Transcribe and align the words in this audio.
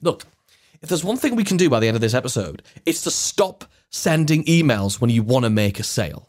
Look, 0.00 0.24
if 0.80 0.88
there's 0.88 1.04
one 1.04 1.16
thing 1.16 1.34
we 1.34 1.44
can 1.44 1.56
do 1.56 1.68
by 1.68 1.80
the 1.80 1.88
end 1.88 1.96
of 1.96 2.00
this 2.00 2.14
episode, 2.14 2.62
it's 2.86 3.02
to 3.02 3.10
stop 3.10 3.64
sending 3.90 4.44
emails 4.44 5.00
when 5.00 5.10
you 5.10 5.22
want 5.22 5.44
to 5.44 5.50
make 5.50 5.80
a 5.80 5.82
sale. 5.82 6.28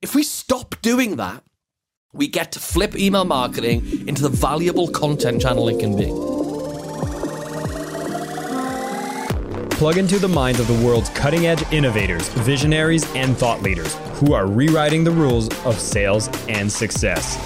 If 0.00 0.14
we 0.14 0.22
stop 0.22 0.76
doing 0.80 1.16
that, 1.16 1.42
we 2.12 2.28
get 2.28 2.52
to 2.52 2.60
flip 2.60 2.94
email 2.96 3.24
marketing 3.24 4.06
into 4.06 4.22
the 4.22 4.28
valuable 4.28 4.88
content 4.88 5.42
channel 5.42 5.68
it 5.68 5.80
can 5.80 5.96
be. 5.96 6.06
Plug 9.76 9.98
into 9.98 10.20
the 10.20 10.28
minds 10.28 10.60
of 10.60 10.68
the 10.68 10.86
world's 10.86 11.10
cutting 11.10 11.46
edge 11.46 11.64
innovators, 11.72 12.28
visionaries, 12.28 13.12
and 13.14 13.36
thought 13.36 13.60
leaders 13.60 13.96
who 14.20 14.32
are 14.34 14.46
rewriting 14.46 15.02
the 15.02 15.10
rules 15.10 15.48
of 15.64 15.80
sales 15.80 16.28
and 16.48 16.70
success. 16.70 17.36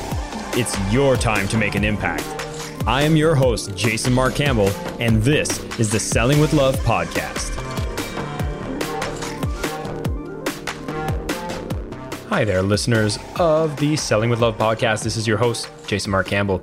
It's 0.54 0.76
your 0.92 1.16
time 1.16 1.48
to 1.48 1.56
make 1.56 1.74
an 1.74 1.84
impact. 1.84 2.47
I 2.88 3.02
am 3.02 3.16
your 3.16 3.34
host, 3.34 3.76
Jason 3.76 4.14
Mark 4.14 4.34
Campbell, 4.34 4.70
and 4.98 5.22
this 5.22 5.62
is 5.78 5.90
the 5.90 6.00
Selling 6.00 6.40
with 6.40 6.54
Love 6.54 6.74
podcast. 6.76 7.54
Hi 12.30 12.46
there, 12.46 12.62
listeners 12.62 13.18
of 13.38 13.76
the 13.76 13.94
Selling 13.94 14.30
with 14.30 14.40
Love 14.40 14.56
podcast. 14.56 15.04
This 15.04 15.18
is 15.18 15.26
your 15.26 15.36
host, 15.36 15.68
Jason 15.86 16.12
Mark 16.12 16.28
Campbell. 16.28 16.62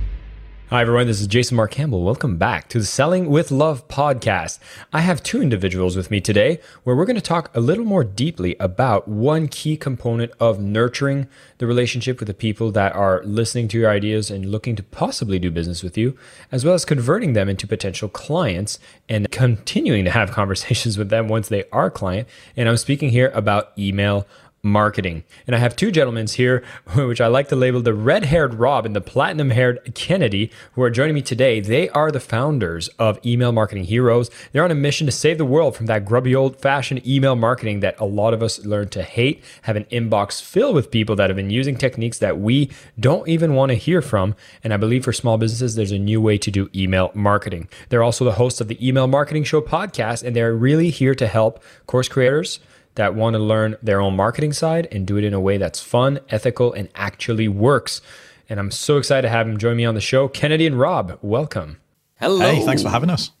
Hi, 0.71 0.79
everyone. 0.79 1.07
This 1.07 1.19
is 1.19 1.27
Jason 1.27 1.57
Mark 1.57 1.71
Campbell. 1.71 2.01
Welcome 2.01 2.37
back 2.37 2.69
to 2.69 2.79
the 2.79 2.85
Selling 2.85 3.29
with 3.29 3.51
Love 3.51 3.89
podcast. 3.89 4.57
I 4.93 5.01
have 5.01 5.21
two 5.21 5.41
individuals 5.41 5.97
with 5.97 6.09
me 6.09 6.21
today 6.21 6.61
where 6.85 6.95
we're 6.95 7.03
going 7.03 7.17
to 7.17 7.21
talk 7.21 7.53
a 7.53 7.59
little 7.59 7.83
more 7.83 8.05
deeply 8.05 8.55
about 8.57 9.05
one 9.05 9.49
key 9.49 9.75
component 9.75 10.31
of 10.39 10.61
nurturing 10.61 11.27
the 11.57 11.67
relationship 11.67 12.21
with 12.21 12.27
the 12.27 12.33
people 12.33 12.71
that 12.71 12.95
are 12.95 13.21
listening 13.25 13.67
to 13.67 13.77
your 13.77 13.89
ideas 13.89 14.31
and 14.31 14.49
looking 14.49 14.77
to 14.77 14.83
possibly 14.83 15.39
do 15.39 15.51
business 15.51 15.83
with 15.83 15.97
you, 15.97 16.17
as 16.53 16.63
well 16.63 16.73
as 16.73 16.85
converting 16.85 17.33
them 17.33 17.49
into 17.49 17.67
potential 17.67 18.07
clients 18.07 18.79
and 19.09 19.29
continuing 19.29 20.05
to 20.05 20.11
have 20.11 20.31
conversations 20.41 20.97
with 20.97 21.09
them 21.09 21.27
once 21.27 21.49
they 21.49 21.65
are 21.73 21.91
client. 21.91 22.29
And 22.55 22.69
I'm 22.69 22.77
speaking 22.77 23.09
here 23.09 23.29
about 23.35 23.77
email 23.77 24.25
marketing. 24.63 25.23
And 25.47 25.55
I 25.55 25.59
have 25.59 25.75
two 25.75 25.91
gentlemen 25.91 26.27
here, 26.27 26.63
which 26.95 27.21
I 27.21 27.27
like 27.27 27.49
to 27.49 27.55
label 27.55 27.81
the 27.81 27.93
red 27.93 28.25
haired 28.25 28.55
Rob 28.55 28.85
and 28.85 28.95
the 28.95 29.01
platinum 29.01 29.49
haired 29.49 29.93
Kennedy, 29.95 30.51
who 30.73 30.83
are 30.83 30.89
joining 30.89 31.15
me 31.15 31.21
today. 31.21 31.59
They 31.59 31.89
are 31.89 32.11
the 32.11 32.19
founders 32.19 32.87
of 32.99 33.23
Email 33.25 33.51
Marketing 33.51 33.83
Heroes. 33.83 34.29
They're 34.51 34.63
on 34.63 34.71
a 34.71 34.75
mission 34.75 35.07
to 35.07 35.11
save 35.11 35.37
the 35.37 35.45
world 35.45 35.75
from 35.75 35.87
that 35.87 36.05
grubby 36.05 36.35
old 36.35 36.61
fashioned 36.61 37.05
email 37.07 37.35
marketing 37.35 37.79
that 37.79 37.99
a 37.99 38.05
lot 38.05 38.33
of 38.33 38.43
us 38.43 38.63
learn 38.65 38.89
to 38.89 39.03
hate, 39.03 39.43
have 39.63 39.75
an 39.75 39.85
inbox 39.85 40.41
filled 40.41 40.75
with 40.75 40.91
people 40.91 41.15
that 41.15 41.29
have 41.29 41.37
been 41.37 41.49
using 41.49 41.75
techniques 41.77 42.19
that 42.19 42.39
we 42.39 42.69
don't 42.99 43.27
even 43.27 43.55
want 43.55 43.69
to 43.71 43.75
hear 43.75 44.01
from. 44.01 44.35
And 44.63 44.73
I 44.73 44.77
believe 44.77 45.03
for 45.03 45.13
small 45.13 45.37
businesses, 45.37 45.75
there's 45.75 45.91
a 45.91 45.99
new 45.99 46.21
way 46.21 46.37
to 46.37 46.51
do 46.51 46.69
email 46.75 47.11
marketing. 47.13 47.67
They're 47.89 48.03
also 48.03 48.25
the 48.25 48.33
hosts 48.33 48.61
of 48.61 48.67
the 48.67 48.87
Email 48.87 49.07
Marketing 49.07 49.43
Show 49.43 49.61
podcast, 49.61 50.23
and 50.23 50.35
they're 50.35 50.53
really 50.53 50.89
here 50.89 51.15
to 51.15 51.27
help 51.27 51.63
course 51.87 52.07
creators 52.07 52.59
that 52.95 53.15
want 53.15 53.35
to 53.35 53.39
learn 53.39 53.77
their 53.81 54.01
own 54.01 54.15
marketing 54.15 54.53
side 54.53 54.87
and 54.91 55.07
do 55.07 55.17
it 55.17 55.23
in 55.23 55.33
a 55.33 55.39
way 55.39 55.57
that's 55.57 55.81
fun, 55.81 56.19
ethical, 56.29 56.73
and 56.73 56.89
actually 56.95 57.47
works. 57.47 58.01
And 58.49 58.59
I'm 58.59 58.71
so 58.71 58.97
excited 58.97 59.23
to 59.23 59.29
have 59.29 59.47
him 59.47 59.57
join 59.57 59.77
me 59.77 59.85
on 59.85 59.95
the 59.95 60.01
show. 60.01 60.27
Kennedy 60.27 60.67
and 60.67 60.79
Rob, 60.79 61.17
welcome. 61.21 61.77
Hello. 62.19 62.39
Hey, 62.39 62.65
thanks 62.65 62.83
for 62.83 62.89
having 62.89 63.09
us. 63.09 63.31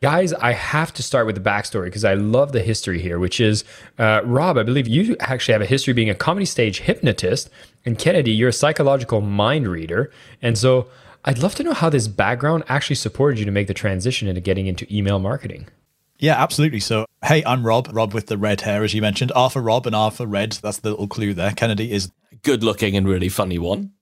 Guys, 0.00 0.32
I 0.32 0.52
have 0.52 0.92
to 0.94 1.02
start 1.02 1.26
with 1.26 1.34
the 1.34 1.40
backstory 1.40 1.86
because 1.86 2.04
I 2.04 2.14
love 2.14 2.52
the 2.52 2.62
history 2.62 3.00
here, 3.00 3.18
which 3.18 3.40
is 3.40 3.64
uh, 3.98 4.20
Rob, 4.24 4.56
I 4.56 4.62
believe 4.62 4.86
you 4.86 5.16
actually 5.18 5.54
have 5.54 5.62
a 5.62 5.66
history 5.66 5.92
being 5.92 6.08
a 6.08 6.14
comedy 6.14 6.46
stage 6.46 6.80
hypnotist, 6.80 7.50
and 7.84 7.98
Kennedy, 7.98 8.30
you're 8.30 8.50
a 8.50 8.52
psychological 8.52 9.20
mind 9.20 9.66
reader. 9.66 10.12
And 10.40 10.56
so 10.56 10.88
I'd 11.24 11.38
love 11.38 11.56
to 11.56 11.64
know 11.64 11.72
how 11.72 11.90
this 11.90 12.06
background 12.06 12.62
actually 12.68 12.94
supported 12.94 13.40
you 13.40 13.44
to 13.44 13.50
make 13.50 13.66
the 13.66 13.74
transition 13.74 14.28
into 14.28 14.40
getting 14.40 14.68
into 14.68 14.86
email 14.94 15.18
marketing. 15.18 15.66
Yeah, 16.18 16.40
absolutely. 16.42 16.80
So, 16.80 17.06
hey, 17.24 17.44
I'm 17.44 17.64
Rob, 17.64 17.88
Rob 17.92 18.12
with 18.12 18.26
the 18.26 18.36
red 18.36 18.62
hair, 18.62 18.82
as 18.82 18.92
you 18.92 19.00
mentioned. 19.00 19.30
Arthur 19.36 19.60
Rob 19.60 19.86
and 19.86 19.94
Arthur 19.94 20.26
Red. 20.26 20.52
That's 20.52 20.78
the 20.78 20.90
little 20.90 21.06
clue 21.06 21.32
there. 21.32 21.52
Kennedy 21.52 21.92
is 21.92 22.10
good 22.42 22.64
looking 22.64 22.96
and 22.96 23.06
really 23.06 23.28
funny 23.28 23.58
one. 23.58 23.92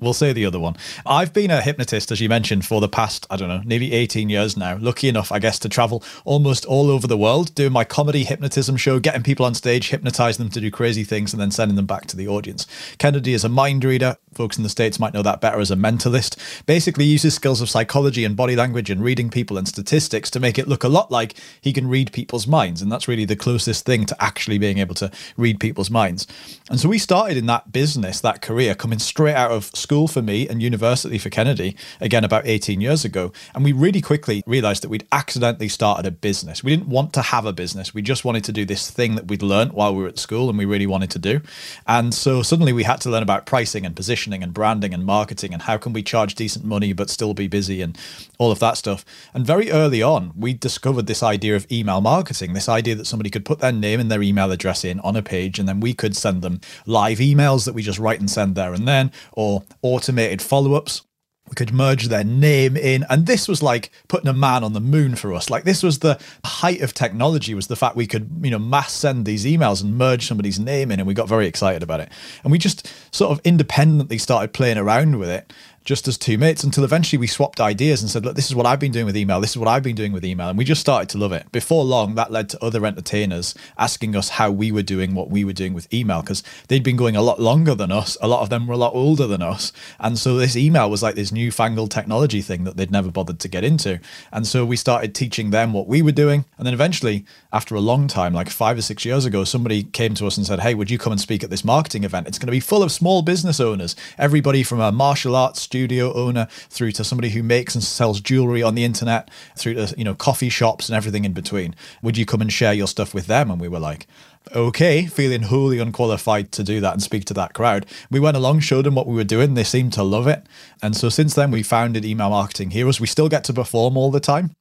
We'll 0.00 0.12
say 0.12 0.32
the 0.32 0.44
other 0.44 0.58
one. 0.58 0.76
I've 1.06 1.32
been 1.32 1.52
a 1.52 1.62
hypnotist, 1.62 2.10
as 2.10 2.20
you 2.20 2.28
mentioned, 2.28 2.66
for 2.66 2.80
the 2.80 2.88
past, 2.88 3.28
I 3.30 3.36
don't 3.36 3.48
know, 3.48 3.62
nearly 3.64 3.92
18 3.92 4.28
years 4.28 4.56
now. 4.56 4.76
Lucky 4.76 5.08
enough, 5.08 5.30
I 5.30 5.38
guess, 5.38 5.56
to 5.60 5.68
travel 5.68 6.02
almost 6.24 6.64
all 6.64 6.90
over 6.90 7.06
the 7.06 7.16
world, 7.16 7.54
doing 7.54 7.72
my 7.72 7.84
comedy 7.84 8.24
hypnotism 8.24 8.76
show, 8.76 8.98
getting 8.98 9.22
people 9.22 9.46
on 9.46 9.54
stage, 9.54 9.90
hypnotizing 9.90 10.44
them 10.44 10.52
to 10.52 10.60
do 10.60 10.68
crazy 10.68 11.04
things, 11.04 11.32
and 11.32 11.40
then 11.40 11.52
sending 11.52 11.76
them 11.76 11.86
back 11.86 12.06
to 12.06 12.16
the 12.16 12.26
audience. 12.26 12.66
Kennedy 12.98 13.34
is 13.34 13.44
a 13.44 13.48
mind 13.48 13.84
reader. 13.84 14.16
Folks 14.34 14.56
in 14.56 14.64
the 14.64 14.68
States 14.68 14.98
might 14.98 15.14
know 15.14 15.22
that 15.22 15.40
better 15.40 15.60
as 15.60 15.70
a 15.70 15.76
mentalist. 15.76 16.66
Basically, 16.66 17.04
uses 17.04 17.34
skills 17.34 17.60
of 17.60 17.70
psychology 17.70 18.24
and 18.24 18.36
body 18.36 18.56
language 18.56 18.90
and 18.90 19.00
reading 19.00 19.30
people 19.30 19.56
and 19.56 19.68
statistics 19.68 20.28
to 20.32 20.40
make 20.40 20.58
it 20.58 20.66
look 20.66 20.82
a 20.82 20.88
lot 20.88 21.12
like 21.12 21.34
he 21.60 21.72
can 21.72 21.86
read 21.86 22.12
people's 22.12 22.48
minds. 22.48 22.82
And 22.82 22.90
that's 22.90 23.06
really 23.06 23.26
the 23.26 23.36
closest 23.36 23.84
thing 23.84 24.06
to 24.06 24.22
actually 24.22 24.58
being 24.58 24.78
able 24.78 24.96
to 24.96 25.12
read 25.36 25.60
people's 25.60 25.88
minds. 25.88 26.26
And 26.68 26.80
so 26.80 26.88
we 26.88 26.98
started 26.98 27.36
in 27.36 27.46
that 27.46 27.70
business, 27.70 28.20
that 28.22 28.42
career, 28.42 28.74
coming 28.74 28.98
straight 28.98 29.36
out 29.36 29.52
of 29.52 29.70
school 29.84 30.08
for 30.08 30.22
me 30.22 30.48
and 30.48 30.62
university 30.62 31.18
for 31.18 31.28
Kennedy, 31.28 31.76
again, 32.00 32.24
about 32.24 32.46
18 32.46 32.80
years 32.80 33.04
ago. 33.04 33.32
And 33.54 33.62
we 33.62 33.72
really 33.72 34.00
quickly 34.00 34.42
realized 34.46 34.82
that 34.82 34.88
we'd 34.88 35.06
accidentally 35.12 35.68
started 35.68 36.06
a 36.06 36.10
business. 36.10 36.64
We 36.64 36.74
didn't 36.74 36.88
want 36.88 37.12
to 37.12 37.22
have 37.22 37.44
a 37.44 37.52
business. 37.52 37.92
We 37.92 38.00
just 38.00 38.24
wanted 38.24 38.44
to 38.44 38.52
do 38.52 38.64
this 38.64 38.90
thing 38.90 39.14
that 39.14 39.28
we'd 39.28 39.42
learned 39.42 39.74
while 39.74 39.94
we 39.94 40.02
were 40.02 40.08
at 40.08 40.18
school 40.18 40.48
and 40.48 40.56
we 40.56 40.64
really 40.64 40.86
wanted 40.86 41.10
to 41.10 41.18
do. 41.18 41.42
And 41.86 42.14
so 42.14 42.42
suddenly 42.42 42.72
we 42.72 42.84
had 42.84 43.00
to 43.02 43.10
learn 43.10 43.22
about 43.22 43.44
pricing 43.44 43.84
and 43.84 43.94
positioning 43.94 44.42
and 44.42 44.54
branding 44.54 44.94
and 44.94 45.04
marketing 45.04 45.52
and 45.52 45.62
how 45.62 45.76
can 45.76 45.92
we 45.92 46.02
charge 46.02 46.34
decent 46.34 46.64
money 46.64 46.94
but 46.94 47.10
still 47.10 47.34
be 47.34 47.46
busy 47.46 47.82
and 47.82 47.98
all 48.38 48.50
of 48.50 48.60
that 48.60 48.78
stuff. 48.78 49.04
And 49.34 49.46
very 49.46 49.70
early 49.70 50.02
on, 50.02 50.32
we 50.34 50.54
discovered 50.54 51.06
this 51.06 51.22
idea 51.22 51.56
of 51.56 51.70
email 51.70 52.00
marketing, 52.00 52.54
this 52.54 52.70
idea 52.70 52.94
that 52.94 53.06
somebody 53.06 53.28
could 53.28 53.44
put 53.44 53.58
their 53.58 53.72
name 53.72 54.00
and 54.00 54.10
their 54.10 54.22
email 54.22 54.50
address 54.50 54.82
in 54.82 54.98
on 55.00 55.14
a 55.14 55.22
page 55.22 55.58
and 55.58 55.68
then 55.68 55.80
we 55.80 55.92
could 55.92 56.16
send 56.16 56.40
them 56.40 56.60
live 56.86 57.18
emails 57.18 57.66
that 57.66 57.74
we 57.74 57.82
just 57.82 57.98
write 57.98 58.20
and 58.20 58.30
send 58.30 58.54
there 58.54 58.72
and 58.72 58.88
then 58.88 59.12
or 59.32 59.62
automated 59.84 60.42
follow 60.42 60.74
ups. 60.74 61.02
We 61.48 61.54
could 61.54 61.74
merge 61.74 62.08
their 62.08 62.24
name 62.24 62.74
in. 62.74 63.04
And 63.10 63.26
this 63.26 63.46
was 63.46 63.62
like 63.62 63.90
putting 64.08 64.28
a 64.28 64.32
man 64.32 64.64
on 64.64 64.72
the 64.72 64.80
moon 64.80 65.14
for 65.14 65.34
us. 65.34 65.50
Like 65.50 65.64
this 65.64 65.82
was 65.82 65.98
the 65.98 66.18
height 66.42 66.80
of 66.80 66.94
technology 66.94 67.54
was 67.54 67.66
the 67.66 67.76
fact 67.76 67.96
we 67.96 68.06
could, 68.06 68.30
you 68.42 68.50
know, 68.50 68.58
mass 68.58 68.92
send 68.92 69.26
these 69.26 69.44
emails 69.44 69.82
and 69.82 69.98
merge 69.98 70.26
somebody's 70.26 70.58
name 70.58 70.90
in. 70.90 71.00
And 71.00 71.06
we 71.06 71.12
got 71.12 71.28
very 71.28 71.46
excited 71.46 71.82
about 71.82 72.00
it. 72.00 72.08
And 72.42 72.50
we 72.50 72.56
just 72.58 72.90
sort 73.14 73.30
of 73.30 73.44
independently 73.44 74.16
started 74.16 74.54
playing 74.54 74.78
around 74.78 75.18
with 75.18 75.28
it. 75.28 75.52
Just 75.84 76.08
as 76.08 76.16
two 76.16 76.38
mates 76.38 76.64
until 76.64 76.82
eventually 76.82 77.18
we 77.18 77.26
swapped 77.26 77.60
ideas 77.60 78.00
and 78.00 78.10
said, 78.10 78.24
look, 78.24 78.36
this 78.36 78.46
is 78.46 78.54
what 78.54 78.64
I've 78.64 78.80
been 78.80 78.92
doing 78.92 79.04
with 79.04 79.16
email. 79.16 79.40
This 79.40 79.50
is 79.50 79.58
what 79.58 79.68
I've 79.68 79.82
been 79.82 79.94
doing 79.94 80.12
with 80.12 80.24
email. 80.24 80.48
And 80.48 80.56
we 80.56 80.64
just 80.64 80.80
started 80.80 81.10
to 81.10 81.18
love 81.18 81.32
it. 81.32 81.50
Before 81.52 81.84
long, 81.84 82.14
that 82.14 82.32
led 82.32 82.48
to 82.50 82.64
other 82.64 82.86
entertainers 82.86 83.54
asking 83.76 84.16
us 84.16 84.30
how 84.30 84.50
we 84.50 84.72
were 84.72 84.82
doing 84.82 85.14
what 85.14 85.28
we 85.28 85.44
were 85.44 85.52
doing 85.52 85.74
with 85.74 85.92
email 85.92 86.22
because 86.22 86.42
they'd 86.68 86.82
been 86.82 86.96
going 86.96 87.16
a 87.16 87.22
lot 87.22 87.38
longer 87.38 87.74
than 87.74 87.92
us. 87.92 88.16
A 88.22 88.28
lot 88.28 88.40
of 88.40 88.48
them 88.48 88.66
were 88.66 88.74
a 88.74 88.78
lot 88.78 88.94
older 88.94 89.26
than 89.26 89.42
us. 89.42 89.72
And 90.00 90.18
so 90.18 90.38
this 90.38 90.56
email 90.56 90.88
was 90.88 91.02
like 91.02 91.16
this 91.16 91.32
newfangled 91.32 91.90
technology 91.90 92.40
thing 92.40 92.64
that 92.64 92.78
they'd 92.78 92.90
never 92.90 93.10
bothered 93.10 93.40
to 93.40 93.48
get 93.48 93.62
into. 93.62 94.00
And 94.32 94.46
so 94.46 94.64
we 94.64 94.76
started 94.76 95.14
teaching 95.14 95.50
them 95.50 95.74
what 95.74 95.86
we 95.86 96.00
were 96.00 96.12
doing. 96.12 96.46
And 96.56 96.66
then 96.66 96.72
eventually, 96.74 97.26
after 97.52 97.74
a 97.74 97.80
long 97.80 98.08
time, 98.08 98.32
like 98.32 98.48
five 98.48 98.78
or 98.78 98.82
six 98.82 99.04
years 99.04 99.26
ago, 99.26 99.44
somebody 99.44 99.82
came 99.82 100.14
to 100.14 100.26
us 100.26 100.38
and 100.38 100.46
said, 100.46 100.60
Hey, 100.60 100.74
would 100.74 100.90
you 100.90 100.96
come 100.96 101.12
and 101.12 101.20
speak 101.20 101.44
at 101.44 101.50
this 101.50 101.64
marketing 101.64 102.04
event? 102.04 102.26
It's 102.26 102.38
going 102.38 102.46
to 102.46 102.52
be 102.52 102.60
full 102.60 102.82
of 102.82 102.90
small 102.90 103.20
business 103.20 103.60
owners, 103.60 103.94
everybody 104.16 104.62
from 104.62 104.80
a 104.80 104.90
martial 104.90 105.36
arts 105.36 105.60
studio 105.74 106.12
owner 106.12 106.46
through 106.70 106.92
to 106.92 107.02
somebody 107.02 107.30
who 107.30 107.42
makes 107.42 107.74
and 107.74 107.82
sells 107.82 108.20
jewelry 108.20 108.62
on 108.62 108.76
the 108.76 108.84
internet, 108.84 109.28
through 109.56 109.74
to 109.74 109.92
you 109.98 110.04
know 110.04 110.14
coffee 110.14 110.48
shops 110.48 110.88
and 110.88 110.94
everything 110.94 111.24
in 111.24 111.32
between. 111.32 111.74
Would 112.00 112.16
you 112.16 112.24
come 112.24 112.40
and 112.40 112.52
share 112.52 112.72
your 112.72 112.86
stuff 112.86 113.12
with 113.12 113.26
them? 113.26 113.50
And 113.50 113.60
we 113.60 113.66
were 113.66 113.80
like, 113.80 114.06
okay, 114.54 115.06
feeling 115.06 115.42
wholly 115.42 115.80
unqualified 115.80 116.52
to 116.52 116.62
do 116.62 116.80
that 116.80 116.92
and 116.92 117.02
speak 117.02 117.24
to 117.24 117.34
that 117.34 117.54
crowd. 117.54 117.86
We 118.08 118.20
went 118.20 118.36
along, 118.36 118.60
showed 118.60 118.84
them 118.84 118.94
what 118.94 119.08
we 119.08 119.16
were 119.16 119.24
doing. 119.24 119.54
They 119.54 119.64
seemed 119.64 119.92
to 119.94 120.04
love 120.04 120.28
it. 120.28 120.46
And 120.80 120.96
so 120.96 121.08
since 121.08 121.34
then, 121.34 121.50
we 121.50 121.64
founded 121.64 122.04
Email 122.04 122.30
Marketing 122.30 122.70
Heroes. 122.70 123.00
We 123.00 123.08
still 123.08 123.28
get 123.28 123.42
to 123.44 123.52
perform 123.52 123.96
all 123.96 124.12
the 124.12 124.20
time 124.20 124.54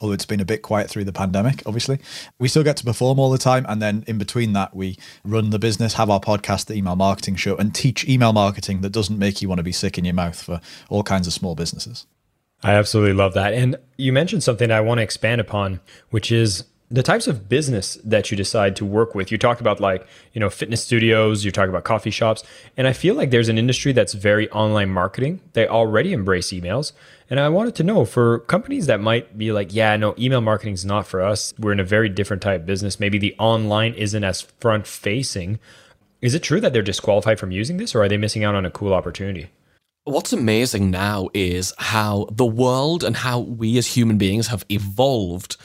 although 0.00 0.14
it's 0.14 0.26
been 0.26 0.40
a 0.40 0.44
bit 0.44 0.62
quiet 0.62 0.88
through 0.88 1.04
the 1.04 1.12
pandemic, 1.12 1.62
obviously. 1.66 1.98
We 2.38 2.48
still 2.48 2.62
get 2.62 2.76
to 2.78 2.84
perform 2.84 3.18
all 3.18 3.30
the 3.30 3.38
time. 3.38 3.66
And 3.68 3.80
then 3.80 4.04
in 4.06 4.18
between 4.18 4.52
that, 4.54 4.74
we 4.74 4.96
run 5.24 5.50
the 5.50 5.58
business, 5.58 5.94
have 5.94 6.10
our 6.10 6.20
podcast, 6.20 6.66
the 6.66 6.74
email 6.74 6.96
marketing 6.96 7.36
show, 7.36 7.56
and 7.56 7.74
teach 7.74 8.08
email 8.08 8.32
marketing 8.32 8.80
that 8.82 8.90
doesn't 8.90 9.18
make 9.18 9.42
you 9.42 9.48
want 9.48 9.58
to 9.58 9.64
be 9.64 9.72
sick 9.72 9.98
in 9.98 10.04
your 10.04 10.14
mouth 10.14 10.40
for 10.40 10.60
all 10.88 11.02
kinds 11.02 11.26
of 11.26 11.32
small 11.32 11.54
businesses. 11.54 12.06
I 12.62 12.74
absolutely 12.74 13.14
love 13.14 13.34
that. 13.34 13.52
And 13.54 13.76
you 13.96 14.12
mentioned 14.12 14.42
something 14.42 14.70
I 14.70 14.80
want 14.80 14.98
to 14.98 15.02
expand 15.02 15.40
upon, 15.40 15.80
which 16.10 16.32
is 16.32 16.64
the 16.90 17.02
types 17.02 17.26
of 17.26 17.48
business 17.48 17.98
that 18.02 18.30
you 18.30 18.36
decide 18.36 18.74
to 18.76 18.84
work 18.84 19.14
with. 19.14 19.30
You 19.30 19.36
talk 19.36 19.60
about 19.60 19.78
like, 19.78 20.06
you 20.32 20.40
know, 20.40 20.48
fitness 20.48 20.82
studios, 20.82 21.44
you 21.44 21.50
talk 21.50 21.68
about 21.68 21.84
coffee 21.84 22.10
shops, 22.10 22.42
and 22.76 22.86
I 22.86 22.92
feel 22.92 23.14
like 23.14 23.30
there's 23.30 23.48
an 23.50 23.58
industry 23.58 23.92
that's 23.92 24.14
very 24.14 24.50
online 24.50 24.88
marketing. 24.88 25.40
They 25.52 25.68
already 25.68 26.12
embrace 26.12 26.48
emails. 26.48 26.92
And 27.30 27.38
I 27.38 27.50
wanted 27.50 27.74
to 27.76 27.82
know 27.82 28.06
for 28.06 28.38
companies 28.40 28.86
that 28.86 29.00
might 29.00 29.36
be 29.36 29.52
like, 29.52 29.74
yeah, 29.74 29.96
no, 29.96 30.14
email 30.18 30.40
marketing 30.40 30.72
is 30.72 30.86
not 30.86 31.06
for 31.06 31.20
us. 31.20 31.52
We're 31.58 31.72
in 31.72 31.80
a 31.80 31.84
very 31.84 32.08
different 32.08 32.42
type 32.42 32.62
of 32.62 32.66
business. 32.66 32.98
Maybe 32.98 33.18
the 33.18 33.34
online 33.38 33.92
isn't 33.94 34.24
as 34.24 34.40
front 34.40 34.86
facing. 34.86 35.58
Is 36.22 36.34
it 36.34 36.42
true 36.42 36.60
that 36.60 36.72
they're 36.72 36.82
disqualified 36.82 37.38
from 37.38 37.50
using 37.50 37.76
this 37.76 37.94
or 37.94 38.02
are 38.02 38.08
they 38.08 38.16
missing 38.16 38.44
out 38.44 38.54
on 38.54 38.64
a 38.64 38.70
cool 38.70 38.94
opportunity? 38.94 39.50
What's 40.04 40.32
amazing 40.32 40.90
now 40.90 41.28
is 41.34 41.74
how 41.76 42.28
the 42.30 42.46
world 42.46 43.04
and 43.04 43.14
how 43.14 43.40
we 43.40 43.76
as 43.76 43.88
human 43.88 44.16
beings 44.16 44.46
have 44.46 44.64
evolved 44.70 45.58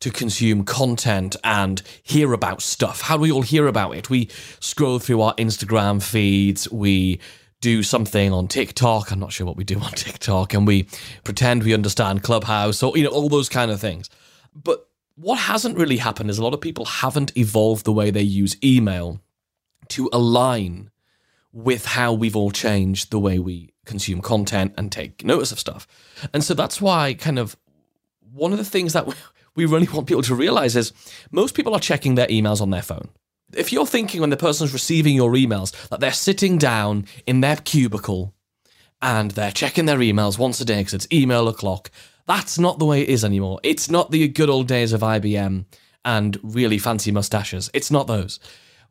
to 0.00 0.10
consume 0.10 0.64
content 0.64 1.36
and 1.44 1.82
hear 2.02 2.32
about 2.32 2.62
stuff. 2.62 3.02
How 3.02 3.16
do 3.16 3.22
we 3.22 3.32
all 3.32 3.42
hear 3.42 3.66
about 3.66 3.96
it? 3.96 4.10
We 4.10 4.28
scroll 4.58 4.98
through 4.98 5.20
our 5.20 5.34
Instagram 5.34 6.02
feeds, 6.02 6.70
we 6.70 7.20
do 7.60 7.82
something 7.82 8.32
on 8.32 8.48
TikTok. 8.48 9.10
I'm 9.10 9.20
not 9.20 9.32
sure 9.32 9.46
what 9.46 9.56
we 9.56 9.64
do 9.64 9.78
on 9.78 9.90
TikTok, 9.92 10.54
and 10.54 10.66
we 10.66 10.86
pretend 11.24 11.62
we 11.62 11.74
understand 11.74 12.22
Clubhouse 12.22 12.82
or, 12.82 12.96
you 12.96 13.04
know, 13.04 13.10
all 13.10 13.28
those 13.28 13.48
kind 13.48 13.70
of 13.70 13.80
things. 13.80 14.08
But 14.54 14.88
what 15.16 15.36
hasn't 15.38 15.76
really 15.76 15.98
happened 15.98 16.30
is 16.30 16.38
a 16.38 16.42
lot 16.42 16.54
of 16.54 16.60
people 16.60 16.86
haven't 16.86 17.36
evolved 17.36 17.84
the 17.84 17.92
way 17.92 18.10
they 18.10 18.22
use 18.22 18.56
email 18.64 19.20
to 19.88 20.08
align 20.12 20.90
with 21.52 21.84
how 21.84 22.12
we've 22.12 22.36
all 22.36 22.50
changed 22.50 23.10
the 23.10 23.18
way 23.18 23.38
we 23.38 23.72
consume 23.84 24.20
content 24.22 24.72
and 24.78 24.90
take 24.90 25.24
notice 25.24 25.52
of 25.52 25.58
stuff. 25.58 25.86
And 26.32 26.42
so 26.42 26.54
that's 26.54 26.80
why, 26.80 27.14
kind 27.14 27.38
of, 27.38 27.56
one 28.32 28.52
of 28.52 28.58
the 28.58 28.64
things 28.64 28.92
that 28.92 29.06
we 29.56 29.66
really 29.66 29.88
want 29.88 30.06
people 30.06 30.22
to 30.22 30.34
realize 30.34 30.76
is 30.76 30.92
most 31.30 31.54
people 31.54 31.74
are 31.74 31.80
checking 31.80 32.14
their 32.14 32.28
emails 32.28 32.60
on 32.60 32.70
their 32.70 32.82
phone. 32.82 33.08
If 33.54 33.72
you're 33.72 33.86
thinking 33.86 34.20
when 34.20 34.30
the 34.30 34.36
person's 34.36 34.72
receiving 34.72 35.16
your 35.16 35.32
emails 35.32 35.72
that 35.88 36.00
they're 36.00 36.12
sitting 36.12 36.56
down 36.56 37.06
in 37.26 37.40
their 37.40 37.56
cubicle 37.56 38.32
and 39.02 39.32
they're 39.32 39.50
checking 39.50 39.86
their 39.86 39.98
emails 39.98 40.38
once 40.38 40.60
a 40.60 40.64
day 40.64 40.78
because 40.78 40.94
it's 40.94 41.08
email 41.12 41.48
o'clock, 41.48 41.90
that's 42.26 42.58
not 42.58 42.78
the 42.78 42.86
way 42.86 43.02
it 43.02 43.08
is 43.08 43.24
anymore. 43.24 43.58
It's 43.64 43.90
not 43.90 44.12
the 44.12 44.28
good 44.28 44.48
old 44.48 44.68
days 44.68 44.92
of 44.92 45.00
IBM 45.00 45.64
and 46.04 46.38
really 46.42 46.78
fancy 46.78 47.10
mustaches. 47.10 47.70
It's 47.74 47.90
not 47.90 48.06
those. 48.06 48.38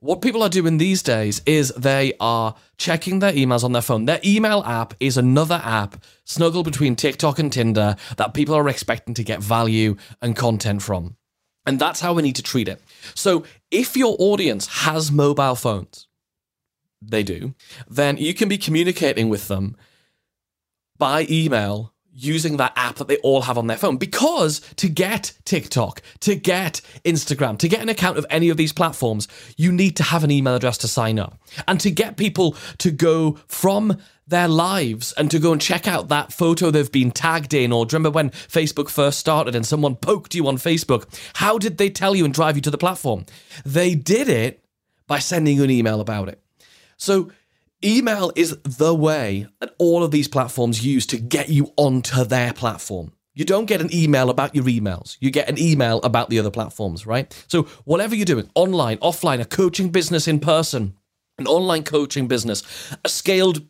What 0.02 0.22
people 0.22 0.44
are 0.44 0.50
doing 0.50 0.78
these 0.78 1.04
days 1.04 1.42
is 1.46 1.74
they 1.76 2.14
are 2.22 2.56
checking 2.78 3.20
their 3.20 3.34
emails 3.34 3.66
on 3.66 3.74
their 3.74 3.82
phone. 3.82 4.06
Their 4.06 4.22
email 4.24 4.64
app 4.66 4.94
is 5.02 5.18
another 5.18 5.62
app 5.64 6.02
snuggled 6.24 6.66
between 6.66 6.96
TikTok 6.96 7.38
and 7.38 7.52
Tinder 7.52 7.98
that 8.16 8.34
people 8.34 8.56
are 8.56 8.70
expecting 8.70 9.14
to 9.16 9.24
get 9.26 9.44
value 9.44 9.98
and 10.22 10.38
content 10.38 10.82
from. 10.82 11.18
And 11.66 11.80
that's 11.80 12.00
how 12.00 12.14
we 12.14 12.22
need 12.22 12.38
to 12.38 12.44
treat 12.44 12.70
it. 12.70 12.82
So 13.14 13.44
if 13.72 13.98
your 13.98 14.16
audience 14.20 14.68
has 14.68 15.12
mobile 15.12 15.56
phones, 15.56 16.08
they 17.02 17.24
do, 17.24 17.54
then 17.90 18.16
you 18.16 18.34
can 18.34 18.48
be 18.48 18.58
communicating 18.58 19.28
with 19.28 19.50
them 19.50 19.76
by 20.98 21.28
email 21.30 21.94
using 22.20 22.58
that 22.58 22.74
app 22.76 22.96
that 22.96 23.08
they 23.08 23.18
all 23.18 23.42
have 23.44 23.58
on 23.58 23.68
their 23.68 23.78
phone. 23.78 23.98
Because 23.98 24.60
to 24.76 24.90
get 24.90 25.34
TikTok, 25.46 26.02
to 26.22 26.36
get 26.36 26.82
Instagram, 27.06 27.58
to 27.60 27.68
get 27.68 27.82
an 27.82 27.90
account 27.90 28.18
of 28.18 28.26
any 28.30 28.50
of 28.50 28.58
these 28.58 28.74
platforms, 28.74 29.28
you 29.58 29.72
need 29.72 29.96
to 29.98 30.04
have 30.04 30.24
an 30.24 30.32
email 30.32 30.56
address 30.56 30.78
to 30.80 30.88
sign 30.88 31.20
up. 31.20 31.40
And 31.68 31.80
to 31.80 31.92
get 31.92 32.18
people 32.18 32.56
to 32.80 32.92
go 32.92 33.40
from 33.48 33.98
their 34.28 34.48
lives 34.48 35.12
and 35.14 35.32
to 35.32 35.40
go 35.40 35.52
and 35.52 35.60
check 35.62 35.88
out 35.88 36.10
that 36.10 36.32
photo 36.32 36.70
they've 36.70 36.92
been 36.92 37.12
tagged 37.12 37.54
in, 37.54 37.72
or 37.72 37.86
remember 37.86 38.12
when 38.12 38.30
Facebook 38.30 38.90
first 38.90 39.20
started 39.20 39.56
and 39.56 39.66
someone 39.66 39.96
poked 39.96 40.36
you 40.36 40.48
on 40.48 40.58
Facebook? 40.58 41.06
How 41.34 41.58
did 41.58 41.78
they 41.78 41.90
tell 41.90 42.16
you 42.16 42.26
and 42.26 42.34
drive 42.34 42.56
you 42.56 42.62
to 42.62 42.72
the 42.72 42.78
platform? 42.78 43.26
They 43.66 43.96
did 43.96 44.30
it 44.30 44.64
by 45.08 45.18
sending 45.20 45.58
you 45.58 45.64
an 45.64 45.72
email 45.72 46.00
about 46.00 46.30
it. 46.30 46.40
So 46.98 47.32
Email 47.84 48.34
is 48.36 48.58
the 48.64 48.94
way 48.94 49.48
that 49.62 49.74
all 49.78 50.04
of 50.04 50.12
these 50.12 50.28
platforms 50.28 50.86
use 50.86 51.06
to 51.08 51.18
get 51.18 51.48
you 51.48 51.72
onto 51.78 52.26
their 52.26 52.52
platform. 52.52 53.14
You 53.34 53.46
don't 53.46 53.68
get 53.68 53.80
an 53.80 53.94
email 53.94 54.30
about 54.30 54.54
your 54.54 54.66
emails. 54.66 55.16
You 55.22 55.32
get 55.32 55.48
an 55.48 55.58
email 55.58 56.02
about 56.02 56.30
the 56.30 56.40
other 56.40 56.52
platforms, 56.52 57.08
right? 57.08 57.34
So, 57.48 57.64
whatever 57.86 58.16
you're 58.16 58.26
doing, 58.26 58.50
online, 58.54 58.98
offline, 58.98 59.40
a 59.40 59.46
coaching 59.46 59.92
business 59.92 60.28
in 60.28 60.42
person, 60.42 60.98
an 61.38 61.48
online 61.48 61.84
coaching 61.84 62.28
business, 62.28 62.64
a 63.06 63.08
scaled 63.08 63.66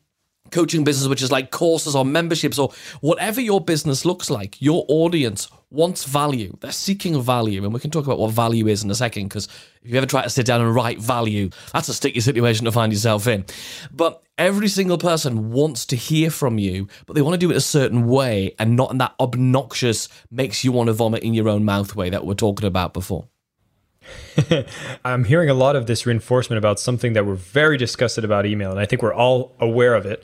coaching 0.52 0.84
business, 0.84 1.08
which 1.08 1.22
is 1.22 1.32
like 1.32 1.52
courses 1.52 1.96
or 1.96 2.06
memberships 2.06 2.60
or 2.60 2.72
whatever 3.02 3.42
your 3.42 3.62
business 3.62 4.06
looks 4.06 4.30
like, 4.30 4.62
your 4.62 4.86
audience 4.88 5.50
wants 5.72 6.04
value. 6.04 6.56
They're 6.62 6.72
seeking 6.72 7.22
value. 7.22 7.64
And 7.64 7.74
we 7.74 7.80
can 7.80 7.92
talk 7.92 8.06
about 8.06 8.20
what 8.20 8.32
value 8.32 8.68
is 8.68 8.84
in 8.84 8.90
a 8.90 8.96
second, 8.96 9.26
because 9.26 9.48
if 9.84 9.92
you 9.92 9.98
ever 9.98 10.06
try 10.06 10.24
to 10.24 10.30
sit 10.30 10.46
down 10.46 10.62
and 10.62 10.74
write 10.74 11.00
value, 11.00 11.50
that's 11.74 11.90
a 11.90 11.94
sticky 11.94 12.22
situation 12.22 12.66
to 12.66 12.72
find 12.72 12.92
yourself 12.92 13.28
in. 13.28 13.46
But 13.92 14.24
every 14.38 14.68
single 14.68 14.98
person 14.98 15.52
wants 15.52 15.86
to 15.88 15.96
hear 15.96 16.32
from 16.32 16.58
you, 16.58 16.88
but 17.06 17.14
they 17.14 17.22
want 17.22 17.34
to 17.34 17.46
do 17.46 17.52
it 17.52 17.58
a 17.58 17.62
certain 17.62 18.08
way 18.08 18.56
and 18.58 18.76
not 18.76 18.92
in 18.92 18.98
that 19.00 19.14
obnoxious, 19.20 20.10
makes 20.32 20.64
you 20.64 20.72
want 20.72 20.88
to 20.88 20.94
vomit 20.94 21.24
in 21.24 21.34
your 21.34 21.50
own 21.50 21.66
mouth 21.66 21.96
way 21.96 22.10
that 22.10 22.26
we're 22.26 22.34
talking 22.34 22.68
about 22.68 22.94
before. 22.94 23.28
I'm 25.06 25.26
hearing 25.26 25.50
a 25.50 25.54
lot 25.54 25.76
of 25.76 25.86
this 25.86 26.06
reinforcement 26.06 26.58
about 26.58 26.80
something 26.80 27.14
that 27.14 27.26
we're 27.26 27.36
very 27.36 27.78
disgusted 27.78 28.24
about 28.24 28.46
email, 28.46 28.72
and 28.72 28.80
I 28.80 28.86
think 28.86 29.02
we're 29.02 29.14
all 29.14 29.56
aware 29.60 29.94
of 29.94 30.06
it. 30.06 30.24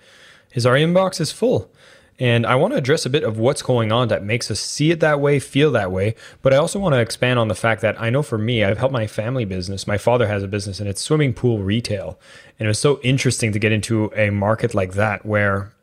Is 0.55 0.65
our 0.65 0.74
inbox 0.74 1.21
is 1.21 1.31
full. 1.31 1.71
And 2.17 2.45
I 2.45 2.55
want 2.55 2.74
to 2.74 2.77
address 2.77 3.05
a 3.05 3.09
bit 3.09 3.24
of 3.24 3.38
what's 3.38 3.62
going 3.62 3.91
on 3.91 4.07
that 4.07 4.24
makes 4.24 4.50
us 4.50 4.59
see 4.59 4.89
it 4.89 5.01
that 5.01 5.19
way, 5.19 5.38
feel 5.38 5.69
that 5.71 5.91
way. 5.91 6.15
But 6.41 6.53
I 6.53 6.57
also 6.57 6.79
want 6.79 6.93
to 6.93 7.00
expand 7.00 7.39
on 7.39 7.50
the 7.50 7.55
fact 7.55 7.81
that 7.81 8.00
I 8.01 8.09
know 8.09 8.24
for 8.24 8.38
me, 8.38 8.63
I've 8.63 8.77
helped 8.77 8.93
my 8.93 9.05
family 9.05 9.43
business. 9.43 9.85
My 9.85 9.97
father 9.97 10.27
has 10.27 10.41
a 10.41 10.47
business 10.47 10.79
and 10.79 10.88
it's 10.88 11.01
swimming 11.01 11.33
pool 11.33 11.59
retail. 11.59 12.17
And 12.57 12.67
it 12.67 12.69
was 12.69 12.79
so 12.79 13.01
interesting 13.03 13.51
to 13.51 13.59
get 13.59 13.74
into 13.74 14.13
a 14.15 14.29
market 14.29 14.74
like 14.74 14.93
that 14.93 15.25
where 15.25 15.74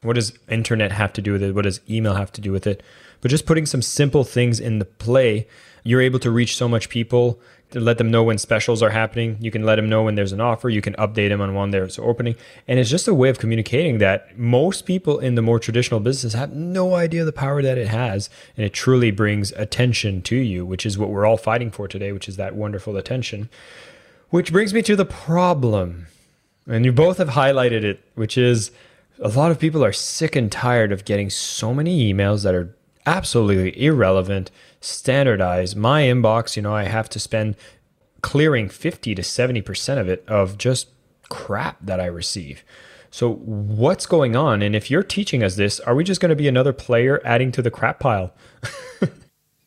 what 0.00 0.14
does 0.14 0.32
internet 0.48 0.92
have 0.92 1.12
to 1.12 1.22
do 1.22 1.32
with 1.32 1.42
it? 1.42 1.54
What 1.54 1.64
does 1.64 1.80
email 1.88 2.14
have 2.14 2.32
to 2.32 2.40
do 2.40 2.52
with 2.52 2.66
it? 2.66 2.82
But 3.20 3.30
just 3.30 3.46
putting 3.46 3.66
some 3.66 3.82
simple 3.82 4.24
things 4.24 4.58
in 4.60 4.78
the 4.78 4.84
play, 4.86 5.46
you're 5.84 6.00
able 6.00 6.18
to 6.20 6.30
reach 6.30 6.56
so 6.56 6.68
much 6.68 6.88
people 6.88 7.38
let 7.74 7.98
them 7.98 8.10
know 8.10 8.22
when 8.22 8.38
specials 8.38 8.82
are 8.82 8.90
happening. 8.90 9.36
You 9.40 9.50
can 9.50 9.64
let 9.64 9.76
them 9.76 9.88
know 9.88 10.02
when 10.02 10.14
there's 10.14 10.32
an 10.32 10.40
offer. 10.40 10.68
You 10.68 10.82
can 10.82 10.94
update 10.94 11.28
them 11.28 11.40
on 11.40 11.54
when 11.54 11.70
there's 11.70 11.98
opening. 11.98 12.36
And 12.68 12.78
it's 12.78 12.90
just 12.90 13.08
a 13.08 13.14
way 13.14 13.28
of 13.28 13.38
communicating 13.38 13.98
that 13.98 14.38
most 14.38 14.86
people 14.86 15.18
in 15.18 15.34
the 15.34 15.42
more 15.42 15.58
traditional 15.58 16.00
business 16.00 16.34
have 16.34 16.52
no 16.52 16.94
idea 16.94 17.24
the 17.24 17.32
power 17.32 17.62
that 17.62 17.78
it 17.78 17.88
has. 17.88 18.28
And 18.56 18.66
it 18.66 18.72
truly 18.72 19.10
brings 19.10 19.52
attention 19.52 20.22
to 20.22 20.36
you, 20.36 20.64
which 20.64 20.84
is 20.86 20.98
what 20.98 21.10
we're 21.10 21.26
all 21.26 21.36
fighting 21.36 21.70
for 21.70 21.88
today, 21.88 22.12
which 22.12 22.28
is 22.28 22.36
that 22.36 22.54
wonderful 22.54 22.96
attention. 22.96 23.48
Which 24.30 24.52
brings 24.52 24.72
me 24.72 24.82
to 24.82 24.96
the 24.96 25.04
problem. 25.04 26.06
And 26.66 26.84
you 26.84 26.92
both 26.92 27.18
have 27.18 27.30
highlighted 27.30 27.82
it, 27.82 28.00
which 28.14 28.38
is 28.38 28.70
a 29.20 29.28
lot 29.28 29.50
of 29.50 29.58
people 29.58 29.84
are 29.84 29.92
sick 29.92 30.36
and 30.36 30.50
tired 30.50 30.92
of 30.92 31.04
getting 31.04 31.30
so 31.30 31.74
many 31.74 32.12
emails 32.12 32.42
that 32.44 32.54
are 32.54 32.74
absolutely 33.06 33.84
irrelevant 33.84 34.50
standardize 34.82 35.74
my 35.74 36.02
inbox. 36.02 36.56
You 36.56 36.62
know, 36.62 36.74
I 36.74 36.84
have 36.84 37.08
to 37.10 37.18
spend 37.18 37.56
clearing 38.20 38.68
50 38.68 39.14
to 39.14 39.22
70% 39.22 39.98
of 39.98 40.08
it 40.08 40.24
of 40.28 40.58
just 40.58 40.88
crap 41.28 41.78
that 41.80 42.00
I 42.00 42.06
receive. 42.06 42.62
So, 43.10 43.34
what's 43.34 44.06
going 44.06 44.36
on? 44.36 44.62
And 44.62 44.74
if 44.74 44.90
you're 44.90 45.02
teaching 45.02 45.42
us 45.42 45.56
this, 45.56 45.80
are 45.80 45.94
we 45.94 46.02
just 46.02 46.20
going 46.20 46.30
to 46.30 46.36
be 46.36 46.48
another 46.48 46.72
player 46.72 47.20
adding 47.24 47.52
to 47.52 47.62
the 47.62 47.70
crap 47.70 48.00
pile? 48.00 48.34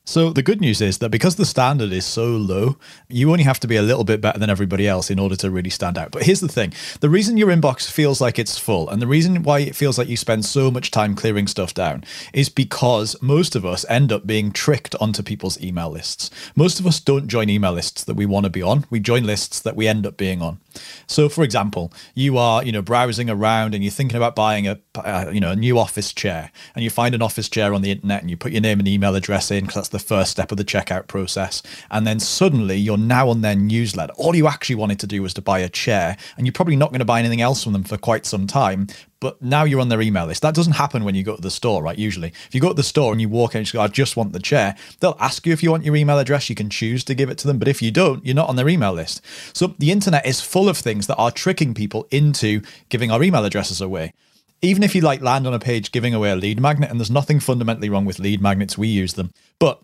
So 0.07 0.29
the 0.29 0.43
good 0.43 0.62
news 0.62 0.81
is 0.81 1.00
that 1.00 1.09
because 1.09 1.35
the 1.35 1.47
standard 1.47 1.91
is 1.91 2.05
so 2.05 2.27
low, 2.27 2.77
you 3.09 3.31
only 3.31 3.43
have 3.43 3.59
to 3.62 3.67
be 3.67 3.75
a 3.75 3.81
little 3.81 4.03
bit 4.03 4.21
better 4.21 4.38
than 4.38 4.51
everybody 4.51 4.88
else 4.88 5.09
in 5.09 5.17
order 5.17 5.35
to 5.38 5.50
really 5.50 5.71
stand 5.71 5.97
out. 5.97 6.12
But 6.12 6.24
here's 6.24 6.41
the 6.41 6.47
thing. 6.47 6.74
The 7.00 7.09
reason 7.09 7.38
your 7.38 7.50
inbox 7.50 7.89
feels 7.89 8.21
like 8.21 8.38
it's 8.38 8.59
full 8.59 8.88
and 8.88 9.01
the 9.01 9.07
reason 9.07 9.41
why 9.41 9.59
it 9.59 9.75
feels 9.75 9.97
like 9.97 10.07
you 10.07 10.15
spend 10.15 10.45
so 10.45 10.69
much 10.69 10.91
time 10.91 11.15
clearing 11.15 11.47
stuff 11.47 11.74
down 11.74 12.03
is 12.33 12.50
because 12.50 13.19
most 13.19 13.55
of 13.55 13.65
us 13.65 13.83
end 13.89 14.12
up 14.12 14.27
being 14.27 14.51
tricked 14.51 14.93
onto 15.01 15.24
people's 15.24 15.59
email 15.59 15.89
lists. 15.89 16.29
Most 16.55 16.79
of 16.79 16.85
us 16.85 17.00
don't 17.00 17.27
join 17.27 17.50
email 17.50 17.74
lists 17.74 18.03
that 18.03 18.15
we 18.15 18.27
want 18.27 18.43
to 18.43 18.51
be 18.51 18.62
on. 18.62 18.85
We 18.91 19.00
join 19.00 19.24
lists 19.24 19.59
that 19.62 19.75
we 19.75 19.88
end 19.88 20.05
up 20.05 20.17
being 20.17 20.39
on. 20.39 20.59
So 21.07 21.29
for 21.29 21.43
example, 21.43 21.91
you 22.13 22.38
are, 22.38 22.63
you 22.63 22.71
know, 22.71 22.83
browsing 22.83 23.29
around 23.29 23.74
and 23.74 23.83
you're 23.83 23.89
thinking 23.89 24.17
about 24.17 24.35
buying 24.35 24.67
a, 24.67 24.79
uh, 24.93 25.31
you 25.33 25.39
know, 25.39 25.51
a 25.51 25.55
new 25.55 25.79
office 25.79 26.13
chair 26.13 26.51
and 26.75 26.83
you 26.83 26.91
find 26.91 27.15
an 27.15 27.24
office 27.24 27.50
chair 27.50 27.74
on 27.74 27.81
the 27.81 27.89
internet 27.89 28.21
and 28.21 28.29
you 28.29 28.38
put 28.38 28.51
your 28.51 28.62
name 28.62 28.77
and 28.77 28.88
email 28.88 29.15
address 29.15 29.50
in 29.50 29.65
because 29.65 29.89
that's 29.89 29.95
the 29.96 30.00
first 30.00 30.32
step 30.32 30.52
of 30.52 30.58
the 30.58 30.66
checkout 30.66 31.08
process. 31.08 31.64
And 31.90 32.06
then 32.06 32.20
suddenly 32.20 32.75
you're 32.75 32.98
now 32.98 33.30
on 33.30 33.40
their 33.40 33.56
newsletter. 33.56 34.12
All 34.18 34.36
you 34.36 34.48
actually 34.48 34.75
wanted 34.75 35.00
to 35.00 35.08
do 35.08 35.22
was 35.22 35.34
to 35.36 35.42
buy 35.42 35.60
a 35.60 35.70
chair, 35.70 36.18
and 36.36 36.46
you're 36.46 36.52
probably 36.52 36.75
not 36.75 36.90
going 36.90 37.00
to 37.00 37.06
buy 37.06 37.20
anything 37.20 37.40
else 37.40 37.64
from 37.64 37.72
them 37.72 37.86
for 37.86 37.98
quite 37.98 38.25
some 38.25 38.46
time. 38.46 38.88
But 39.22 39.42
now 39.42 39.64
you're 39.64 39.80
on 39.80 39.88
their 39.88 40.02
email 40.02 40.25
list. 40.25 40.42
That 40.42 40.54
doesn't 40.54 40.74
happen 40.74 41.06
when 41.06 41.16
you 41.16 41.24
go 41.24 41.38
to 41.38 41.42
the 41.42 41.50
store, 41.50 41.82
right? 41.82 41.98
Usually, 41.98 42.28
if 42.28 42.50
you 42.54 42.60
go 42.60 42.68
to 42.68 42.74
the 42.74 42.84
store 42.84 43.14
and 43.14 43.22
you 43.22 43.30
walk 43.30 43.56
in 43.56 43.60
and 43.60 43.68
you 43.68 43.78
go, 43.78 43.82
I 43.82 43.88
just 43.88 44.18
want 44.18 44.34
the 44.34 44.40
chair, 44.40 44.75
they'll 45.00 45.18
ask 45.20 45.48
you 45.48 45.54
if 45.54 45.64
you 45.64 45.72
want 45.72 45.86
your 45.86 45.96
email 45.96 46.20
address. 46.20 46.50
You 46.50 46.56
can 46.56 46.70
choose 46.70 47.06
to 47.06 47.16
give 47.16 47.30
it 47.30 47.38
to 47.40 47.48
them. 47.48 47.58
But 47.58 47.70
if 47.70 47.82
you 47.82 47.92
don't, 47.92 48.24
you're 48.25 48.36
not 48.36 48.50
on 48.50 48.58
their 48.58 48.68
email 48.68 48.92
list. 48.92 49.22
So 49.54 49.74
the 49.80 49.92
internet 49.92 50.25
is 50.25 50.42
full 50.42 50.68
of 50.68 50.78
things 50.78 51.08
that 51.08 51.16
are 51.16 51.32
tricking 51.32 51.74
people 51.74 52.08
into 52.12 52.62
giving 52.90 53.10
our 53.10 53.24
email 53.24 53.46
addresses 53.46 53.80
away 53.80 54.14
even 54.62 54.83
if 54.83 54.95
you 54.95 55.01
like 55.01 55.21
land 55.21 55.45
on 55.47 55.53
a 55.53 55.59
page 55.59 55.91
giving 55.91 56.13
away 56.13 56.31
a 56.31 56.35
lead 56.35 56.59
magnet, 56.59 56.89
and 56.89 57.00
there's 57.00 57.12
nothing 57.12 57.39
fundamentally 57.39 57.89
wrong 57.89 58.05
with 58.05 58.19
lead 58.19 58.41
magnets, 58.41 58.77
we 58.77 58.88
use 58.88 59.13
them. 59.13 59.31
But 59.59 59.81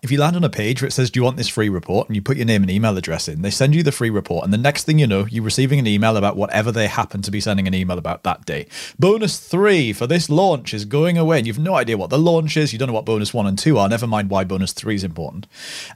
if 0.00 0.12
you 0.12 0.18
land 0.18 0.36
on 0.36 0.44
a 0.44 0.48
page 0.48 0.80
where 0.80 0.86
it 0.86 0.92
says, 0.92 1.10
Do 1.10 1.18
you 1.18 1.24
want 1.24 1.36
this 1.36 1.48
free 1.48 1.68
report? 1.68 2.08
and 2.08 2.14
you 2.14 2.22
put 2.22 2.36
your 2.36 2.46
name 2.46 2.62
and 2.62 2.70
email 2.70 2.96
address 2.96 3.26
in, 3.26 3.42
they 3.42 3.50
send 3.50 3.74
you 3.74 3.82
the 3.82 3.90
free 3.90 4.10
report. 4.10 4.44
And 4.44 4.52
the 4.52 4.58
next 4.58 4.84
thing 4.84 5.00
you 5.00 5.08
know, 5.08 5.26
you're 5.26 5.42
receiving 5.42 5.80
an 5.80 5.88
email 5.88 6.16
about 6.16 6.36
whatever 6.36 6.70
they 6.70 6.86
happen 6.86 7.20
to 7.22 7.32
be 7.32 7.40
sending 7.40 7.66
an 7.66 7.74
email 7.74 7.98
about 7.98 8.22
that 8.22 8.46
day. 8.46 8.68
Bonus 8.98 9.40
three 9.40 9.92
for 9.92 10.06
this 10.06 10.30
launch 10.30 10.72
is 10.72 10.84
going 10.84 11.18
away. 11.18 11.38
And 11.38 11.46
you've 11.48 11.58
no 11.58 11.74
idea 11.74 11.98
what 11.98 12.10
the 12.10 12.18
launch 12.18 12.56
is. 12.56 12.72
You 12.72 12.78
don't 12.78 12.86
know 12.86 12.94
what 12.94 13.04
bonus 13.04 13.34
one 13.34 13.46
and 13.46 13.58
two 13.58 13.76
are. 13.76 13.88
Never 13.88 14.06
mind 14.06 14.30
why 14.30 14.44
bonus 14.44 14.72
three 14.72 14.94
is 14.94 15.02
important. 15.02 15.48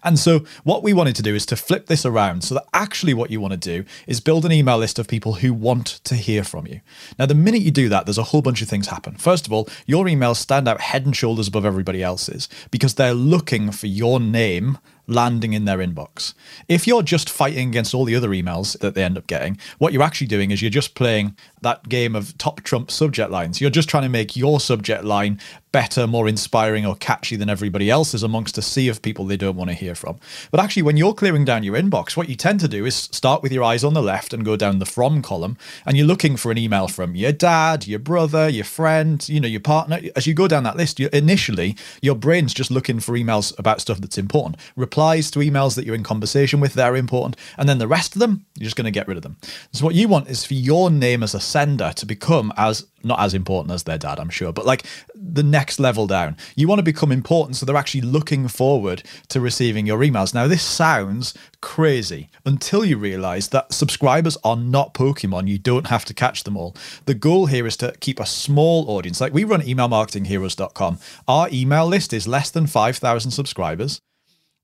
And 0.02 0.18
so, 0.18 0.40
what 0.64 0.82
we 0.82 0.92
wanted 0.92 1.14
to 1.16 1.22
do 1.22 1.36
is 1.36 1.46
to 1.46 1.56
flip 1.56 1.86
this 1.86 2.04
around 2.04 2.42
so 2.42 2.54
that 2.56 2.66
actually 2.74 3.14
what 3.14 3.30
you 3.30 3.40
want 3.40 3.52
to 3.52 3.56
do 3.56 3.84
is 4.08 4.20
build 4.20 4.44
an 4.44 4.52
email 4.52 4.78
list 4.78 4.98
of 4.98 5.06
people 5.06 5.34
who 5.34 5.54
want 5.54 5.86
to 6.04 6.16
hear 6.16 6.42
from 6.42 6.66
you. 6.66 6.80
Now, 7.20 7.26
the 7.26 7.34
minute 7.34 7.62
you 7.62 7.70
do 7.70 7.88
that, 7.88 8.06
there's 8.06 8.18
a 8.18 8.24
whole 8.24 8.42
bunch 8.42 8.62
of 8.62 8.68
things 8.68 8.88
happen. 8.88 9.16
First 9.16 9.46
of 9.46 9.52
all, 9.52 9.68
your 9.86 10.06
emails 10.06 10.36
stand 10.36 10.66
out 10.66 10.80
head 10.80 11.06
and 11.06 11.14
shoulders 11.14 11.46
above 11.46 11.64
everybody 11.64 12.02
else's 12.02 12.48
because 12.72 12.94
they're 12.94 13.14
looking 13.14 13.70
for 13.70 13.86
your 13.92 14.18
name 14.20 14.78
landing 15.06 15.52
in 15.52 15.64
their 15.64 15.78
inbox. 15.78 16.34
If 16.68 16.86
you're 16.86 17.02
just 17.02 17.28
fighting 17.28 17.68
against 17.68 17.94
all 17.94 18.04
the 18.04 18.16
other 18.16 18.30
emails 18.30 18.78
that 18.78 18.94
they 18.94 19.04
end 19.04 19.18
up 19.18 19.26
getting, 19.26 19.58
what 19.78 19.92
you're 19.92 20.02
actually 20.02 20.26
doing 20.26 20.50
is 20.50 20.62
you're 20.62 20.70
just 20.70 20.94
playing 20.94 21.36
that 21.62 21.88
game 21.88 22.14
of 22.14 22.36
top 22.38 22.62
trump 22.62 22.90
subject 22.90 23.30
lines. 23.30 23.60
You're 23.60 23.70
just 23.70 23.88
trying 23.88 24.04
to 24.04 24.08
make 24.08 24.36
your 24.36 24.60
subject 24.60 25.04
line 25.04 25.38
better, 25.72 26.06
more 26.06 26.28
inspiring, 26.28 26.84
or 26.84 26.94
catchy 26.96 27.34
than 27.34 27.48
everybody 27.48 27.90
else's 27.90 28.22
amongst 28.22 28.58
a 28.58 28.62
sea 28.62 28.88
of 28.88 29.00
people 29.00 29.24
they 29.24 29.38
don't 29.38 29.56
want 29.56 29.70
to 29.70 29.74
hear 29.74 29.94
from. 29.94 30.20
But 30.50 30.60
actually, 30.60 30.82
when 30.82 30.98
you're 30.98 31.14
clearing 31.14 31.44
down 31.44 31.62
your 31.62 31.76
inbox, 31.76 32.16
what 32.16 32.28
you 32.28 32.36
tend 32.36 32.60
to 32.60 32.68
do 32.68 32.84
is 32.84 32.94
start 32.94 33.42
with 33.42 33.52
your 33.52 33.64
eyes 33.64 33.82
on 33.82 33.94
the 33.94 34.02
left 34.02 34.34
and 34.34 34.44
go 34.44 34.54
down 34.54 34.78
the 34.78 34.86
from 34.86 35.22
column, 35.22 35.56
and 35.86 35.96
you're 35.96 36.06
looking 36.06 36.36
for 36.36 36.52
an 36.52 36.58
email 36.58 36.88
from 36.88 37.14
your 37.14 37.32
dad, 37.32 37.86
your 37.86 37.98
brother, 37.98 38.48
your 38.48 38.64
friend, 38.64 39.26
you 39.28 39.40
know, 39.40 39.48
your 39.48 39.60
partner. 39.60 40.00
As 40.14 40.26
you 40.26 40.34
go 40.34 40.46
down 40.46 40.64
that 40.64 40.76
list, 40.76 41.00
you 41.00 41.08
initially 41.12 41.74
your 42.02 42.14
brain's 42.14 42.52
just 42.52 42.70
looking 42.70 43.00
for 43.00 43.12
emails 43.12 43.58
about 43.58 43.80
stuff 43.80 43.98
that's 43.98 44.18
important. 44.18 44.56
Replies 44.92 45.30
to 45.30 45.38
emails 45.38 45.74
that 45.76 45.86
you're 45.86 45.94
in 45.94 46.02
conversation 46.02 46.60
with, 46.60 46.74
they're 46.74 46.96
important, 46.96 47.34
and 47.56 47.66
then 47.66 47.78
the 47.78 47.88
rest 47.88 48.14
of 48.14 48.20
them, 48.20 48.44
you're 48.58 48.66
just 48.66 48.76
going 48.76 48.84
to 48.84 48.90
get 48.90 49.08
rid 49.08 49.16
of 49.16 49.22
them. 49.22 49.38
So 49.72 49.86
what 49.86 49.94
you 49.94 50.06
want 50.06 50.28
is 50.28 50.44
for 50.44 50.52
your 50.52 50.90
name 50.90 51.22
as 51.22 51.34
a 51.34 51.40
sender 51.40 51.94
to 51.96 52.04
become 52.04 52.52
as 52.58 52.84
not 53.02 53.18
as 53.18 53.32
important 53.32 53.72
as 53.72 53.84
their 53.84 53.96
dad, 53.96 54.20
I'm 54.20 54.28
sure, 54.28 54.52
but 54.52 54.66
like 54.66 54.84
the 55.14 55.42
next 55.42 55.80
level 55.80 56.06
down. 56.06 56.36
You 56.56 56.68
want 56.68 56.78
to 56.78 56.82
become 56.82 57.10
important 57.10 57.56
so 57.56 57.64
they're 57.64 57.74
actually 57.74 58.02
looking 58.02 58.48
forward 58.48 59.02
to 59.28 59.40
receiving 59.40 59.86
your 59.86 59.98
emails. 60.00 60.34
Now, 60.34 60.46
this 60.46 60.62
sounds 60.62 61.32
crazy 61.62 62.28
until 62.44 62.84
you 62.84 62.98
realize 62.98 63.48
that 63.48 63.72
subscribers 63.72 64.36
are 64.44 64.56
not 64.56 64.92
Pokemon. 64.92 65.48
You 65.48 65.56
don't 65.56 65.86
have 65.86 66.04
to 66.04 66.12
catch 66.12 66.44
them 66.44 66.58
all. 66.58 66.76
The 67.06 67.14
goal 67.14 67.46
here 67.46 67.66
is 67.66 67.78
to 67.78 67.94
keep 68.00 68.20
a 68.20 68.26
small 68.26 68.90
audience. 68.90 69.22
Like 69.22 69.32
we 69.32 69.44
run 69.44 69.62
emailmarketingheroes.com. 69.62 70.98
Our 71.26 71.48
email 71.50 71.86
list 71.86 72.12
is 72.12 72.28
less 72.28 72.50
than 72.50 72.66
5,000 72.66 73.30
subscribers. 73.30 74.02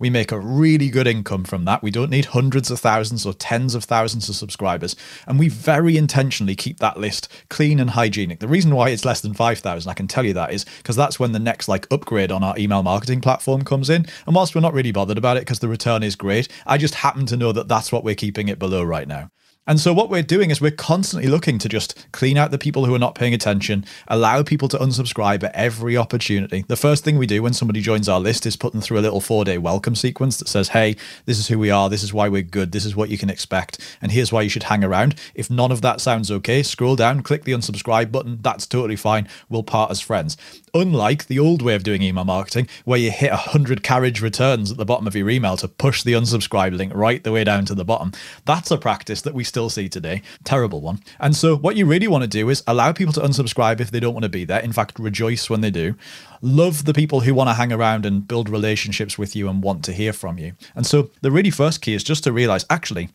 We 0.00 0.10
make 0.10 0.30
a 0.30 0.38
really 0.38 0.90
good 0.90 1.08
income 1.08 1.42
from 1.42 1.64
that. 1.64 1.82
We 1.82 1.90
don't 1.90 2.10
need 2.10 2.26
hundreds 2.26 2.70
of 2.70 2.78
thousands 2.78 3.26
or 3.26 3.34
tens 3.34 3.74
of 3.74 3.82
thousands 3.82 4.28
of 4.28 4.36
subscribers. 4.36 4.94
And 5.26 5.40
we 5.40 5.48
very 5.48 5.96
intentionally 5.96 6.54
keep 6.54 6.78
that 6.78 7.00
list 7.00 7.26
clean 7.50 7.80
and 7.80 7.90
hygienic. 7.90 8.38
The 8.38 8.46
reason 8.46 8.72
why 8.72 8.90
it's 8.90 9.04
less 9.04 9.20
than 9.20 9.34
5,000, 9.34 9.90
I 9.90 9.94
can 9.94 10.06
tell 10.06 10.24
you 10.24 10.34
that, 10.34 10.52
is 10.52 10.64
because 10.76 10.94
that's 10.94 11.18
when 11.18 11.32
the 11.32 11.40
next 11.40 11.66
like 11.66 11.88
upgrade 11.90 12.30
on 12.30 12.44
our 12.44 12.56
email 12.56 12.84
marketing 12.84 13.20
platform 13.20 13.64
comes 13.64 13.90
in. 13.90 14.06
And 14.24 14.36
whilst 14.36 14.54
we're 14.54 14.60
not 14.60 14.72
really 14.72 14.92
bothered 14.92 15.18
about 15.18 15.36
it 15.36 15.40
because 15.40 15.58
the 15.58 15.66
return 15.66 16.04
is 16.04 16.14
great, 16.14 16.46
I 16.64 16.78
just 16.78 16.94
happen 16.94 17.26
to 17.26 17.36
know 17.36 17.50
that 17.50 17.66
that's 17.66 17.90
what 17.90 18.04
we're 18.04 18.14
keeping 18.14 18.46
it 18.46 18.60
below 18.60 18.84
right 18.84 19.08
now. 19.08 19.32
And 19.68 19.78
so 19.78 19.92
what 19.92 20.08
we're 20.08 20.22
doing 20.22 20.50
is 20.50 20.62
we're 20.62 20.70
constantly 20.70 21.28
looking 21.28 21.58
to 21.58 21.68
just 21.68 22.10
clean 22.12 22.38
out 22.38 22.50
the 22.50 22.58
people 22.58 22.86
who 22.86 22.94
are 22.94 22.98
not 22.98 23.14
paying 23.14 23.34
attention, 23.34 23.84
allow 24.08 24.42
people 24.42 24.66
to 24.68 24.78
unsubscribe 24.78 25.44
at 25.44 25.54
every 25.54 25.94
opportunity. 25.94 26.64
The 26.66 26.74
first 26.74 27.04
thing 27.04 27.18
we 27.18 27.26
do 27.26 27.42
when 27.42 27.52
somebody 27.52 27.82
joins 27.82 28.08
our 28.08 28.18
list 28.18 28.46
is 28.46 28.56
put 28.56 28.72
them 28.72 28.80
through 28.80 28.98
a 28.98 29.02
little 29.02 29.20
four 29.20 29.44
day 29.44 29.58
welcome 29.58 29.94
sequence 29.94 30.38
that 30.38 30.48
says, 30.48 30.70
hey, 30.70 30.96
this 31.26 31.38
is 31.38 31.48
who 31.48 31.58
we 31.58 31.70
are, 31.70 31.90
this 31.90 32.02
is 32.02 32.14
why 32.14 32.30
we're 32.30 32.40
good, 32.40 32.72
this 32.72 32.86
is 32.86 32.96
what 32.96 33.10
you 33.10 33.18
can 33.18 33.28
expect, 33.28 33.78
and 34.00 34.10
here's 34.10 34.32
why 34.32 34.40
you 34.40 34.48
should 34.48 34.62
hang 34.62 34.82
around. 34.82 35.14
If 35.34 35.50
none 35.50 35.70
of 35.70 35.82
that 35.82 36.00
sounds 36.00 36.30
okay, 36.30 36.62
scroll 36.62 36.96
down, 36.96 37.22
click 37.22 37.44
the 37.44 37.52
unsubscribe 37.52 38.10
button. 38.10 38.38
That's 38.40 38.64
totally 38.64 38.96
fine. 38.96 39.28
We'll 39.50 39.64
part 39.64 39.90
as 39.90 40.00
friends. 40.00 40.38
Unlike 40.74 41.26
the 41.26 41.38
old 41.38 41.62
way 41.62 41.74
of 41.74 41.82
doing 41.82 42.02
email 42.02 42.24
marketing, 42.24 42.68
where 42.84 42.98
you 42.98 43.10
hit 43.10 43.30
100 43.30 43.82
carriage 43.82 44.20
returns 44.20 44.70
at 44.70 44.76
the 44.76 44.84
bottom 44.84 45.06
of 45.06 45.14
your 45.14 45.30
email 45.30 45.56
to 45.56 45.68
push 45.68 46.02
the 46.02 46.12
unsubscribe 46.12 46.76
link 46.76 46.92
right 46.94 47.22
the 47.22 47.32
way 47.32 47.44
down 47.44 47.64
to 47.66 47.74
the 47.74 47.84
bottom, 47.84 48.12
that's 48.44 48.70
a 48.70 48.78
practice 48.78 49.22
that 49.22 49.34
we 49.34 49.44
still 49.44 49.70
see 49.70 49.88
today. 49.88 50.22
Terrible 50.44 50.80
one. 50.80 51.00
And 51.20 51.36
so, 51.36 51.56
what 51.56 51.76
you 51.76 51.86
really 51.86 52.08
want 52.08 52.22
to 52.22 52.28
do 52.28 52.48
is 52.48 52.62
allow 52.66 52.92
people 52.92 53.12
to 53.14 53.20
unsubscribe 53.20 53.80
if 53.80 53.90
they 53.90 54.00
don't 54.00 54.14
want 54.14 54.24
to 54.24 54.28
be 54.28 54.44
there. 54.44 54.60
In 54.60 54.72
fact, 54.72 54.98
rejoice 54.98 55.50
when 55.50 55.60
they 55.60 55.70
do. 55.70 55.94
Love 56.40 56.84
the 56.84 56.94
people 56.94 57.20
who 57.20 57.34
want 57.34 57.48
to 57.48 57.54
hang 57.54 57.72
around 57.72 58.06
and 58.06 58.26
build 58.26 58.48
relationships 58.48 59.18
with 59.18 59.34
you 59.34 59.48
and 59.48 59.62
want 59.62 59.84
to 59.84 59.92
hear 59.92 60.12
from 60.12 60.38
you. 60.38 60.52
And 60.74 60.86
so, 60.86 61.10
the 61.20 61.30
really 61.30 61.50
first 61.50 61.82
key 61.82 61.94
is 61.94 62.04
just 62.04 62.24
to 62.24 62.32
realize 62.32 62.64
actually, 62.70 63.10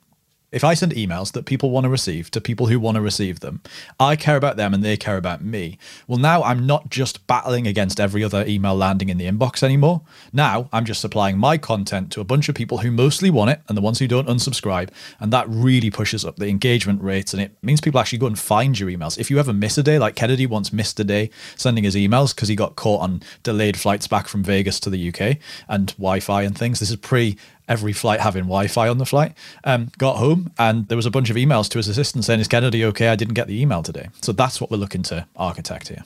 if 0.53 0.63
I 0.63 0.75
send 0.75 0.93
emails 0.93 1.31
that 1.33 1.45
people 1.45 1.71
want 1.71 1.85
to 1.85 1.89
receive 1.89 2.29
to 2.31 2.39
people 2.39 2.67
who 2.67 2.79
want 2.79 2.95
to 2.95 3.01
receive 3.01 3.39
them, 3.39 3.61
I 3.99 4.15
care 4.15 4.37
about 4.37 4.55
them 4.55 4.73
and 4.73 4.83
they 4.83 4.95
care 4.95 5.17
about 5.17 5.43
me. 5.43 5.79
Well, 6.07 6.19
now 6.19 6.43
I'm 6.43 6.65
not 6.67 6.89
just 6.89 7.25
battling 7.25 7.65
against 7.65 7.99
every 7.99 8.23
other 8.23 8.45
email 8.47 8.75
landing 8.75 9.09
in 9.09 9.17
the 9.17 9.29
inbox 9.29 9.63
anymore. 9.63 10.01
Now 10.31 10.69
I'm 10.71 10.85
just 10.85 11.01
supplying 11.01 11.37
my 11.37 11.57
content 11.57 12.11
to 12.11 12.21
a 12.21 12.23
bunch 12.23 12.49
of 12.49 12.55
people 12.55 12.77
who 12.77 12.91
mostly 12.91 13.31
want 13.31 13.49
it 13.49 13.61
and 13.67 13.75
the 13.75 13.81
ones 13.81 13.97
who 13.99 14.07
don't 14.07 14.27
unsubscribe. 14.27 14.89
And 15.19 15.33
that 15.33 15.49
really 15.49 15.89
pushes 15.89 16.23
up 16.23 16.35
the 16.35 16.47
engagement 16.47 17.01
rates 17.01 17.33
and 17.33 17.41
it 17.41 17.51
means 17.63 17.81
people 17.81 17.99
actually 17.99 18.19
go 18.19 18.27
and 18.27 18.37
find 18.37 18.79
your 18.79 18.89
emails. 18.89 19.17
If 19.17 19.31
you 19.31 19.39
ever 19.39 19.53
miss 19.53 19.77
a 19.79 19.83
day, 19.83 19.97
like 19.97 20.15
Kennedy 20.15 20.45
once 20.45 20.71
missed 20.71 20.99
a 20.99 21.03
day 21.03 21.31
sending 21.55 21.83
his 21.83 21.95
emails 21.95 22.35
because 22.35 22.49
he 22.49 22.55
got 22.55 22.75
caught 22.75 23.01
on 23.01 23.23
delayed 23.41 23.77
flights 23.77 24.07
back 24.07 24.27
from 24.27 24.43
Vegas 24.43 24.79
to 24.81 24.91
the 24.91 25.09
UK 25.09 25.37
and 25.67 25.87
Wi 25.97 26.19
Fi 26.19 26.43
and 26.43 26.55
things. 26.55 26.79
This 26.79 26.91
is 26.91 26.97
pre 26.97 27.37
every 27.67 27.93
flight 27.93 28.19
having 28.19 28.43
Wi-Fi 28.43 28.87
on 28.87 28.97
the 28.97 29.05
flight. 29.05 29.33
Um, 29.63 29.91
got 29.97 30.17
home 30.17 30.51
and 30.57 30.87
there 30.87 30.95
was 30.95 31.05
a 31.05 31.11
bunch 31.11 31.29
of 31.29 31.35
emails 31.35 31.69
to 31.69 31.79
his 31.79 31.87
assistant 31.87 32.25
saying, 32.25 32.39
"Is 32.39 32.47
Kennedy 32.47 32.83
okay? 32.85 33.09
I 33.09 33.15
didn't 33.15 33.33
get 33.33 33.47
the 33.47 33.61
email 33.61 33.83
today." 33.83 34.09
So 34.21 34.31
that's 34.31 34.59
what 34.59 34.71
we're 34.71 34.77
looking 34.77 35.03
to 35.03 35.27
architect 35.35 35.87
here. 35.89 36.03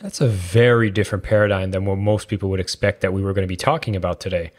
That's 0.00 0.20
a 0.20 0.28
very 0.28 0.90
different 0.90 1.24
paradigm 1.24 1.72
than 1.72 1.84
what 1.84 1.98
most 1.98 2.28
people 2.28 2.48
would 2.50 2.60
expect 2.60 3.02
that 3.02 3.12
we 3.12 3.22
were 3.22 3.34
going 3.34 3.44
to 3.44 3.48
be 3.48 3.56
talking 3.56 3.94
about 3.94 4.18
today. 4.18 4.50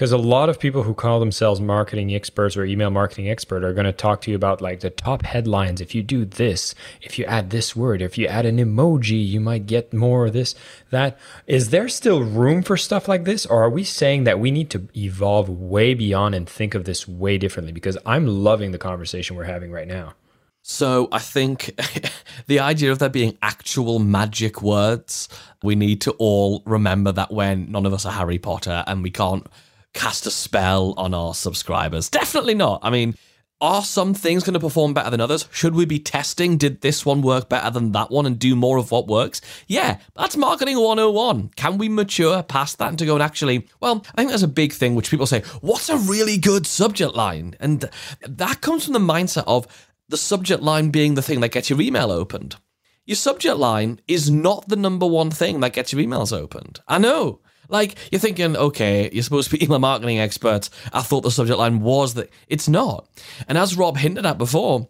Because 0.00 0.12
a 0.12 0.16
lot 0.16 0.48
of 0.48 0.58
people 0.58 0.84
who 0.84 0.94
call 0.94 1.20
themselves 1.20 1.60
marketing 1.60 2.14
experts 2.14 2.56
or 2.56 2.64
email 2.64 2.88
marketing 2.88 3.28
expert 3.28 3.62
are 3.62 3.74
going 3.74 3.84
to 3.84 3.92
talk 3.92 4.22
to 4.22 4.30
you 4.30 4.34
about 4.34 4.62
like 4.62 4.80
the 4.80 4.88
top 4.88 5.26
headlines. 5.26 5.78
If 5.78 5.94
you 5.94 6.02
do 6.02 6.24
this, 6.24 6.74
if 7.02 7.18
you 7.18 7.26
add 7.26 7.50
this 7.50 7.76
word, 7.76 8.00
if 8.00 8.16
you 8.16 8.26
add 8.26 8.46
an 8.46 8.56
emoji, 8.56 9.22
you 9.22 9.40
might 9.40 9.66
get 9.66 9.92
more 9.92 10.24
of 10.24 10.32
this, 10.32 10.54
that. 10.88 11.18
Is 11.46 11.68
there 11.68 11.86
still 11.90 12.22
room 12.22 12.62
for 12.62 12.78
stuff 12.78 13.08
like 13.08 13.24
this? 13.24 13.44
Or 13.44 13.62
are 13.62 13.68
we 13.68 13.84
saying 13.84 14.24
that 14.24 14.40
we 14.40 14.50
need 14.50 14.70
to 14.70 14.88
evolve 14.96 15.50
way 15.50 15.92
beyond 15.92 16.34
and 16.34 16.48
think 16.48 16.74
of 16.74 16.86
this 16.86 17.06
way 17.06 17.36
differently? 17.36 17.74
Because 17.74 17.98
I'm 18.06 18.26
loving 18.26 18.72
the 18.72 18.78
conversation 18.78 19.36
we're 19.36 19.44
having 19.44 19.70
right 19.70 19.86
now. 19.86 20.14
So 20.62 21.08
I 21.12 21.18
think 21.18 21.78
the 22.46 22.60
idea 22.60 22.90
of 22.90 23.00
there 23.00 23.10
being 23.10 23.36
actual 23.42 23.98
magic 23.98 24.62
words, 24.62 25.28
we 25.62 25.74
need 25.74 26.00
to 26.00 26.12
all 26.12 26.62
remember 26.64 27.12
that 27.12 27.30
when 27.30 27.70
none 27.70 27.84
of 27.84 27.92
us 27.92 28.06
are 28.06 28.12
Harry 28.12 28.38
Potter 28.38 28.82
and 28.86 29.02
we 29.02 29.10
can't 29.10 29.46
cast 29.94 30.26
a 30.26 30.30
spell 30.30 30.94
on 30.96 31.14
our 31.14 31.34
subscribers. 31.34 32.08
Definitely 32.08 32.54
not. 32.54 32.80
I 32.82 32.90
mean, 32.90 33.14
Are 33.62 33.82
some 33.82 34.14
things 34.14 34.42
going 34.42 34.54
to 34.54 34.60
perform 34.60 34.94
better 34.94 35.10
than 35.10 35.20
others? 35.20 35.46
Should 35.52 35.74
we 35.74 35.84
be 35.84 35.98
testing? 35.98 36.56
Did 36.56 36.80
this 36.80 37.04
one 37.04 37.20
work 37.20 37.50
better 37.50 37.68
than 37.68 37.92
that 37.92 38.10
one 38.10 38.24
and 38.24 38.38
do 38.38 38.56
more 38.56 38.78
of 38.78 38.90
what 38.90 39.06
works? 39.06 39.42
Yeah, 39.66 39.98
that's 40.16 40.34
marketing 40.34 40.78
101. 40.78 41.50
Can 41.56 41.76
we 41.76 41.90
mature 41.90 42.42
past 42.42 42.78
that 42.78 42.88
and 42.88 42.98
to 42.98 43.04
go 43.04 43.12
and 43.12 43.22
actually, 43.22 43.68
well, 43.78 44.02
I 44.14 44.16
think 44.16 44.30
there's 44.30 44.42
a 44.42 44.48
big 44.48 44.72
thing 44.72 44.94
which 44.94 45.10
people 45.10 45.26
say, 45.26 45.42
what's 45.60 45.90
a 45.90 45.98
really 45.98 46.38
good 46.38 46.66
subject 46.66 47.14
line? 47.14 47.54
And 47.60 47.90
that 48.26 48.62
comes 48.62 48.84
from 48.84 48.94
the 48.94 48.98
mindset 48.98 49.44
of 49.46 49.66
the 50.08 50.16
subject 50.16 50.62
line 50.62 50.88
being 50.88 51.14
the 51.14 51.22
thing 51.22 51.40
that 51.40 51.52
gets 51.52 51.68
your 51.68 51.82
email 51.82 52.10
opened. 52.10 52.56
Your 53.04 53.16
subject 53.16 53.58
line 53.58 54.00
is 54.08 54.30
not 54.30 54.68
the 54.68 54.76
number 54.76 55.06
one 55.06 55.30
thing 55.30 55.60
that 55.60 55.74
gets 55.74 55.92
your 55.92 56.00
emails 56.00 56.32
opened. 56.34 56.80
I 56.88 56.96
know. 56.96 57.40
Like, 57.70 57.96
you're 58.10 58.20
thinking, 58.20 58.56
okay, 58.56 59.10
you're 59.12 59.22
supposed 59.22 59.50
to 59.50 59.56
be 59.56 59.64
email 59.64 59.78
marketing 59.78 60.18
experts. 60.18 60.70
I 60.92 61.02
thought 61.02 61.22
the 61.22 61.30
subject 61.30 61.58
line 61.58 61.80
was 61.80 62.14
that. 62.14 62.30
It's 62.48 62.68
not. 62.68 63.08
And 63.48 63.56
as 63.56 63.76
Rob 63.76 63.96
hinted 63.96 64.26
at 64.26 64.38
before, 64.38 64.88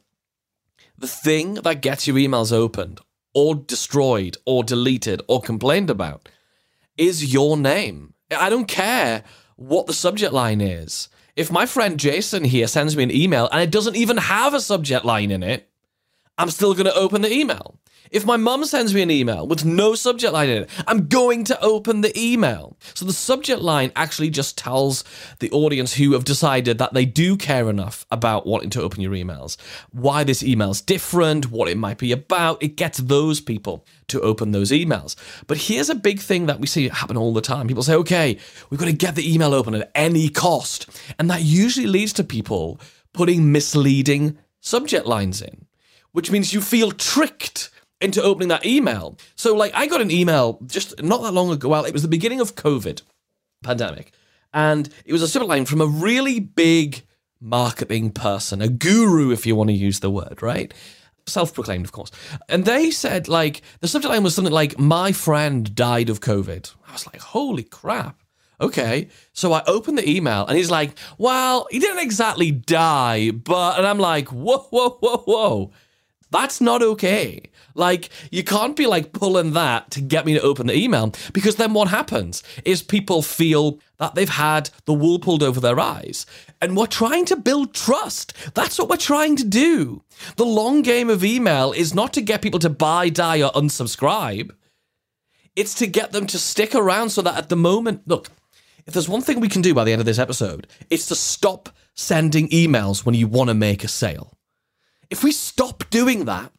the 0.98 1.08
thing 1.08 1.54
that 1.54 1.82
gets 1.82 2.06
your 2.06 2.16
emails 2.16 2.52
opened 2.52 3.00
or 3.34 3.54
destroyed 3.54 4.36
or 4.44 4.64
deleted 4.64 5.22
or 5.28 5.40
complained 5.40 5.90
about 5.90 6.28
is 6.96 7.32
your 7.32 7.56
name. 7.56 8.14
I 8.30 8.50
don't 8.50 8.68
care 8.68 9.24
what 9.56 9.86
the 9.86 9.92
subject 9.92 10.32
line 10.32 10.60
is. 10.60 11.08
If 11.36 11.50
my 11.50 11.64
friend 11.66 11.98
Jason 11.98 12.44
here 12.44 12.66
sends 12.66 12.96
me 12.96 13.02
an 13.02 13.10
email 13.10 13.48
and 13.50 13.62
it 13.62 13.70
doesn't 13.70 13.96
even 13.96 14.16
have 14.18 14.52
a 14.52 14.60
subject 14.60 15.04
line 15.04 15.30
in 15.30 15.42
it, 15.42 15.70
I'm 16.36 16.50
still 16.50 16.74
going 16.74 16.86
to 16.86 16.94
open 16.94 17.22
the 17.22 17.32
email. 17.32 17.78
If 18.10 18.26
my 18.26 18.36
mum 18.36 18.64
sends 18.64 18.92
me 18.92 19.02
an 19.02 19.10
email 19.10 19.46
with 19.46 19.64
no 19.64 19.94
subject 19.94 20.32
line 20.32 20.48
in 20.48 20.62
it, 20.64 20.70
I'm 20.88 21.06
going 21.06 21.44
to 21.44 21.60
open 21.60 22.00
the 22.00 22.12
email. 22.18 22.76
So 22.94 23.04
the 23.04 23.12
subject 23.12 23.62
line 23.62 23.92
actually 23.94 24.30
just 24.30 24.58
tells 24.58 25.04
the 25.38 25.50
audience 25.52 25.94
who 25.94 26.14
have 26.14 26.24
decided 26.24 26.78
that 26.78 26.92
they 26.92 27.04
do 27.04 27.36
care 27.36 27.70
enough 27.70 28.06
about 28.10 28.48
wanting 28.48 28.70
to 28.70 28.82
open 28.82 29.00
your 29.00 29.12
emails, 29.12 29.56
why 29.92 30.24
this 30.24 30.42
email's 30.42 30.80
different, 30.80 31.52
what 31.52 31.68
it 31.68 31.78
might 31.78 31.98
be 31.98 32.10
about. 32.10 32.60
It 32.60 32.74
gets 32.74 32.98
those 32.98 33.40
people 33.40 33.86
to 34.08 34.20
open 34.22 34.50
those 34.50 34.72
emails. 34.72 35.14
But 35.46 35.58
here's 35.58 35.88
a 35.88 35.94
big 35.94 36.18
thing 36.18 36.46
that 36.46 36.58
we 36.58 36.66
see 36.66 36.88
happen 36.88 37.16
all 37.16 37.32
the 37.32 37.40
time. 37.40 37.68
People 37.68 37.84
say, 37.84 37.94
okay, 37.94 38.38
we've 38.70 38.80
got 38.80 38.86
to 38.86 38.92
get 38.92 39.14
the 39.14 39.32
email 39.32 39.54
open 39.54 39.76
at 39.76 39.90
any 39.94 40.28
cost. 40.28 40.90
And 41.20 41.30
that 41.30 41.42
usually 41.42 41.86
leads 41.86 42.12
to 42.14 42.24
people 42.24 42.80
putting 43.12 43.52
misleading 43.52 44.36
subject 44.60 45.06
lines 45.06 45.40
in, 45.40 45.66
which 46.10 46.32
means 46.32 46.52
you 46.52 46.60
feel 46.60 46.90
tricked 46.90 47.70
into 48.00 48.22
opening 48.22 48.48
that 48.48 48.64
email. 48.64 49.18
So, 49.34 49.54
like, 49.54 49.72
I 49.74 49.86
got 49.86 50.00
an 50.00 50.10
email 50.10 50.58
just 50.66 51.02
not 51.02 51.22
that 51.22 51.32
long 51.32 51.50
ago. 51.50 51.68
Well, 51.68 51.84
it 51.84 51.92
was 51.92 52.02
the 52.02 52.08
beginning 52.08 52.40
of 52.40 52.54
COVID 52.54 53.02
pandemic, 53.62 54.12
and 54.52 54.88
it 55.04 55.12
was 55.12 55.22
a 55.22 55.28
subject 55.28 55.48
line 55.48 55.66
from 55.66 55.80
a 55.80 55.86
really 55.86 56.40
big 56.40 57.02
marketing 57.40 58.10
person, 58.10 58.60
a 58.60 58.68
guru, 58.68 59.30
if 59.30 59.46
you 59.46 59.56
want 59.56 59.70
to 59.70 59.74
use 59.74 60.00
the 60.00 60.10
word, 60.10 60.42
right? 60.42 60.74
Self-proclaimed, 61.26 61.84
of 61.84 61.92
course. 61.92 62.10
And 62.48 62.64
they 62.64 62.90
said, 62.90 63.28
like, 63.28 63.62
the 63.80 63.88
subject 63.88 64.12
line 64.12 64.22
was 64.22 64.34
something 64.34 64.52
like, 64.52 64.78
"My 64.78 65.12
friend 65.12 65.74
died 65.74 66.10
of 66.10 66.20
COVID." 66.20 66.74
I 66.88 66.92
was 66.92 67.06
like, 67.06 67.20
"Holy 67.20 67.62
crap!" 67.62 68.22
Okay, 68.60 69.08
so 69.32 69.52
I 69.52 69.62
opened 69.66 69.96
the 69.96 70.10
email, 70.10 70.46
and 70.46 70.56
he's 70.56 70.70
like, 70.70 70.98
"Well, 71.16 71.66
he 71.70 71.78
didn't 71.78 72.00
exactly 72.00 72.50
die, 72.50 73.30
but," 73.30 73.78
and 73.78 73.86
I'm 73.86 73.98
like, 73.98 74.28
"Whoa, 74.28 74.66
whoa, 74.70 74.98
whoa, 75.00 75.18
whoa." 75.18 75.72
That's 76.30 76.60
not 76.60 76.82
okay. 76.82 77.50
Like, 77.74 78.10
you 78.30 78.44
can't 78.44 78.76
be 78.76 78.86
like 78.86 79.12
pulling 79.12 79.52
that 79.52 79.90
to 79.92 80.00
get 80.00 80.26
me 80.26 80.34
to 80.34 80.40
open 80.40 80.68
the 80.68 80.76
email 80.76 81.12
because 81.32 81.56
then 81.56 81.72
what 81.72 81.88
happens 81.88 82.42
is 82.64 82.82
people 82.82 83.22
feel 83.22 83.80
that 83.98 84.14
they've 84.14 84.28
had 84.28 84.70
the 84.84 84.94
wool 84.94 85.18
pulled 85.18 85.42
over 85.42 85.60
their 85.60 85.80
eyes. 85.80 86.26
And 86.60 86.76
we're 86.76 86.86
trying 86.86 87.24
to 87.26 87.36
build 87.36 87.74
trust. 87.74 88.32
That's 88.54 88.78
what 88.78 88.88
we're 88.88 88.96
trying 88.96 89.36
to 89.36 89.44
do. 89.44 90.02
The 90.36 90.44
long 90.44 90.82
game 90.82 91.10
of 91.10 91.24
email 91.24 91.72
is 91.72 91.94
not 91.94 92.12
to 92.14 92.20
get 92.20 92.42
people 92.42 92.60
to 92.60 92.70
buy, 92.70 93.08
die, 93.08 93.42
or 93.42 93.50
unsubscribe. 93.52 94.50
It's 95.56 95.74
to 95.74 95.86
get 95.86 96.12
them 96.12 96.26
to 96.28 96.38
stick 96.38 96.74
around 96.74 97.10
so 97.10 97.22
that 97.22 97.36
at 97.36 97.48
the 97.48 97.56
moment, 97.56 98.02
look, 98.06 98.30
if 98.86 98.94
there's 98.94 99.08
one 99.08 99.20
thing 99.20 99.40
we 99.40 99.48
can 99.48 99.62
do 99.62 99.74
by 99.74 99.84
the 99.84 99.92
end 99.92 100.00
of 100.00 100.06
this 100.06 100.18
episode, 100.18 100.66
it's 100.88 101.06
to 101.06 101.14
stop 101.14 101.68
sending 101.94 102.48
emails 102.48 103.04
when 103.04 103.14
you 103.14 103.26
want 103.26 103.48
to 103.48 103.54
make 103.54 103.84
a 103.84 103.88
sale. 103.88 104.36
If 105.10 105.24
we 105.24 105.32
stop 105.32 105.84
doing 105.90 106.24
that, 106.26 106.52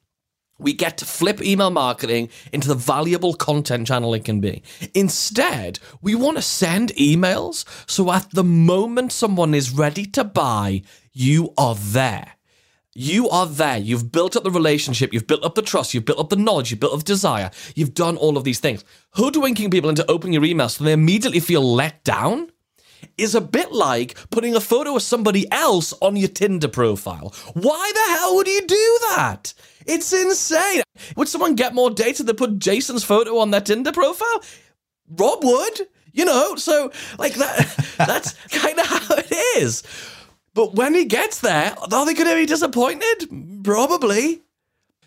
we 0.59 0.73
get 0.73 0.97
to 0.97 1.05
flip 1.05 1.41
email 1.41 1.71
marketing 1.71 2.29
into 2.51 2.67
the 2.67 2.75
valuable 2.75 3.33
content 3.33 3.87
channel 3.87 4.13
it 4.13 4.25
can 4.25 4.39
be. 4.39 4.61
Instead, 4.93 5.79
we 6.01 6.13
want 6.13 6.37
to 6.37 6.43
send 6.43 6.89
emails 6.95 7.65
so 7.89 8.11
at 8.11 8.29
the 8.31 8.43
moment 8.43 9.11
someone 9.11 9.55
is 9.55 9.71
ready 9.71 10.05
to 10.05 10.23
buy, 10.23 10.83
you 11.13 11.53
are 11.57 11.75
there. 11.75 12.33
You 12.93 13.29
are 13.29 13.47
there. 13.47 13.77
You've 13.77 14.11
built 14.11 14.35
up 14.35 14.43
the 14.43 14.51
relationship. 14.51 15.13
You've 15.13 15.25
built 15.25 15.45
up 15.45 15.55
the 15.55 15.61
trust. 15.61 15.93
You've 15.93 16.03
built 16.03 16.19
up 16.19 16.29
the 16.29 16.35
knowledge. 16.35 16.71
You've 16.71 16.81
built 16.81 16.93
up 16.93 16.99
the 16.99 17.05
desire. 17.05 17.49
You've 17.73 17.93
done 17.93 18.17
all 18.17 18.35
of 18.35 18.43
these 18.43 18.59
things. 18.59 18.83
Hoodwinking 19.11 19.71
people 19.71 19.89
into 19.89 20.09
opening 20.11 20.33
your 20.33 20.43
emails 20.43 20.71
so 20.71 20.83
they 20.83 20.91
immediately 20.91 21.39
feel 21.39 21.63
let 21.63 22.03
down 22.03 22.51
is 23.17 23.35
a 23.35 23.41
bit 23.41 23.71
like 23.71 24.17
putting 24.29 24.55
a 24.55 24.61
photo 24.61 24.95
of 24.95 25.01
somebody 25.01 25.49
else 25.51 25.93
on 26.01 26.15
your 26.15 26.29
Tinder 26.29 26.67
profile. 26.67 27.33
Why 27.53 27.91
the 27.93 28.13
hell 28.13 28.35
would 28.35 28.47
you 28.47 28.61
do 28.65 28.99
that? 29.09 29.53
It's 29.85 30.13
insane. 30.13 30.83
Would 31.15 31.27
someone 31.27 31.55
get 31.55 31.73
more 31.73 31.89
data 31.89 32.23
than 32.23 32.35
put 32.35 32.59
Jason's 32.59 33.03
photo 33.03 33.37
on 33.37 33.51
their 33.51 33.61
Tinder 33.61 33.91
profile? 33.91 34.43
Rob 35.09 35.43
would, 35.43 35.87
you 36.13 36.25
know. 36.25 36.55
So 36.55 36.91
like 37.17 37.35
that. 37.35 37.93
that's 37.97 38.33
kind 38.47 38.79
of 38.79 38.85
how 38.85 39.15
it 39.15 39.31
is. 39.57 39.83
But 40.53 40.75
when 40.75 40.93
he 40.93 41.05
gets 41.05 41.39
there, 41.39 41.75
are 41.79 42.05
they 42.05 42.13
going 42.13 42.29
to 42.29 42.35
be 42.35 42.45
disappointed? 42.45 43.63
Probably. 43.63 44.41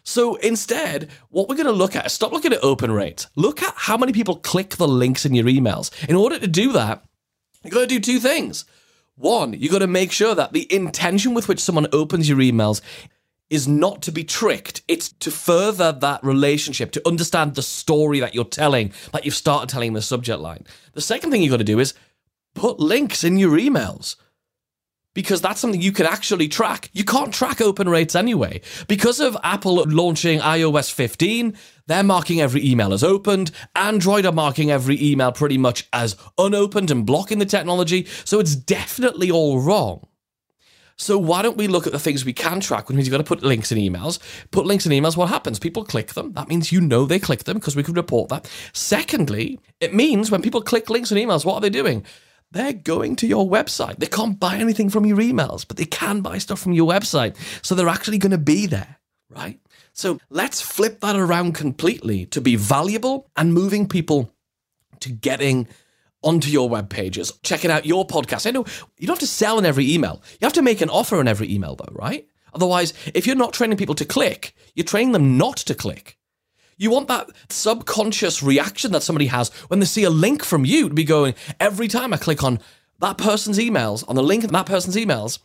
So 0.02 0.36
instead, 0.36 1.10
what 1.30 1.48
we're 1.48 1.56
going 1.56 1.66
to 1.66 1.72
look 1.72 1.96
at 1.96 2.06
is 2.06 2.12
stop 2.12 2.32
looking 2.32 2.52
at 2.52 2.62
open 2.62 2.92
rates. 2.92 3.26
Look 3.36 3.62
at 3.62 3.74
how 3.76 3.96
many 3.96 4.12
people 4.12 4.36
click 4.36 4.70
the 4.70 4.88
links 4.88 5.24
in 5.24 5.34
your 5.34 5.46
emails. 5.46 5.90
In 6.08 6.16
order 6.16 6.38
to 6.38 6.46
do 6.46 6.72
that, 6.72 7.04
you 7.64 7.70
got 7.70 7.80
to 7.80 7.86
do 7.86 8.00
two 8.00 8.20
things. 8.20 8.64
One, 9.16 9.52
you 9.52 9.68
got 9.70 9.78
to 9.78 9.86
make 9.86 10.12
sure 10.12 10.34
that 10.34 10.52
the 10.52 10.72
intention 10.74 11.34
with 11.34 11.48
which 11.48 11.60
someone 11.60 11.86
opens 11.92 12.28
your 12.28 12.38
emails 12.38 12.80
is 13.50 13.68
not 13.68 14.02
to 14.02 14.12
be 14.12 14.24
tricked. 14.24 14.82
It's 14.88 15.10
to 15.12 15.30
further 15.30 15.92
that 15.92 16.24
relationship, 16.24 16.90
to 16.92 17.08
understand 17.08 17.54
the 17.54 17.62
story 17.62 18.20
that 18.20 18.34
you're 18.34 18.44
telling, 18.44 18.92
that 19.12 19.24
you've 19.24 19.34
started 19.34 19.68
telling 19.68 19.88
in 19.88 19.94
the 19.94 20.02
subject 20.02 20.40
line. 20.40 20.64
The 20.92 21.00
second 21.00 21.30
thing 21.30 21.42
you 21.42 21.50
got 21.50 21.58
to 21.58 21.64
do 21.64 21.78
is 21.78 21.94
put 22.54 22.80
links 22.80 23.22
in 23.22 23.36
your 23.36 23.52
emails 23.52 24.16
because 25.14 25.40
that's 25.40 25.60
something 25.60 25.80
you 25.80 25.92
can 25.92 26.06
actually 26.06 26.48
track. 26.48 26.90
You 26.92 27.04
can't 27.04 27.32
track 27.32 27.60
open 27.60 27.88
rates 27.88 28.16
anyway. 28.16 28.60
Because 28.88 29.20
of 29.20 29.36
Apple 29.44 29.84
launching 29.86 30.40
iOS 30.40 30.92
15, 30.92 31.56
they're 31.86 32.02
marking 32.02 32.40
every 32.40 32.64
email 32.66 32.92
as 32.92 33.04
opened. 33.04 33.50
Android 33.74 34.24
are 34.24 34.32
marking 34.32 34.70
every 34.70 35.02
email 35.02 35.32
pretty 35.32 35.58
much 35.58 35.86
as 35.92 36.16
unopened 36.38 36.90
and 36.90 37.04
blocking 37.04 37.38
the 37.38 37.46
technology. 37.46 38.06
So 38.24 38.40
it's 38.40 38.56
definitely 38.56 39.30
all 39.30 39.60
wrong. 39.60 40.06
So 40.96 41.18
why 41.18 41.42
don't 41.42 41.56
we 41.56 41.66
look 41.66 41.86
at 41.86 41.92
the 41.92 41.98
things 41.98 42.24
we 42.24 42.32
can 42.32 42.60
track, 42.60 42.88
which 42.88 42.94
means 42.94 43.06
you've 43.06 43.12
got 43.12 43.18
to 43.18 43.24
put 43.24 43.42
links 43.42 43.72
in 43.72 43.78
emails. 43.78 44.18
Put 44.52 44.64
links 44.64 44.86
in 44.86 44.92
emails, 44.92 45.16
what 45.16 45.28
happens? 45.28 45.58
People 45.58 45.84
click 45.84 46.14
them. 46.14 46.32
That 46.32 46.48
means 46.48 46.72
you 46.72 46.80
know 46.80 47.04
they 47.04 47.18
click 47.18 47.44
them 47.44 47.58
because 47.58 47.76
we 47.76 47.82
can 47.82 47.94
report 47.94 48.28
that. 48.28 48.50
Secondly, 48.72 49.58
it 49.80 49.92
means 49.92 50.30
when 50.30 50.42
people 50.42 50.62
click 50.62 50.88
links 50.88 51.10
in 51.10 51.18
emails, 51.18 51.44
what 51.44 51.56
are 51.56 51.60
they 51.60 51.70
doing? 51.70 52.04
They're 52.52 52.72
going 52.72 53.16
to 53.16 53.26
your 53.26 53.48
website. 53.48 53.98
They 53.98 54.06
can't 54.06 54.38
buy 54.38 54.56
anything 54.56 54.88
from 54.88 55.04
your 55.04 55.16
emails, 55.18 55.66
but 55.66 55.76
they 55.76 55.84
can 55.84 56.20
buy 56.20 56.38
stuff 56.38 56.60
from 56.60 56.72
your 56.72 56.88
website. 56.88 57.36
So 57.62 57.74
they're 57.74 57.88
actually 57.88 58.18
going 58.18 58.30
to 58.30 58.38
be 58.38 58.66
there, 58.66 58.98
right? 59.28 59.58
So 59.94 60.18
let's 60.28 60.60
flip 60.60 61.00
that 61.00 61.16
around 61.16 61.54
completely 61.54 62.26
to 62.26 62.40
be 62.40 62.56
valuable 62.56 63.30
and 63.36 63.54
moving 63.54 63.88
people 63.88 64.34
to 65.00 65.10
getting 65.10 65.68
onto 66.20 66.50
your 66.50 66.68
web 66.68 66.90
pages, 66.90 67.32
checking 67.42 67.70
out 67.70 67.86
your 67.86 68.06
podcast. 68.06 68.46
I 68.46 68.50
know 68.50 68.64
you 68.98 69.06
don't 69.06 69.14
have 69.14 69.20
to 69.20 69.26
sell 69.26 69.58
in 69.58 69.64
every 69.64 69.92
email. 69.92 70.20
You 70.32 70.46
have 70.46 70.52
to 70.54 70.62
make 70.62 70.80
an 70.80 70.90
offer 70.90 71.20
in 71.20 71.28
every 71.28 71.52
email, 71.52 71.76
though, 71.76 71.92
right? 71.92 72.26
Otherwise, 72.52 72.92
if 73.14 73.26
you're 73.26 73.36
not 73.36 73.52
training 73.52 73.76
people 73.76 73.94
to 73.94 74.04
click, 74.04 74.54
you're 74.74 74.84
training 74.84 75.12
them 75.12 75.38
not 75.38 75.58
to 75.58 75.74
click. 75.74 76.18
You 76.76 76.90
want 76.90 77.06
that 77.08 77.30
subconscious 77.48 78.42
reaction 78.42 78.90
that 78.92 79.02
somebody 79.02 79.26
has 79.26 79.50
when 79.68 79.78
they 79.78 79.86
see 79.86 80.02
a 80.02 80.10
link 80.10 80.44
from 80.44 80.64
you 80.64 80.88
to 80.88 80.94
be 80.94 81.04
going, 81.04 81.34
every 81.60 81.86
time 81.86 82.12
I 82.12 82.16
click 82.16 82.42
on 82.42 82.58
that 82.98 83.16
person's 83.18 83.58
emails, 83.58 84.04
on 84.08 84.16
the 84.16 84.22
link 84.22 84.42
in 84.42 84.50
that 84.52 84.66
person's 84.66 84.96
emails, 84.96 85.38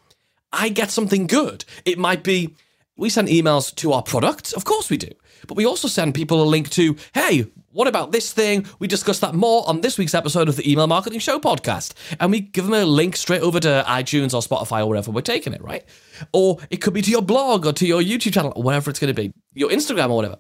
I 0.52 0.70
get 0.70 0.90
something 0.90 1.28
good. 1.28 1.66
It 1.86 2.00
might 2.00 2.24
be, 2.24 2.56
we 3.00 3.10
send 3.10 3.28
emails 3.28 3.74
to 3.76 3.94
our 3.94 4.04
products, 4.04 4.54
of 4.54 4.66
course 4.66 4.90
we 4.90 4.98
do. 4.98 5.10
But 5.48 5.58
we 5.58 5.66
also 5.66 5.88
send 5.88 6.14
people 6.14 6.42
a 6.42 6.44
link 6.44 6.70
to, 6.72 6.96
hey, 7.14 7.46
what 7.72 7.88
about 7.88 8.12
this 8.12 8.34
thing? 8.34 8.66
We 8.80 8.88
discuss 8.88 9.20
that 9.20 9.36
more 9.36 9.68
on 9.68 9.82
this 9.82 9.98
week's 9.98 10.14
episode 10.14 10.50
of 10.50 10.56
the 10.56 10.70
Email 10.70 10.88
Marketing 10.88 11.20
Show 11.20 11.40
podcast. 11.40 11.94
And 12.20 12.32
we 12.32 12.42
give 12.42 12.66
them 12.66 12.74
a 12.74 12.86
link 12.86 13.16
straight 13.16 13.42
over 13.42 13.60
to 13.60 13.84
iTunes 13.88 14.34
or 14.34 14.42
Spotify 14.42 14.82
or 14.82 14.88
wherever 14.88 15.12
we're 15.12 15.22
taking 15.22 15.54
it, 15.54 15.62
right? 15.62 15.86
Or 16.34 16.58
it 16.70 16.78
could 16.78 16.94
be 16.94 17.02
to 17.02 17.12
your 17.12 17.22
blog 17.22 17.66
or 17.66 17.74
to 17.74 17.88
your 17.88 18.02
YouTube 18.02 18.34
channel 18.34 18.54
or 18.56 18.64
whatever 18.64 18.90
it's 18.90 19.00
going 19.00 19.14
to 19.14 19.22
be, 19.22 19.32
your 19.54 19.70
Instagram 19.70 20.10
or 20.10 20.16
whatever. 20.16 20.38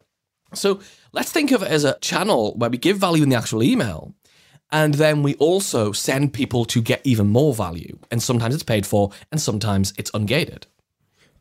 So 0.53 0.81
let's 1.13 1.31
think 1.31 1.51
of 1.51 1.61
it 1.61 1.69
as 1.69 1.83
a 1.83 1.97
channel 1.99 2.55
where 2.57 2.69
we 2.69 2.77
give 2.77 2.97
value 2.97 3.23
in 3.23 3.29
the 3.29 3.35
actual 3.35 3.63
email. 3.63 4.13
And 4.71 4.95
then 4.95 5.23
we 5.23 5.35
also 5.35 5.91
send 5.91 6.33
people 6.33 6.65
to 6.65 6.81
get 6.81 7.01
even 7.03 7.27
more 7.27 7.53
value. 7.53 7.97
And 8.11 8.21
sometimes 8.21 8.53
it's 8.53 8.63
paid 8.63 8.85
for, 8.85 9.11
and 9.31 9.39
sometimes 9.39 9.93
it's 9.97 10.11
ungated. 10.11 10.63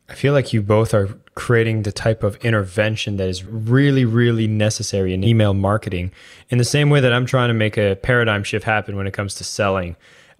I 0.09 0.15
feel 0.15 0.33
like 0.33 0.53
you 0.53 0.61
both 0.61 0.93
are 0.93 1.07
creating 1.35 1.83
the 1.83 1.91
type 1.91 2.23
of 2.23 2.35
intervention 2.37 3.17
that 3.17 3.29
is 3.29 3.45
really, 3.45 4.05
really 4.05 4.47
necessary 4.47 5.13
in 5.13 5.23
email 5.23 5.53
marketing 5.53 6.11
in 6.49 6.57
the 6.57 6.63
same 6.63 6.89
way 6.89 6.99
that 6.99 7.13
I'm 7.13 7.25
trying 7.25 7.49
to 7.49 7.53
make 7.53 7.77
a 7.77 7.95
paradigm 7.95 8.43
shift 8.43 8.65
happen 8.65 8.97
when 8.97 9.05
it 9.05 9.13
comes 9.13 9.35
to 9.35 9.43
selling. 9.43 9.95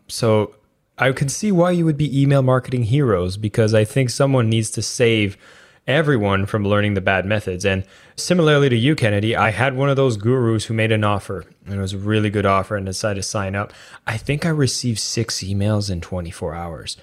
So 0.08 0.56
I 0.98 1.12
can 1.12 1.30
see 1.30 1.52
why 1.52 1.72
you 1.72 1.86
would 1.86 1.98
be 1.98 2.22
email 2.22 2.42
marketing 2.42 2.84
heroes 2.84 3.38
because 3.38 3.74
I 3.74 3.86
think 3.86 4.10
someone 4.10 4.50
needs 4.50 4.72
to 4.72 4.82
save 4.82 5.38
everyone 5.88 6.46
from 6.46 6.66
learning 6.66 6.96
the 6.96 7.02
bad 7.02 7.26
methods. 7.26 7.64
And 7.64 7.84
similarly 8.16 8.70
to 8.70 8.76
you, 8.76 8.96
Kennedy, 8.96 9.36
I 9.36 9.52
had 9.52 9.76
one 9.76 9.90
of 9.90 9.96
those 9.96 10.18
gurus 10.18 10.66
who 10.66 10.74
made 10.74 10.92
an 10.92 11.04
offer 11.04 11.46
and 11.66 11.76
it 11.76 11.80
was 11.80 11.94
a 11.94 11.98
really 11.98 12.30
good 12.30 12.46
offer 12.46 12.76
and 12.76 12.86
decided 12.86 13.22
to 13.22 13.28
sign 13.28 13.56
up. 13.56 13.72
I 14.06 14.18
think 14.18 14.46
I 14.46 14.50
received 14.50 15.00
six 15.00 15.44
emails 15.44 15.90
in 15.90 16.02
24 16.02 16.54
hours. 16.56 16.98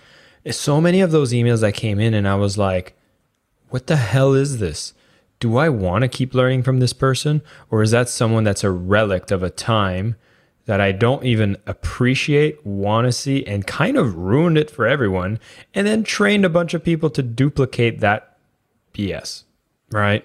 So 0.51 0.81
many 0.81 1.01
of 1.01 1.11
those 1.11 1.33
emails 1.33 1.61
that 1.61 1.75
came 1.75 1.99
in, 1.99 2.15
and 2.15 2.27
I 2.27 2.37
was 2.37 2.57
like, 2.57 2.97
what 3.71 3.87
the 3.87 3.97
hell 3.97 4.35
is 4.35 4.59
this? 4.59 4.95
Do 5.41 5.57
I 5.57 5.69
want 5.69 6.03
to 6.03 6.09
keep 6.09 6.35
learning 6.35 6.63
from 6.63 6.81
this 6.81 6.93
person? 6.93 7.43
Or 7.71 7.83
is 7.83 7.91
that 7.91 8.09
someone 8.09 8.45
that's 8.45 8.65
a 8.65 8.71
relic 8.71 9.31
of 9.31 9.43
a 9.43 9.51
time 9.51 10.17
that 10.67 10.81
I 10.81 10.93
don't 10.93 11.25
even 11.25 11.57
appreciate, 11.67 12.65
want 12.67 13.07
to 13.07 13.13
see, 13.13 13.45
and 13.47 13.67
kind 13.67 13.97
of 13.97 14.17
ruined 14.17 14.59
it 14.59 14.71
for 14.71 14.87
everyone, 14.87 15.39
and 15.75 15.87
then 15.87 16.03
trained 16.03 16.45
a 16.45 16.51
bunch 16.51 16.75
of 16.75 16.83
people 16.83 17.11
to 17.11 17.23
duplicate 17.23 18.01
that 18.01 18.37
BS, 18.95 19.45
right? 19.91 20.25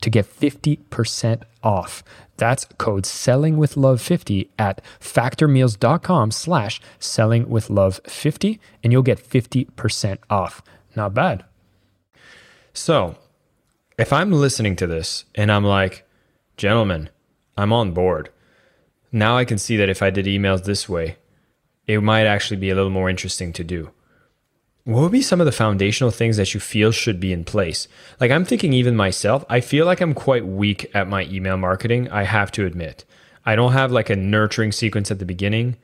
to 0.00 0.10
get 0.10 0.26
50% 0.26 1.42
off. 1.62 2.02
That's 2.36 2.66
code 2.78 3.04
sellingwithlove50 3.04 4.48
at 4.58 4.82
factormeals.com 5.00 6.30
slash 6.30 6.80
sellingwithlove50 7.00 8.58
and 8.82 8.92
you'll 8.92 9.02
get 9.02 9.18
50% 9.18 10.18
off. 10.28 10.62
Not 10.94 11.14
bad. 11.14 11.44
So 12.72 13.16
if 13.98 14.12
I'm 14.12 14.32
listening 14.32 14.76
to 14.76 14.86
this 14.86 15.24
and 15.34 15.50
I'm 15.50 15.64
like, 15.64 16.06
gentlemen, 16.56 17.08
I'm 17.56 17.72
on 17.72 17.92
board. 17.92 18.30
Now 19.10 19.36
I 19.36 19.44
can 19.44 19.58
see 19.58 19.76
that 19.78 19.88
if 19.88 20.02
I 20.02 20.10
did 20.10 20.26
emails 20.26 20.64
this 20.64 20.88
way, 20.88 21.16
it 21.86 22.02
might 22.02 22.26
actually 22.26 22.58
be 22.58 22.70
a 22.70 22.74
little 22.74 22.90
more 22.90 23.08
interesting 23.08 23.52
to 23.54 23.64
do 23.64 23.90
what 24.86 25.02
would 25.02 25.10
be 25.10 25.20
some 25.20 25.40
of 25.40 25.46
the 25.46 25.52
foundational 25.52 26.12
things 26.12 26.36
that 26.36 26.54
you 26.54 26.60
feel 26.60 26.92
should 26.92 27.18
be 27.18 27.32
in 27.32 27.42
place? 27.42 27.88
Like 28.20 28.30
I'm 28.30 28.44
thinking 28.44 28.72
even 28.72 28.94
myself, 28.94 29.44
I 29.48 29.60
feel 29.60 29.84
like 29.84 30.00
I'm 30.00 30.14
quite 30.14 30.46
weak 30.46 30.88
at 30.94 31.08
my 31.08 31.24
email 31.24 31.56
marketing, 31.56 32.08
I 32.10 32.22
have 32.22 32.52
to 32.52 32.64
admit. 32.64 33.04
I 33.44 33.56
don't 33.56 33.72
have 33.72 33.90
like 33.90 34.10
a 34.10 34.14
nurturing 34.16 34.70
sequence 34.70 35.10
at 35.10 35.18
the 35.18 35.24
beginning. 35.24 35.76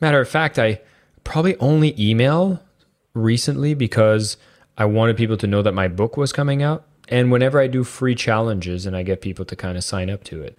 Matter 0.00 0.22
of 0.22 0.28
fact, 0.30 0.58
I 0.58 0.80
probably 1.22 1.58
only 1.58 1.94
email 2.02 2.62
recently 3.12 3.74
because 3.74 4.38
I 4.78 4.86
wanted 4.86 5.18
people 5.18 5.36
to 5.36 5.46
know 5.46 5.60
that 5.60 5.72
my 5.72 5.86
book 5.86 6.16
was 6.16 6.32
coming 6.32 6.62
out. 6.62 6.86
And 7.08 7.30
whenever 7.30 7.60
I 7.60 7.66
do 7.66 7.84
free 7.84 8.14
challenges 8.14 8.86
and 8.86 8.96
I 8.96 9.02
get 9.02 9.20
people 9.20 9.44
to 9.44 9.54
kind 9.54 9.76
of 9.76 9.84
sign 9.84 10.08
up 10.08 10.24
to 10.24 10.40
it. 10.40 10.58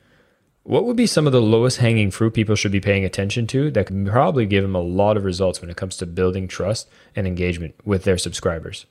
What 0.67 0.83
would 0.83 0.97
be 0.97 1.07
some 1.07 1.25
of 1.25 1.31
the 1.31 1.41
lowest 1.41 1.77
hanging 1.77 2.11
fruit 2.11 2.33
people 2.33 2.57
should 2.57 2.73
be 2.73 2.81
paying 2.81 3.05
attention 3.05 3.47
to 3.47 3.71
that 3.71 3.87
can 3.87 4.05
probably 4.05 4.45
give 4.45 4.63
them 4.63 4.75
a 4.75 4.81
lot 4.81 5.15
of 5.15 5.23
results 5.23 5.61
when 5.61 5.69
it 5.69 5.77
comes 5.77 5.95
to 5.95 6.05
building 6.05 6.45
trust 6.45 6.89
and 7.15 7.25
engagement 7.25 7.75
with 7.85 8.03
their 8.03 8.17
subscribers? 8.17 8.85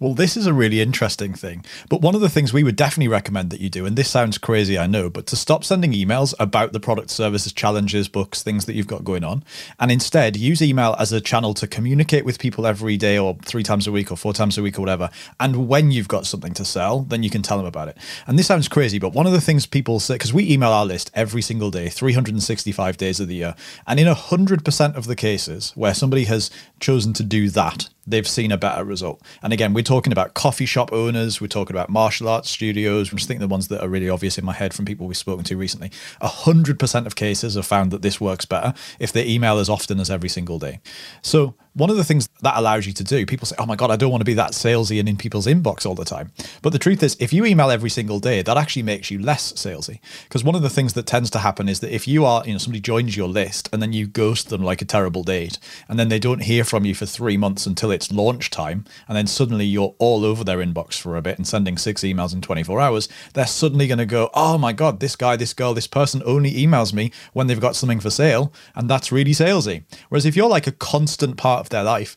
Well, 0.00 0.14
this 0.14 0.36
is 0.36 0.48
a 0.48 0.52
really 0.52 0.80
interesting 0.80 1.34
thing. 1.34 1.64
But 1.88 2.00
one 2.00 2.16
of 2.16 2.20
the 2.20 2.28
things 2.28 2.52
we 2.52 2.64
would 2.64 2.74
definitely 2.74 3.06
recommend 3.06 3.50
that 3.50 3.60
you 3.60 3.70
do, 3.70 3.86
and 3.86 3.96
this 3.96 4.10
sounds 4.10 4.38
crazy, 4.38 4.76
I 4.76 4.88
know, 4.88 5.08
but 5.08 5.26
to 5.28 5.36
stop 5.36 5.62
sending 5.62 5.92
emails 5.92 6.34
about 6.40 6.72
the 6.72 6.80
product, 6.80 7.10
services, 7.10 7.52
challenges, 7.52 8.08
books, 8.08 8.42
things 8.42 8.66
that 8.66 8.74
you've 8.74 8.88
got 8.88 9.04
going 9.04 9.22
on, 9.22 9.44
and 9.78 9.92
instead 9.92 10.36
use 10.36 10.60
email 10.60 10.96
as 10.98 11.12
a 11.12 11.20
channel 11.20 11.54
to 11.54 11.68
communicate 11.68 12.24
with 12.24 12.40
people 12.40 12.66
every 12.66 12.96
day 12.96 13.16
or 13.16 13.36
three 13.44 13.62
times 13.62 13.86
a 13.86 13.92
week 13.92 14.10
or 14.10 14.16
four 14.16 14.32
times 14.32 14.58
a 14.58 14.62
week 14.62 14.78
or 14.78 14.82
whatever. 14.82 15.10
And 15.38 15.68
when 15.68 15.92
you've 15.92 16.08
got 16.08 16.26
something 16.26 16.54
to 16.54 16.64
sell, 16.64 17.02
then 17.02 17.22
you 17.22 17.30
can 17.30 17.42
tell 17.42 17.56
them 17.56 17.66
about 17.66 17.86
it. 17.86 17.96
And 18.26 18.36
this 18.36 18.48
sounds 18.48 18.66
crazy, 18.66 18.98
but 18.98 19.12
one 19.12 19.26
of 19.26 19.32
the 19.32 19.40
things 19.40 19.64
people 19.64 20.00
say, 20.00 20.16
because 20.16 20.34
we 20.34 20.50
email 20.50 20.70
our 20.70 20.84
list 20.84 21.12
every 21.14 21.40
single 21.40 21.70
day, 21.70 21.88
365 21.88 22.96
days 22.96 23.20
of 23.20 23.28
the 23.28 23.36
year, 23.36 23.54
and 23.86 24.00
in 24.00 24.08
100% 24.08 24.96
of 24.96 25.06
the 25.06 25.16
cases 25.16 25.70
where 25.76 25.94
somebody 25.94 26.24
has 26.24 26.50
chosen 26.80 27.12
to 27.12 27.22
do 27.22 27.48
that, 27.50 27.88
they've 28.06 28.28
seen 28.28 28.52
a 28.52 28.58
better 28.58 28.84
result. 28.84 29.22
And 29.42 29.52
again, 29.52 29.72
we're 29.74 29.82
talking 29.82 30.12
about 30.12 30.34
coffee 30.34 30.66
shop 30.66 30.92
owners, 30.92 31.40
we're 31.40 31.48
talking 31.48 31.74
about 31.74 31.90
martial 31.90 32.28
arts 32.28 32.50
studios. 32.50 33.10
I'm 33.10 33.18
just 33.18 33.28
thinking 33.28 33.40
the 33.40 33.48
ones 33.48 33.68
that 33.68 33.82
are 33.82 33.88
really 33.88 34.08
obvious 34.08 34.38
in 34.38 34.44
my 34.44 34.52
head 34.52 34.74
from 34.74 34.84
people 34.84 35.06
we've 35.06 35.16
spoken 35.16 35.44
to 35.44 35.56
recently. 35.56 35.90
100% 36.20 37.06
of 37.06 37.16
cases 37.16 37.54
have 37.54 37.66
found 37.66 37.90
that 37.90 38.02
this 38.02 38.20
works 38.20 38.44
better 38.44 38.74
if 38.98 39.12
they 39.12 39.26
email 39.26 39.58
as 39.58 39.68
often 39.68 40.00
as 40.00 40.10
every 40.10 40.28
single 40.28 40.58
day. 40.58 40.80
So 41.22 41.54
one 41.74 41.90
of 41.90 41.96
the 41.96 42.04
things 42.04 42.28
that 42.42 42.56
allows 42.56 42.86
you 42.86 42.92
to 42.92 43.04
do, 43.04 43.26
people 43.26 43.46
say, 43.46 43.56
oh 43.58 43.66
my 43.66 43.76
God, 43.76 43.90
I 43.90 43.96
don't 43.96 44.10
want 44.10 44.20
to 44.20 44.24
be 44.24 44.34
that 44.34 44.52
salesy 44.52 45.00
and 45.00 45.08
in 45.08 45.16
people's 45.16 45.46
inbox 45.46 45.84
all 45.84 45.94
the 45.94 46.04
time. 46.04 46.32
But 46.62 46.72
the 46.72 46.78
truth 46.78 47.02
is, 47.02 47.16
if 47.18 47.32
you 47.32 47.44
email 47.44 47.70
every 47.70 47.90
single 47.90 48.20
day, 48.20 48.42
that 48.42 48.56
actually 48.56 48.84
makes 48.84 49.10
you 49.10 49.18
less 49.20 49.52
salesy. 49.54 49.98
Because 50.24 50.44
one 50.44 50.54
of 50.54 50.62
the 50.62 50.70
things 50.70 50.92
that 50.92 51.06
tends 51.06 51.30
to 51.30 51.40
happen 51.40 51.68
is 51.68 51.80
that 51.80 51.94
if 51.94 52.06
you 52.06 52.24
are, 52.24 52.44
you 52.46 52.52
know, 52.52 52.58
somebody 52.58 52.80
joins 52.80 53.16
your 53.16 53.28
list 53.28 53.68
and 53.72 53.82
then 53.82 53.92
you 53.92 54.06
ghost 54.06 54.50
them 54.50 54.62
like 54.62 54.82
a 54.82 54.84
terrible 54.84 55.24
date, 55.24 55.58
and 55.88 55.98
then 55.98 56.08
they 56.08 56.18
don't 56.18 56.42
hear 56.42 56.64
from 56.64 56.84
you 56.84 56.94
for 56.94 57.06
three 57.06 57.36
months 57.36 57.66
until 57.66 57.90
it's 57.90 58.12
launch 58.12 58.50
time, 58.50 58.84
and 59.08 59.16
then 59.16 59.26
suddenly 59.26 59.66
you're 59.66 59.94
all 59.98 60.24
over 60.24 60.44
their 60.44 60.58
inbox 60.58 60.94
for 60.94 61.16
a 61.16 61.22
bit 61.22 61.38
and 61.38 61.46
sending 61.46 61.76
six 61.76 62.02
emails 62.02 62.32
in 62.32 62.40
24 62.40 62.80
hours, 62.80 63.08
they're 63.32 63.46
suddenly 63.46 63.88
going 63.88 63.98
to 63.98 64.06
go, 64.06 64.30
oh 64.32 64.58
my 64.58 64.72
God, 64.72 65.00
this 65.00 65.16
guy, 65.16 65.36
this 65.36 65.52
girl, 65.52 65.74
this 65.74 65.86
person 65.88 66.22
only 66.24 66.52
emails 66.52 66.92
me 66.92 67.10
when 67.32 67.46
they've 67.48 67.60
got 67.60 67.74
something 67.74 68.00
for 68.00 68.10
sale. 68.10 68.52
And 68.76 68.88
that's 68.88 69.10
really 69.10 69.32
salesy. 69.32 69.82
Whereas 70.08 70.24
if 70.24 70.36
you're 70.36 70.48
like 70.48 70.66
a 70.66 70.72
constant 70.72 71.36
part 71.36 71.63
of 71.64 71.70
their 71.70 71.82
life. 71.82 72.16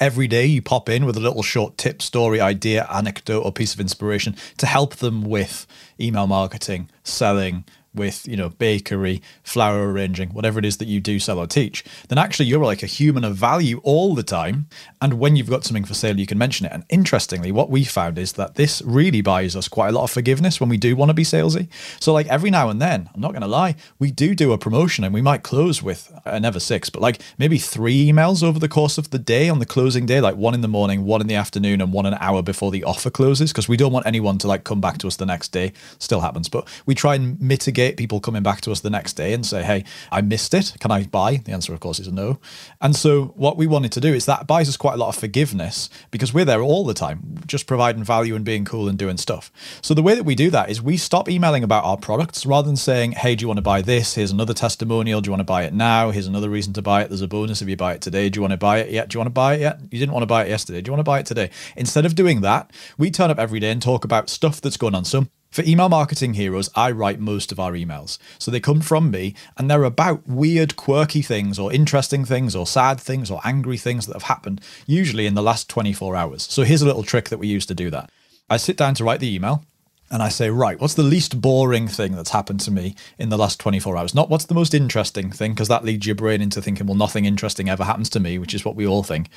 Every 0.00 0.28
day 0.28 0.46
you 0.46 0.62
pop 0.62 0.88
in 0.88 1.06
with 1.06 1.16
a 1.16 1.20
little 1.20 1.42
short 1.42 1.76
tip, 1.76 2.02
story, 2.02 2.40
idea, 2.40 2.86
anecdote, 2.92 3.42
or 3.42 3.52
piece 3.52 3.74
of 3.74 3.80
inspiration 3.80 4.36
to 4.58 4.66
help 4.66 4.96
them 4.96 5.22
with 5.22 5.66
email 5.98 6.26
marketing, 6.26 6.88
selling, 7.02 7.64
with 7.94 8.26
you 8.26 8.36
know 8.36 8.48
bakery 8.50 9.20
flower 9.42 9.90
arranging 9.90 10.28
whatever 10.30 10.58
it 10.58 10.64
is 10.64 10.76
that 10.76 10.88
you 10.88 11.00
do 11.00 11.18
sell 11.18 11.38
or 11.38 11.46
teach 11.46 11.84
then 12.08 12.18
actually 12.18 12.46
you're 12.46 12.64
like 12.64 12.82
a 12.82 12.86
human 12.86 13.24
of 13.24 13.34
value 13.34 13.80
all 13.82 14.14
the 14.14 14.22
time. 14.22 14.66
And 15.00 15.14
when 15.14 15.36
you've 15.36 15.50
got 15.50 15.64
something 15.64 15.84
for 15.84 15.94
sale 15.94 16.18
you 16.18 16.26
can 16.26 16.38
mention 16.38 16.66
it. 16.66 16.72
And 16.72 16.84
interestingly 16.88 17.52
what 17.52 17.70
we 17.70 17.84
found 17.84 18.18
is 18.18 18.32
that 18.34 18.54
this 18.54 18.82
really 18.82 19.20
buys 19.20 19.56
us 19.56 19.68
quite 19.68 19.88
a 19.88 19.92
lot 19.92 20.04
of 20.04 20.10
forgiveness 20.10 20.60
when 20.60 20.68
we 20.68 20.76
do 20.76 20.96
want 20.96 21.10
to 21.10 21.14
be 21.14 21.24
salesy. 21.24 21.68
So 22.00 22.12
like 22.12 22.26
every 22.28 22.50
now 22.50 22.68
and 22.68 22.80
then 22.80 23.08
i'm 23.14 23.20
not 23.20 23.32
going 23.32 23.42
to 23.42 23.48
lie 23.48 23.74
we 23.98 24.10
do 24.10 24.34
do 24.34 24.52
a 24.52 24.58
promotion 24.58 25.04
and 25.04 25.12
we 25.12 25.20
might 25.20 25.42
close 25.42 25.82
with 25.82 26.12
uh, 26.24 26.38
never 26.38 26.60
six 26.60 26.90
but 26.90 27.02
like 27.02 27.20
maybe 27.38 27.58
three 27.58 28.06
emails 28.10 28.42
over 28.42 28.58
the 28.58 28.68
course 28.68 28.98
of 28.98 29.10
the 29.10 29.18
day 29.18 29.48
on 29.48 29.58
the 29.58 29.66
closing 29.66 30.06
day 30.06 30.20
like 30.20 30.36
one 30.36 30.54
in 30.54 30.60
the 30.60 30.68
morning 30.68 31.04
one 31.04 31.20
in 31.20 31.26
the 31.26 31.34
afternoon 31.34 31.80
and 31.80 31.92
one 31.92 32.06
an 32.06 32.16
hour 32.20 32.42
before 32.42 32.70
the 32.70 32.84
offer 32.84 33.10
closes 33.10 33.52
because 33.52 33.68
we 33.68 33.76
don't 33.76 33.92
want 33.92 34.06
anyone 34.06 34.38
to 34.38 34.46
like 34.46 34.64
come 34.64 34.80
back 34.80 34.98
to 34.98 35.06
us 35.06 35.16
the 35.16 35.26
next 35.26 35.48
day. 35.48 35.72
Still 35.98 36.20
happens 36.20 36.48
but 36.48 36.68
we 36.86 36.94
try 36.94 37.14
and 37.14 37.40
mitigate 37.40 37.77
people 37.96 38.20
coming 38.20 38.42
back 38.42 38.60
to 38.62 38.72
us 38.72 38.80
the 38.80 38.90
next 38.90 39.14
day 39.14 39.32
and 39.32 39.44
say, 39.44 39.62
hey, 39.62 39.84
I 40.10 40.20
missed 40.20 40.54
it. 40.54 40.74
Can 40.80 40.90
I 40.90 41.04
buy? 41.04 41.36
The 41.36 41.52
answer, 41.52 41.72
of 41.72 41.80
course, 41.80 41.98
is 41.98 42.12
no. 42.12 42.38
And 42.80 42.94
so 42.94 43.26
what 43.36 43.56
we 43.56 43.66
wanted 43.66 43.92
to 43.92 44.00
do 44.00 44.12
is 44.12 44.26
that 44.26 44.46
buys 44.46 44.68
us 44.68 44.76
quite 44.76 44.94
a 44.94 44.96
lot 44.96 45.08
of 45.08 45.16
forgiveness 45.16 45.88
because 46.10 46.34
we're 46.34 46.44
there 46.44 46.62
all 46.62 46.84
the 46.84 46.94
time, 46.94 47.38
just 47.46 47.66
providing 47.66 48.04
value 48.04 48.34
and 48.34 48.44
being 48.44 48.64
cool 48.64 48.88
and 48.88 48.98
doing 48.98 49.16
stuff. 49.16 49.50
So 49.80 49.94
the 49.94 50.02
way 50.02 50.14
that 50.14 50.24
we 50.24 50.34
do 50.34 50.50
that 50.50 50.70
is 50.70 50.82
we 50.82 50.96
stop 50.96 51.28
emailing 51.28 51.64
about 51.64 51.84
our 51.84 51.96
products 51.96 52.44
rather 52.44 52.66
than 52.66 52.76
saying, 52.76 53.12
hey, 53.12 53.34
do 53.34 53.42
you 53.42 53.48
want 53.48 53.58
to 53.58 53.62
buy 53.62 53.82
this? 53.82 54.14
Here's 54.14 54.30
another 54.30 54.54
testimonial. 54.54 55.20
Do 55.20 55.28
you 55.28 55.32
want 55.32 55.40
to 55.40 55.44
buy 55.44 55.64
it 55.64 55.72
now? 55.72 56.10
Here's 56.10 56.26
another 56.26 56.50
reason 56.50 56.72
to 56.74 56.82
buy 56.82 57.02
it. 57.02 57.08
There's 57.08 57.22
a 57.22 57.28
bonus 57.28 57.62
if 57.62 57.68
you 57.68 57.76
buy 57.76 57.94
it 57.94 58.00
today. 58.00 58.28
Do 58.28 58.38
you 58.38 58.42
want 58.42 58.52
to 58.52 58.58
buy 58.58 58.78
it 58.78 58.90
yet? 58.90 59.08
Do 59.08 59.16
you 59.16 59.20
want 59.20 59.28
to 59.28 59.32
buy 59.32 59.54
it 59.54 59.60
yet? 59.60 59.80
You 59.90 59.98
didn't 59.98 60.12
want 60.12 60.22
to 60.22 60.26
buy 60.26 60.44
it 60.44 60.48
yesterday. 60.48 60.80
Do 60.80 60.88
you 60.88 60.92
want 60.92 61.00
to 61.00 61.10
buy 61.10 61.20
it 61.20 61.26
today? 61.26 61.50
Instead 61.76 62.06
of 62.06 62.14
doing 62.14 62.40
that, 62.42 62.72
we 62.96 63.10
turn 63.10 63.30
up 63.30 63.38
every 63.38 63.60
day 63.60 63.70
and 63.70 63.80
talk 63.80 64.04
about 64.04 64.28
stuff 64.28 64.60
that's 64.60 64.76
going 64.76 64.94
on. 64.94 65.04
So 65.04 65.28
for 65.50 65.62
Email 65.64 65.88
Marketing 65.88 66.34
Heroes, 66.34 66.68
I 66.74 66.90
write 66.90 67.20
most 67.20 67.52
of 67.52 67.58
our 67.58 67.72
emails. 67.72 68.18
So 68.38 68.50
they 68.50 68.60
come 68.60 68.80
from 68.80 69.10
me 69.10 69.34
and 69.56 69.70
they're 69.70 69.84
about 69.84 70.26
weird, 70.28 70.76
quirky 70.76 71.22
things 71.22 71.58
or 71.58 71.72
interesting 71.72 72.24
things 72.24 72.54
or 72.54 72.66
sad 72.66 73.00
things 73.00 73.30
or 73.30 73.40
angry 73.44 73.78
things 73.78 74.06
that 74.06 74.12
have 74.14 74.24
happened, 74.24 74.60
usually 74.86 75.26
in 75.26 75.34
the 75.34 75.42
last 75.42 75.68
24 75.68 76.14
hours. 76.14 76.42
So 76.42 76.64
here's 76.64 76.82
a 76.82 76.86
little 76.86 77.02
trick 77.02 77.30
that 77.30 77.38
we 77.38 77.48
use 77.48 77.66
to 77.66 77.74
do 77.74 77.90
that. 77.90 78.10
I 78.50 78.56
sit 78.58 78.76
down 78.76 78.94
to 78.94 79.04
write 79.04 79.20
the 79.20 79.34
email 79.34 79.64
and 80.10 80.22
I 80.22 80.28
say, 80.28 80.50
right, 80.50 80.80
what's 80.80 80.94
the 80.94 81.02
least 81.02 81.40
boring 81.40 81.86
thing 81.86 82.12
that's 82.12 82.30
happened 82.30 82.60
to 82.60 82.70
me 82.70 82.94
in 83.18 83.28
the 83.28 83.36
last 83.36 83.60
24 83.60 83.96
hours? 83.96 84.14
Not 84.14 84.30
what's 84.30 84.46
the 84.46 84.54
most 84.54 84.72
interesting 84.72 85.30
thing, 85.30 85.52
because 85.52 85.68
that 85.68 85.84
leads 85.84 86.06
your 86.06 86.14
brain 86.14 86.40
into 86.40 86.62
thinking, 86.62 86.86
well, 86.86 86.96
nothing 86.96 87.26
interesting 87.26 87.68
ever 87.68 87.84
happens 87.84 88.08
to 88.10 88.20
me, 88.20 88.38
which 88.38 88.54
is 88.54 88.64
what 88.64 88.74
we 88.74 88.86
all 88.86 89.02
think. 89.02 89.28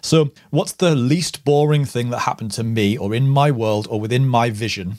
So, 0.00 0.30
what's 0.50 0.72
the 0.72 0.94
least 0.94 1.44
boring 1.44 1.84
thing 1.84 2.10
that 2.10 2.20
happened 2.20 2.52
to 2.52 2.62
me 2.62 2.96
or 2.96 3.12
in 3.12 3.28
my 3.28 3.50
world 3.50 3.88
or 3.90 4.00
within 4.00 4.28
my 4.28 4.50
vision 4.50 4.98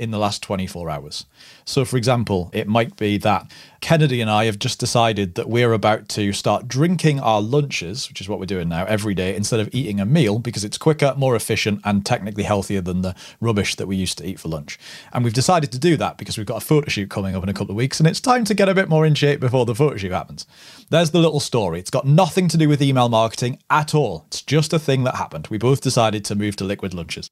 in 0.00 0.10
the 0.10 0.18
last 0.18 0.42
24 0.42 0.88
hours. 0.88 1.26
So, 1.66 1.84
for 1.84 1.98
example, 1.98 2.50
it 2.54 2.66
might 2.66 2.96
be 2.96 3.18
that 3.18 3.52
Kennedy 3.82 4.22
and 4.22 4.30
I 4.30 4.46
have 4.46 4.58
just 4.58 4.80
decided 4.80 5.34
that 5.34 5.48
we're 5.48 5.74
about 5.74 6.08
to 6.10 6.32
start 6.32 6.66
drinking 6.66 7.20
our 7.20 7.42
lunches, 7.42 8.08
which 8.08 8.22
is 8.22 8.28
what 8.28 8.40
we're 8.40 8.46
doing 8.46 8.70
now 8.70 8.86
every 8.86 9.14
day, 9.14 9.36
instead 9.36 9.60
of 9.60 9.68
eating 9.72 10.00
a 10.00 10.06
meal 10.06 10.38
because 10.38 10.64
it's 10.64 10.78
quicker, 10.78 11.14
more 11.18 11.36
efficient, 11.36 11.82
and 11.84 12.04
technically 12.06 12.44
healthier 12.44 12.80
than 12.80 13.02
the 13.02 13.14
rubbish 13.42 13.74
that 13.76 13.86
we 13.86 13.94
used 13.94 14.16
to 14.18 14.26
eat 14.26 14.40
for 14.40 14.48
lunch. 14.48 14.78
And 15.12 15.22
we've 15.22 15.34
decided 15.34 15.70
to 15.72 15.78
do 15.78 15.98
that 15.98 16.16
because 16.16 16.38
we've 16.38 16.46
got 16.46 16.62
a 16.62 16.66
photo 16.66 16.88
shoot 16.88 17.10
coming 17.10 17.36
up 17.36 17.42
in 17.42 17.50
a 17.50 17.54
couple 17.54 17.72
of 17.72 17.76
weeks 17.76 18.00
and 18.00 18.08
it's 18.08 18.20
time 18.20 18.44
to 18.46 18.54
get 18.54 18.70
a 18.70 18.74
bit 18.74 18.88
more 18.88 19.04
in 19.04 19.14
shape 19.14 19.38
before 19.38 19.66
the 19.66 19.74
photo 19.74 19.98
shoot 19.98 20.12
happens. 20.12 20.46
There's 20.88 21.10
the 21.10 21.18
little 21.18 21.40
story. 21.40 21.78
It's 21.78 21.90
got 21.90 22.06
nothing 22.06 22.48
to 22.48 22.56
do 22.56 22.70
with 22.70 22.80
email 22.80 23.10
marketing 23.10 23.58
at 23.68 23.94
all. 23.94 24.24
It's 24.28 24.40
just 24.40 24.72
a 24.72 24.78
thing 24.78 25.04
that 25.04 25.16
happened. 25.16 25.48
We 25.48 25.58
both 25.58 25.82
decided 25.82 26.24
to 26.24 26.34
move 26.34 26.56
to 26.56 26.64
liquid 26.64 26.94
lunches. 26.94 27.30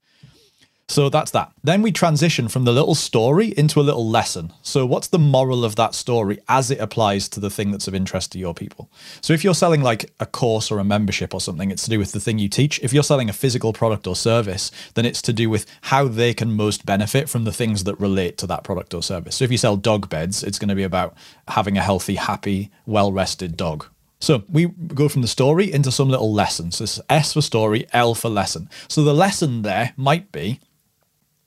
So 0.88 1.11
that's 1.11 1.33
that. 1.33 1.53
Then 1.62 1.83
we 1.83 1.92
transition 1.92 2.48
from 2.48 2.64
the 2.64 2.72
little 2.72 2.94
story 2.94 3.48
into 3.59 3.79
a 3.79 3.83
little 3.83 4.09
lesson. 4.09 4.55
So, 4.62 4.87
what's 4.87 5.09
the 5.09 5.18
moral 5.18 5.62
of 5.62 5.77
that 5.77 5.94
story 5.94 6.38
as 6.48 6.70
it 6.70 6.81
applies 6.81 7.29
to 7.31 7.40
the 7.40 7.51
thing 7.51 7.70
that's 7.70 7.87
of 7.87 7.94
interest 7.94 8.33
to 8.33 8.38
your 8.38 8.55
people? 8.55 8.90
So, 9.20 9.35
if 9.35 9.44
you're 9.44 9.55
selling 9.55 9.83
like 9.83 10.11
a 10.18 10.24
course 10.24 10.70
or 10.70 10.79
a 10.79 10.85
membership 10.85 11.35
or 11.35 11.42
something, 11.42 11.70
it's 11.70 11.85
to 11.85 11.90
do 11.90 11.98
with 11.98 12.12
the 12.12 12.20
thing 12.20 12.38
you 12.38 12.48
teach. 12.48 12.81
If 12.83 12.94
you're 12.94 13.03
selling 13.03 13.29
a 13.29 13.35
physical 13.35 13.74
product 13.74 14.07
or 14.07 14.16
service, 14.16 14.70
then 14.94 15.05
it's 15.05 15.20
to 15.22 15.33
do 15.35 15.51
with 15.51 15.66
how 15.83 16.09
they 16.09 16.33
can 16.33 16.53
most 16.53 16.87
benefit 16.87 17.29
from 17.29 17.44
the 17.44 17.53
things 17.53 17.85
that 17.85 18.01
relate 18.01 18.38
to 18.38 18.46
that 18.46 18.64
product 18.64 18.94
or 18.94 19.03
service. 19.03 19.37
So, 19.37 19.44
if 19.44 19.53
you 19.53 19.59
sell 19.59 19.77
dog 19.77 20.09
beds, 20.09 20.42
it's 20.42 20.59
going 20.59 20.70
to 20.70 20.74
be 20.74 20.85
about 20.85 21.14
having 21.48 21.77
a 21.77 21.83
healthy, 21.83 22.14
happy, 22.14 22.70
well 22.87 23.12
rested 23.12 23.59
dog, 23.59 23.87
so 24.20 24.42
we 24.51 24.66
go 24.66 25.09
from 25.09 25.22
the 25.22 25.29
story 25.29 25.72
into 25.72 25.92
some 25.92 26.09
little 26.09 26.33
lessons. 26.33 26.77
So 26.77 26.85
this 26.85 26.98
is 26.98 27.05
S 27.09 27.35
for 27.35 27.40
story, 27.40 27.87
L 27.92 28.14
for 28.14 28.29
lesson. 28.29 28.68
So 28.88 29.05
the 29.05 29.14
lesson 29.14 29.62
there 29.62 29.92
might 29.96 30.33
be 30.33 30.61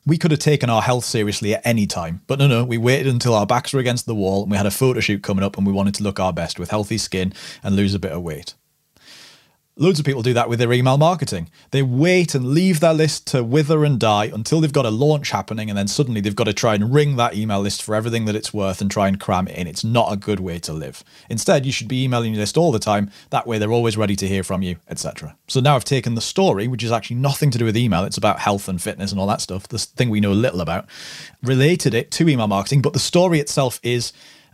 we 0.05 0.17
could 0.17 0.31
have 0.31 0.39
taken 0.39 0.69
our 0.69 0.81
health 0.81 1.05
seriously 1.05 1.53
at 1.53 1.65
any 1.65 1.85
time, 1.85 2.21
but 2.27 2.39
no, 2.39 2.47
no, 2.47 2.63
we 2.63 2.77
waited 2.77 3.07
until 3.07 3.35
our 3.35 3.45
backs 3.45 3.73
were 3.73 3.79
against 3.79 4.05
the 4.05 4.15
wall 4.15 4.43
and 4.43 4.51
we 4.51 4.57
had 4.57 4.65
a 4.65 4.71
photo 4.71 4.99
shoot 4.99 5.21
coming 5.21 5.43
up 5.43 5.57
and 5.57 5.67
we 5.67 5.73
wanted 5.73 5.95
to 5.95 6.03
look 6.03 6.19
our 6.19 6.33
best 6.33 6.59
with 6.59 6.71
healthy 6.71 6.97
skin 6.97 7.33
and 7.63 7.75
lose 7.75 7.93
a 7.93 7.99
bit 7.99 8.11
of 8.11 8.21
weight. 8.21 8.55
Loads 9.77 9.99
of 9.99 10.05
people 10.05 10.21
do 10.21 10.33
that 10.33 10.49
with 10.49 10.59
their 10.59 10.73
email 10.73 10.97
marketing. 10.97 11.49
They 11.71 11.81
wait 11.81 12.35
and 12.35 12.49
leave 12.49 12.81
their 12.81 12.93
list 12.93 13.25
to 13.27 13.41
wither 13.41 13.85
and 13.85 13.97
die 13.97 14.25
until 14.25 14.59
they've 14.59 14.73
got 14.73 14.85
a 14.85 14.89
launch 14.89 15.31
happening, 15.31 15.69
and 15.69 15.77
then 15.77 15.87
suddenly 15.87 16.19
they've 16.19 16.35
got 16.35 16.43
to 16.43 16.53
try 16.53 16.75
and 16.75 16.93
ring 16.93 17.15
that 17.15 17.35
email 17.35 17.61
list 17.61 17.81
for 17.81 17.95
everything 17.95 18.25
that 18.25 18.35
it's 18.35 18.53
worth 18.53 18.81
and 18.81 18.91
try 18.91 19.07
and 19.07 19.17
cram 19.17 19.47
it 19.47 19.55
in. 19.55 19.67
It's 19.67 19.85
not 19.85 20.11
a 20.11 20.17
good 20.17 20.41
way 20.41 20.59
to 20.59 20.73
live. 20.73 21.05
Instead, 21.29 21.65
you 21.65 21.71
should 21.71 21.87
be 21.87 22.03
emailing 22.03 22.33
your 22.33 22.41
list 22.41 22.57
all 22.57 22.73
the 22.73 22.79
time. 22.79 23.09
That 23.29 23.47
way, 23.47 23.57
they're 23.57 23.71
always 23.71 23.95
ready 23.95 24.17
to 24.17 24.27
hear 24.27 24.43
from 24.43 24.61
you, 24.61 24.75
etc. 24.89 25.37
So 25.47 25.61
now 25.61 25.77
I've 25.77 25.85
taken 25.85 26.15
the 26.15 26.21
story, 26.21 26.67
which 26.67 26.83
is 26.83 26.91
actually 26.91 27.15
nothing 27.17 27.49
to 27.51 27.57
do 27.57 27.63
with 27.63 27.77
email, 27.77 28.03
it's 28.03 28.17
about 28.17 28.39
health 28.39 28.67
and 28.67 28.81
fitness 28.81 29.11
and 29.11 29.21
all 29.21 29.27
that 29.27 29.39
stuff, 29.39 29.69
this 29.69 29.85
thing 29.85 30.09
we 30.09 30.19
know 30.19 30.33
a 30.33 30.33
little 30.33 30.59
about, 30.59 30.85
related 31.41 31.93
it 31.93 32.11
to 32.11 32.27
email 32.27 32.47
marketing, 32.47 32.81
but 32.81 32.91
the 32.91 32.99
story 32.99 33.39
itself 33.39 33.79
is 33.83 34.11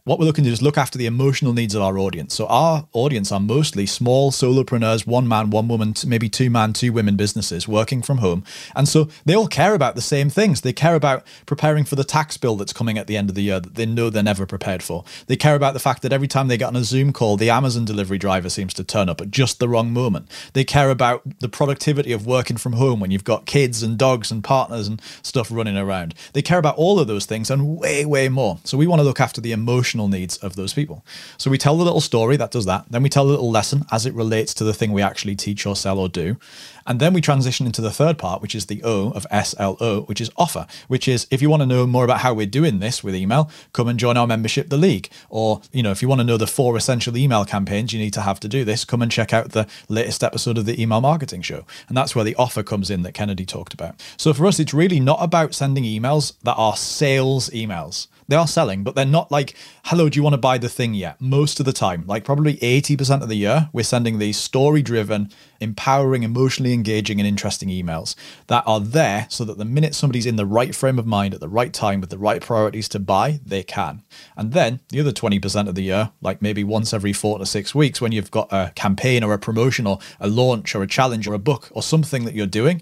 what 0.07 0.19
we're 0.19 0.25
looking 0.25 0.45
to 0.45 0.49
do 0.49 0.53
is 0.53 0.61
look 0.61 0.77
after 0.77 0.97
the 0.97 1.05
emotional 1.05 1.51
needs 1.51 1.75
of 1.75 1.81
our 1.81 1.99
audience. 1.99 2.33
So 2.33 2.47
our 2.47 2.87
audience 2.93 3.29
are 3.29 3.41
mostly 3.41 3.85
small 3.85 4.31
solopreneurs, 4.31 5.05
one 5.05 5.27
man, 5.27 5.49
one 5.49 5.67
woman, 5.67 5.95
maybe 6.05 6.29
two 6.29 6.49
man, 6.49 6.71
two 6.71 6.93
women 6.93 7.17
businesses 7.17 7.67
working 7.67 8.01
from 8.01 8.19
home. 8.19 8.45
And 8.73 8.87
so 8.87 9.09
they 9.25 9.35
all 9.35 9.49
care 9.49 9.73
about 9.73 9.95
the 9.95 10.01
same 10.01 10.29
things. 10.29 10.61
They 10.61 10.71
care 10.71 10.95
about 10.95 11.27
preparing 11.45 11.83
for 11.83 11.97
the 11.97 12.05
tax 12.05 12.37
bill 12.37 12.55
that's 12.55 12.71
coming 12.71 12.97
at 12.97 13.07
the 13.07 13.17
end 13.17 13.27
of 13.27 13.35
the 13.35 13.41
year 13.41 13.59
that 13.59 13.75
they 13.75 13.85
know 13.85 14.09
they're 14.09 14.23
never 14.23 14.45
prepared 14.45 14.81
for. 14.81 15.03
They 15.25 15.35
care 15.35 15.55
about 15.55 15.73
the 15.73 15.79
fact 15.81 16.03
that 16.03 16.13
every 16.13 16.29
time 16.29 16.47
they 16.47 16.57
get 16.57 16.69
on 16.69 16.77
a 16.77 16.85
Zoom 16.85 17.11
call, 17.11 17.35
the 17.35 17.49
Amazon 17.49 17.83
delivery 17.83 18.17
driver 18.17 18.49
seems 18.49 18.73
to 18.75 18.85
turn 18.85 19.09
up 19.09 19.19
at 19.19 19.29
just 19.29 19.59
the 19.59 19.67
wrong 19.67 19.91
moment. 19.91 20.31
They 20.53 20.63
care 20.63 20.89
about 20.89 21.39
the 21.39 21.49
productivity 21.49 22.13
of 22.13 22.25
working 22.25 22.55
from 22.55 22.73
home 22.73 23.01
when 23.01 23.11
you've 23.11 23.25
got 23.25 23.45
kids 23.45 23.83
and 23.83 23.97
dogs 23.97 24.31
and 24.31 24.41
partners 24.41 24.87
and 24.87 25.01
stuff 25.21 25.51
running 25.51 25.75
around. 25.75 26.15
They 26.31 26.41
care 26.41 26.59
about 26.59 26.77
all 26.77 26.97
of 26.97 27.07
those 27.07 27.25
things 27.25 27.51
and 27.51 27.77
way, 27.77 28.05
way 28.05 28.29
more. 28.29 28.59
So 28.63 28.77
we 28.77 28.87
want 28.87 29.01
to 29.01 29.03
look 29.03 29.19
after 29.19 29.41
the 29.41 29.51
emotional 29.51 29.96
emotional 29.97 30.07
needs 30.07 30.37
of 30.37 30.55
those 30.55 30.73
people. 30.73 31.03
So 31.37 31.49
we 31.49 31.57
tell 31.57 31.77
the 31.77 31.83
little 31.83 32.01
story 32.01 32.37
that 32.37 32.51
does 32.51 32.65
that. 32.65 32.85
Then 32.89 33.03
we 33.03 33.09
tell 33.09 33.25
a 33.25 33.31
little 33.31 33.51
lesson 33.51 33.85
as 33.91 34.05
it 34.05 34.13
relates 34.13 34.53
to 34.55 34.63
the 34.63 34.73
thing 34.73 34.91
we 34.93 35.01
actually 35.01 35.35
teach 35.35 35.65
or 35.65 35.75
sell 35.75 35.99
or 35.99 36.09
do. 36.09 36.37
And 36.85 37.01
then 37.01 37.13
we 37.13 37.19
transition 37.21 37.65
into 37.65 37.81
the 37.81 37.91
third 37.91 38.17
part, 38.17 38.41
which 38.41 38.55
is 38.55 38.67
the 38.67 38.81
O 38.83 39.11
of 39.11 39.25
SLO, 39.43 40.03
which 40.05 40.21
is 40.21 40.31
offer, 40.37 40.67
which 40.87 41.07
is 41.07 41.27
if 41.29 41.41
you 41.41 41.49
want 41.49 41.61
to 41.61 41.65
know 41.65 41.85
more 41.85 42.05
about 42.05 42.21
how 42.21 42.33
we're 42.33 42.45
doing 42.45 42.79
this 42.79 43.03
with 43.03 43.13
email, 43.13 43.49
come 43.73 43.89
and 43.89 43.99
join 43.99 44.15
our 44.15 44.27
membership, 44.27 44.69
The 44.69 44.77
League. 44.77 45.09
Or, 45.29 45.61
you 45.73 45.83
know, 45.83 45.91
if 45.91 46.01
you 46.01 46.07
want 46.07 46.21
to 46.21 46.25
know 46.25 46.37
the 46.37 46.47
four 46.47 46.77
essential 46.77 47.17
email 47.17 47.43
campaigns 47.43 47.91
you 47.91 47.99
need 47.99 48.13
to 48.13 48.21
have 48.21 48.39
to 48.39 48.47
do 48.47 48.63
this, 48.63 48.85
come 48.85 49.01
and 49.01 49.11
check 49.11 49.33
out 49.33 49.51
the 49.51 49.67
latest 49.89 50.23
episode 50.23 50.57
of 50.57 50.65
the 50.65 50.81
Email 50.81 51.01
Marketing 51.01 51.41
Show. 51.41 51.65
And 51.89 51.97
that's 51.97 52.15
where 52.15 52.25
the 52.25 52.35
offer 52.35 52.63
comes 52.63 52.89
in 52.89 53.01
that 53.01 53.13
Kennedy 53.13 53.45
talked 53.45 53.73
about. 53.73 54.01
So 54.15 54.33
for 54.33 54.45
us, 54.45 54.59
it's 54.59 54.73
really 54.73 55.01
not 55.01 55.21
about 55.21 55.53
sending 55.53 55.83
emails 55.83 56.33
that 56.43 56.55
are 56.55 56.77
sales 56.77 57.49
emails. 57.49 58.07
They 58.27 58.35
are 58.35 58.47
selling, 58.47 58.83
but 58.83 58.95
they're 58.95 59.05
not 59.05 59.31
like, 59.31 59.55
hello, 59.85 60.09
do 60.09 60.17
you 60.19 60.23
want 60.23 60.33
to 60.33 60.37
buy 60.37 60.57
the 60.57 60.67
thing 60.67 60.93
yet? 60.93 61.21
Most 61.21 61.61
of 61.61 61.65
the 61.65 61.71
time, 61.71 62.03
like 62.07 62.25
probably 62.25 62.57
80% 62.57 63.21
of 63.21 63.29
the 63.29 63.35
year, 63.35 63.69
we're 63.71 63.83
sending 63.83 64.19
these 64.19 64.37
story 64.37 64.81
driven, 64.81 65.29
empowering, 65.61 66.23
emotionally 66.23 66.73
engaging, 66.73 67.19
and 67.19 67.27
interesting 67.27 67.69
emails 67.69 68.15
that 68.47 68.63
are 68.67 68.81
there 68.81 69.27
so 69.29 69.45
that 69.45 69.57
the 69.57 69.63
minute 69.63 69.95
somebody's 69.95 70.25
in 70.25 70.35
the 70.35 70.45
right 70.45 70.75
frame 70.75 70.99
of 70.99 71.05
mind 71.05 71.33
at 71.33 71.39
the 71.39 71.47
right 71.47 71.71
time 71.71 72.01
with 72.01 72.09
the 72.09 72.17
right 72.17 72.41
priorities 72.41 72.89
to 72.89 72.99
buy, 72.99 73.39
they 73.45 73.63
can. 73.63 74.03
And 74.35 74.51
then 74.51 74.81
the 74.89 74.99
other 74.99 75.13
20% 75.13 75.69
of 75.69 75.75
the 75.75 75.83
year, 75.83 76.11
like 76.21 76.41
maybe 76.41 76.65
once 76.65 76.93
every 76.93 77.13
four 77.13 77.39
to 77.39 77.45
six 77.45 77.73
weeks, 77.73 78.01
when 78.01 78.11
you've 78.11 78.31
got 78.31 78.51
a 78.51 78.73
campaign 78.75 79.23
or 79.23 79.33
a 79.33 79.39
promotion 79.39 79.87
or 79.87 79.99
a 80.19 80.27
launch 80.27 80.75
or 80.75 80.83
a 80.83 80.87
challenge 80.87 81.27
or 81.27 81.33
a 81.33 81.39
book 81.39 81.69
or 81.71 81.81
something 81.81 82.25
that 82.25 82.35
you're 82.35 82.45
doing, 82.45 82.81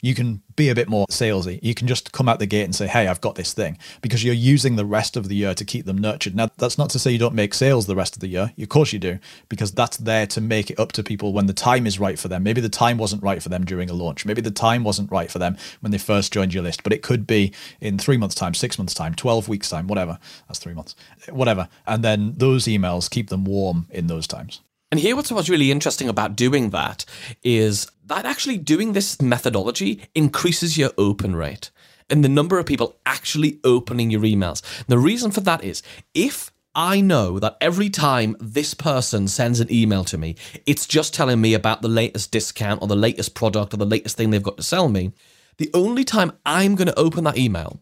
you 0.00 0.14
can 0.14 0.42
be 0.56 0.68
a 0.68 0.74
bit 0.74 0.88
more 0.88 1.06
salesy. 1.10 1.58
You 1.62 1.74
can 1.74 1.86
just 1.86 2.12
come 2.12 2.28
out 2.28 2.38
the 2.38 2.46
gate 2.46 2.64
and 2.64 2.74
say, 2.74 2.86
"Hey, 2.86 3.06
I've 3.06 3.20
got 3.20 3.34
this 3.34 3.52
thing," 3.52 3.78
because 4.00 4.24
you're 4.24 4.34
using 4.34 4.76
the 4.76 4.84
rest 4.84 5.16
of 5.16 5.28
the 5.28 5.36
year 5.36 5.54
to 5.54 5.64
keep 5.64 5.86
them 5.86 5.98
nurtured. 5.98 6.34
Now, 6.34 6.50
that's 6.56 6.78
not 6.78 6.90
to 6.90 6.98
say 6.98 7.10
you 7.10 7.18
don't 7.18 7.34
make 7.34 7.54
sales 7.54 7.86
the 7.86 7.96
rest 7.96 8.16
of 8.16 8.20
the 8.20 8.28
year. 8.28 8.52
Of 8.58 8.68
course 8.68 8.92
you 8.92 8.98
do, 8.98 9.18
because 9.48 9.72
that's 9.72 9.96
there 9.96 10.26
to 10.28 10.40
make 10.40 10.70
it 10.70 10.78
up 10.78 10.92
to 10.92 11.02
people 11.02 11.32
when 11.32 11.46
the 11.46 11.52
time 11.52 11.86
is 11.86 11.98
right 11.98 12.18
for 12.18 12.28
them. 12.28 12.42
Maybe 12.42 12.60
the 12.60 12.68
time 12.68 12.98
wasn't 12.98 13.22
right 13.22 13.42
for 13.42 13.48
them 13.48 13.64
during 13.64 13.90
a 13.90 13.94
launch. 13.94 14.24
Maybe 14.24 14.40
the 14.40 14.50
time 14.50 14.84
wasn't 14.84 15.10
right 15.10 15.30
for 15.30 15.38
them 15.38 15.56
when 15.80 15.92
they 15.92 15.98
first 15.98 16.32
joined 16.32 16.54
your 16.54 16.62
list, 16.62 16.82
but 16.82 16.92
it 16.92 17.02
could 17.02 17.26
be 17.26 17.52
in 17.80 17.98
3 17.98 18.16
months 18.16 18.34
time, 18.34 18.54
6 18.54 18.78
months 18.78 18.94
time, 18.94 19.14
12 19.14 19.48
weeks 19.48 19.68
time, 19.68 19.86
whatever. 19.86 20.18
That's 20.46 20.58
3 20.58 20.74
months. 20.74 20.94
Whatever. 21.30 21.68
And 21.86 22.04
then 22.04 22.34
those 22.36 22.64
emails 22.66 23.10
keep 23.10 23.28
them 23.28 23.44
warm 23.44 23.86
in 23.90 24.06
those 24.06 24.26
times. 24.26 24.60
And 24.90 24.98
here, 24.98 25.14
what's 25.16 25.50
really 25.50 25.70
interesting 25.70 26.08
about 26.08 26.34
doing 26.34 26.70
that 26.70 27.04
is 27.42 27.88
that 28.08 28.26
actually 28.26 28.58
doing 28.58 28.92
this 28.92 29.20
methodology 29.20 30.02
increases 30.14 30.76
your 30.76 30.90
open 30.98 31.36
rate 31.36 31.70
and 32.10 32.24
the 32.24 32.28
number 32.28 32.58
of 32.58 32.66
people 32.66 32.96
actually 33.06 33.60
opening 33.64 34.10
your 34.10 34.22
emails. 34.22 34.62
The 34.86 34.98
reason 34.98 35.30
for 35.30 35.40
that 35.42 35.62
is 35.62 35.82
if 36.14 36.50
I 36.74 37.00
know 37.00 37.38
that 37.38 37.56
every 37.60 37.90
time 37.90 38.36
this 38.40 38.72
person 38.72 39.28
sends 39.28 39.60
an 39.60 39.72
email 39.72 40.04
to 40.04 40.18
me, 40.18 40.36
it's 40.64 40.86
just 40.86 41.12
telling 41.12 41.40
me 41.40 41.54
about 41.54 41.82
the 41.82 41.88
latest 41.88 42.30
discount 42.30 42.82
or 42.82 42.88
the 42.88 42.96
latest 42.96 43.34
product 43.34 43.74
or 43.74 43.76
the 43.76 43.84
latest 43.84 44.16
thing 44.16 44.30
they've 44.30 44.42
got 44.42 44.56
to 44.56 44.62
sell 44.62 44.88
me. 44.88 45.12
The 45.58 45.70
only 45.74 46.04
time 46.04 46.32
I'm 46.46 46.76
going 46.76 46.88
to 46.88 46.98
open 46.98 47.24
that 47.24 47.36
email 47.36 47.80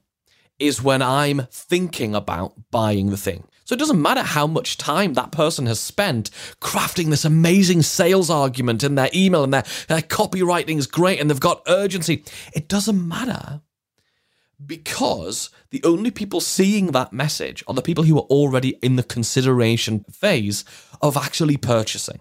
is 0.58 0.82
when 0.82 1.02
I'm 1.02 1.46
thinking 1.50 2.14
about 2.14 2.54
buying 2.70 3.10
the 3.10 3.16
thing. 3.16 3.44
So 3.66 3.74
it 3.74 3.80
doesn't 3.80 4.00
matter 4.00 4.22
how 4.22 4.46
much 4.46 4.78
time 4.78 5.14
that 5.14 5.32
person 5.32 5.66
has 5.66 5.80
spent 5.80 6.30
crafting 6.60 7.10
this 7.10 7.24
amazing 7.24 7.82
sales 7.82 8.30
argument 8.30 8.84
in 8.84 8.94
their 8.94 9.10
email 9.12 9.42
and 9.42 9.52
their, 9.52 9.64
their 9.88 10.02
copywriting 10.02 10.78
is 10.78 10.86
great 10.86 11.20
and 11.20 11.28
they've 11.28 11.40
got 11.40 11.62
urgency. 11.66 12.24
It 12.54 12.68
doesn't 12.68 13.08
matter 13.08 13.62
because 14.64 15.50
the 15.70 15.82
only 15.82 16.12
people 16.12 16.40
seeing 16.40 16.92
that 16.92 17.12
message 17.12 17.64
are 17.66 17.74
the 17.74 17.82
people 17.82 18.04
who 18.04 18.16
are 18.16 18.28
already 18.30 18.76
in 18.82 18.94
the 18.94 19.02
consideration 19.02 20.04
phase 20.12 20.64
of 21.02 21.16
actually 21.16 21.56
purchasing. 21.56 22.20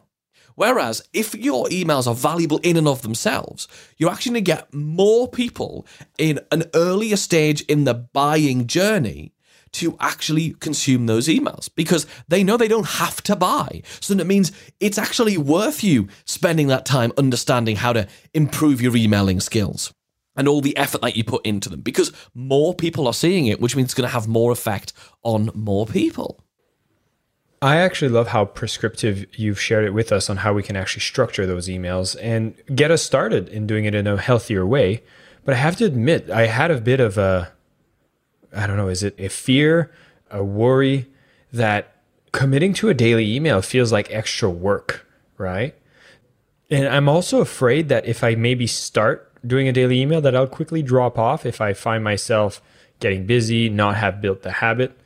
Whereas 0.55 1.08
if 1.13 1.36
your 1.36 1.67
emails 1.67 2.08
are 2.08 2.15
valuable 2.15 2.60
in 2.63 2.75
and 2.75 2.88
of 2.88 3.03
themselves, 3.03 3.67
you're 3.97 4.10
actually 4.10 4.31
going 4.31 4.45
to 4.45 4.51
get 4.51 4.73
more 4.73 5.27
people 5.27 5.86
in 6.17 6.39
an 6.51 6.63
earlier 6.73 7.17
stage 7.17 7.62
in 7.63 7.84
the 7.84 7.93
buying 7.93 8.65
journey 8.65 9.35
to 9.73 9.97
actually 9.99 10.51
consume 10.54 11.06
those 11.06 11.28
emails 11.28 11.69
because 11.75 12.08
they 12.28 12.43
know 12.43 12.58
they 12.58 12.67
don't 12.67 12.88
have 12.88 13.21
to 13.23 13.36
buy. 13.36 13.82
So 13.99 14.13
that 14.13 14.25
means 14.25 14.51
it's 14.80 14.97
actually 14.97 15.38
worth 15.38 15.84
you 15.84 16.08
spending 16.25 16.67
that 16.67 16.86
time 16.86 17.12
understanding 17.17 17.75
how 17.78 17.93
to 17.93 18.08
improve 18.34 18.82
your 18.82 18.95
emailing 18.95 19.39
skills 19.39 19.93
and 20.36 20.47
all 20.47 20.62
the 20.62 20.75
effort 20.78 21.01
that 21.01 21.15
you 21.15 21.23
put 21.23 21.45
into 21.45 21.69
them 21.69 21.82
because 21.82 22.12
more 22.34 22.73
people 22.73 23.08
are 23.08 23.13
seeing 23.13 23.47
it, 23.47 23.60
which 23.60 23.75
means 23.75 23.88
it's 23.88 23.93
going 23.93 24.08
to 24.08 24.13
have 24.13 24.28
more 24.28 24.51
effect 24.51 24.93
on 25.23 25.49
more 25.54 25.86
people. 25.86 26.39
I 27.62 27.78
actually 27.78 28.10
love 28.10 28.28
how 28.28 28.45
prescriptive 28.45 29.25
you've 29.34 29.60
shared 29.60 29.86
it 29.86 29.93
with 29.93 30.12
us 30.12 30.30
on 30.30 30.38
how 30.38 30.54
we 30.54 30.62
can 30.62 30.75
actually 30.75 31.01
structure 31.01 31.45
those 31.45 31.67
emails 31.67 32.15
and 32.21 32.54
get 32.75 32.91
us 32.91 33.01
started 33.01 33.49
in 33.49 33.65
doing 33.65 33.86
it 33.86 33.95
in 33.95 34.08
a 34.08 34.17
healthier 34.17 34.65
way. 34.65 35.04
But 35.45 35.56
I 35.56 35.58
have 35.58 35.75
to 35.78 35.86
admit, 35.86 36.30
I 36.30 36.47
had 36.47 36.69
a 36.69 36.82
bit 36.82 36.99
of 36.99 37.17
a, 37.17 37.54
I 38.53 38.67
don't 38.67 38.77
know, 38.77 38.88
is 38.88 39.03
it 39.03 39.15
a 39.17 39.29
fear, 39.29 39.91
a 40.29 40.43
worry 40.43 41.08
that 41.53 41.95
committing 42.31 42.73
to 42.73 42.89
a 42.89 42.93
daily 42.93 43.34
email 43.36 43.62
feels 43.62 43.91
like 43.91 44.12
extra 44.12 44.49
work, 44.49 45.08
right? 45.38 45.75
And 46.69 46.88
I'm 46.88 47.08
also 47.08 47.41
afraid 47.41 47.89
that 47.89 48.05
if 48.05 48.23
I 48.23 48.36
maybe 48.36 48.67
start 48.67 49.31
doing 49.47 49.67
a 49.67 49.71
daily 49.71 50.01
email, 50.01 50.21
that 50.21 50.36
I'll 50.36 50.47
quickly 50.47 50.81
drop 50.81 51.17
off 51.17 51.45
if 51.45 51.62
I 51.62 51.73
find 51.73 52.03
myself 52.03 52.62
getting 52.99 53.25
busy, 53.25 53.69
not 53.69 53.95
have 53.95 54.21
built 54.21 54.41
the 54.41 54.51
habit. 54.51 54.97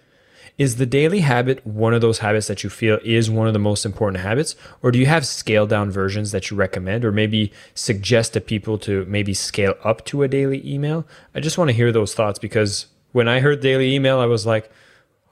Is 0.58 0.75
the 0.75 0.86
daily 0.86 1.21
habit 1.21 1.65
one 1.65 1.93
of 1.93 2.02
those 2.02 2.19
habits 2.19 2.47
that 2.47 2.63
you 2.63 2.69
feel 2.69 2.99
is 3.04 3.30
one 3.30 3.47
of 3.47 3.54
the 3.54 3.60
most 3.60 3.86
important 3.86 4.23
habits? 4.23 4.56
Or 4.82 4.91
do 4.91 4.99
you 4.99 5.06
have 5.06 5.25
scaled 5.25 5.69
down 5.69 5.89
versions 5.89 6.32
that 6.32 6.49
you 6.49 6.58
recommend 6.58 7.06
or 7.06 7.12
maybe 7.12 7.54
suggest 7.73 8.34
to 8.34 8.41
people 8.41 8.78
to 8.80 9.06
maybe 9.06 9.34
scale 9.34 9.75
up 9.84 10.04
to 10.06 10.23
a 10.23 10.28
daily 10.28 10.62
email? 10.69 11.06
I 11.34 11.39
just 11.39 11.58
want 11.58 11.69
to 11.69 11.75
hear 11.75 11.91
those 11.93 12.13
thoughts 12.13 12.39
because 12.39 12.88
when 13.12 13.28
I 13.28 13.39
heard 13.39 13.62
daily 13.62 13.93
email, 13.93 14.19
I 14.19 14.26
was 14.26 14.45
like, 14.45 14.72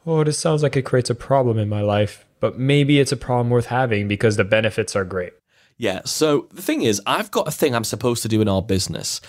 oh, 0.06 0.24
this 0.24 0.40
sounds 0.40 0.64
like 0.64 0.76
it 0.76 0.84
creates 0.84 1.10
a 1.10 1.16
problem 1.16 1.58
in 1.58 1.70
my 1.70 1.82
life, 1.82 2.26
but 2.40 2.58
maybe 2.58 3.00
it's 3.00 3.12
a 3.12 3.18
problem 3.18 3.50
worth 3.50 3.68
having 3.68 4.08
because 4.08 4.38
the 4.38 4.44
benefits 4.44 4.96
are 4.96 5.06
great. 5.06 5.34
Yeah. 5.78 6.02
So 6.06 6.48
the 6.52 6.62
thing 6.62 6.82
is, 6.82 7.02
I've 7.06 7.30
got 7.30 7.48
a 7.48 7.52
thing 7.52 7.76
I'm 7.76 7.84
supposed 7.84 8.24
to 8.24 8.30
do 8.30 8.42
in 8.42 8.48
our 8.48 8.62
business 8.62 9.22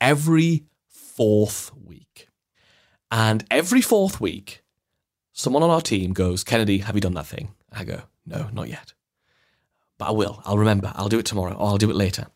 every 0.00 0.64
fourth 0.88 1.70
week. 1.74 2.28
And 3.10 3.44
every 3.50 3.80
fourth 3.80 4.20
week, 4.20 4.62
someone 5.32 5.62
on 5.62 5.70
our 5.70 5.80
team 5.80 6.12
goes, 6.12 6.44
Kennedy, 6.44 6.78
have 6.78 6.94
you 6.94 7.00
done 7.00 7.14
that 7.14 7.26
thing? 7.26 7.54
I 7.72 7.84
go, 7.84 8.02
no, 8.26 8.48
not 8.52 8.68
yet. 8.68 8.92
But 9.98 10.08
I 10.08 10.10
will. 10.10 10.42
I'll 10.44 10.58
remember. 10.58 10.92
I'll 10.96 11.08
do 11.08 11.18
it 11.18 11.26
tomorrow 11.26 11.54
or 11.54 11.68
I'll 11.68 11.78
do 11.78 11.90
it 11.90 11.96
later. 11.96 12.26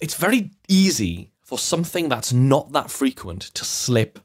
It's 0.00 0.14
very 0.14 0.50
easy 0.68 1.30
for 1.42 1.58
something 1.58 2.08
that's 2.08 2.32
not 2.32 2.72
that 2.72 2.90
frequent 2.90 3.42
to 3.54 3.64
slip 3.64 4.18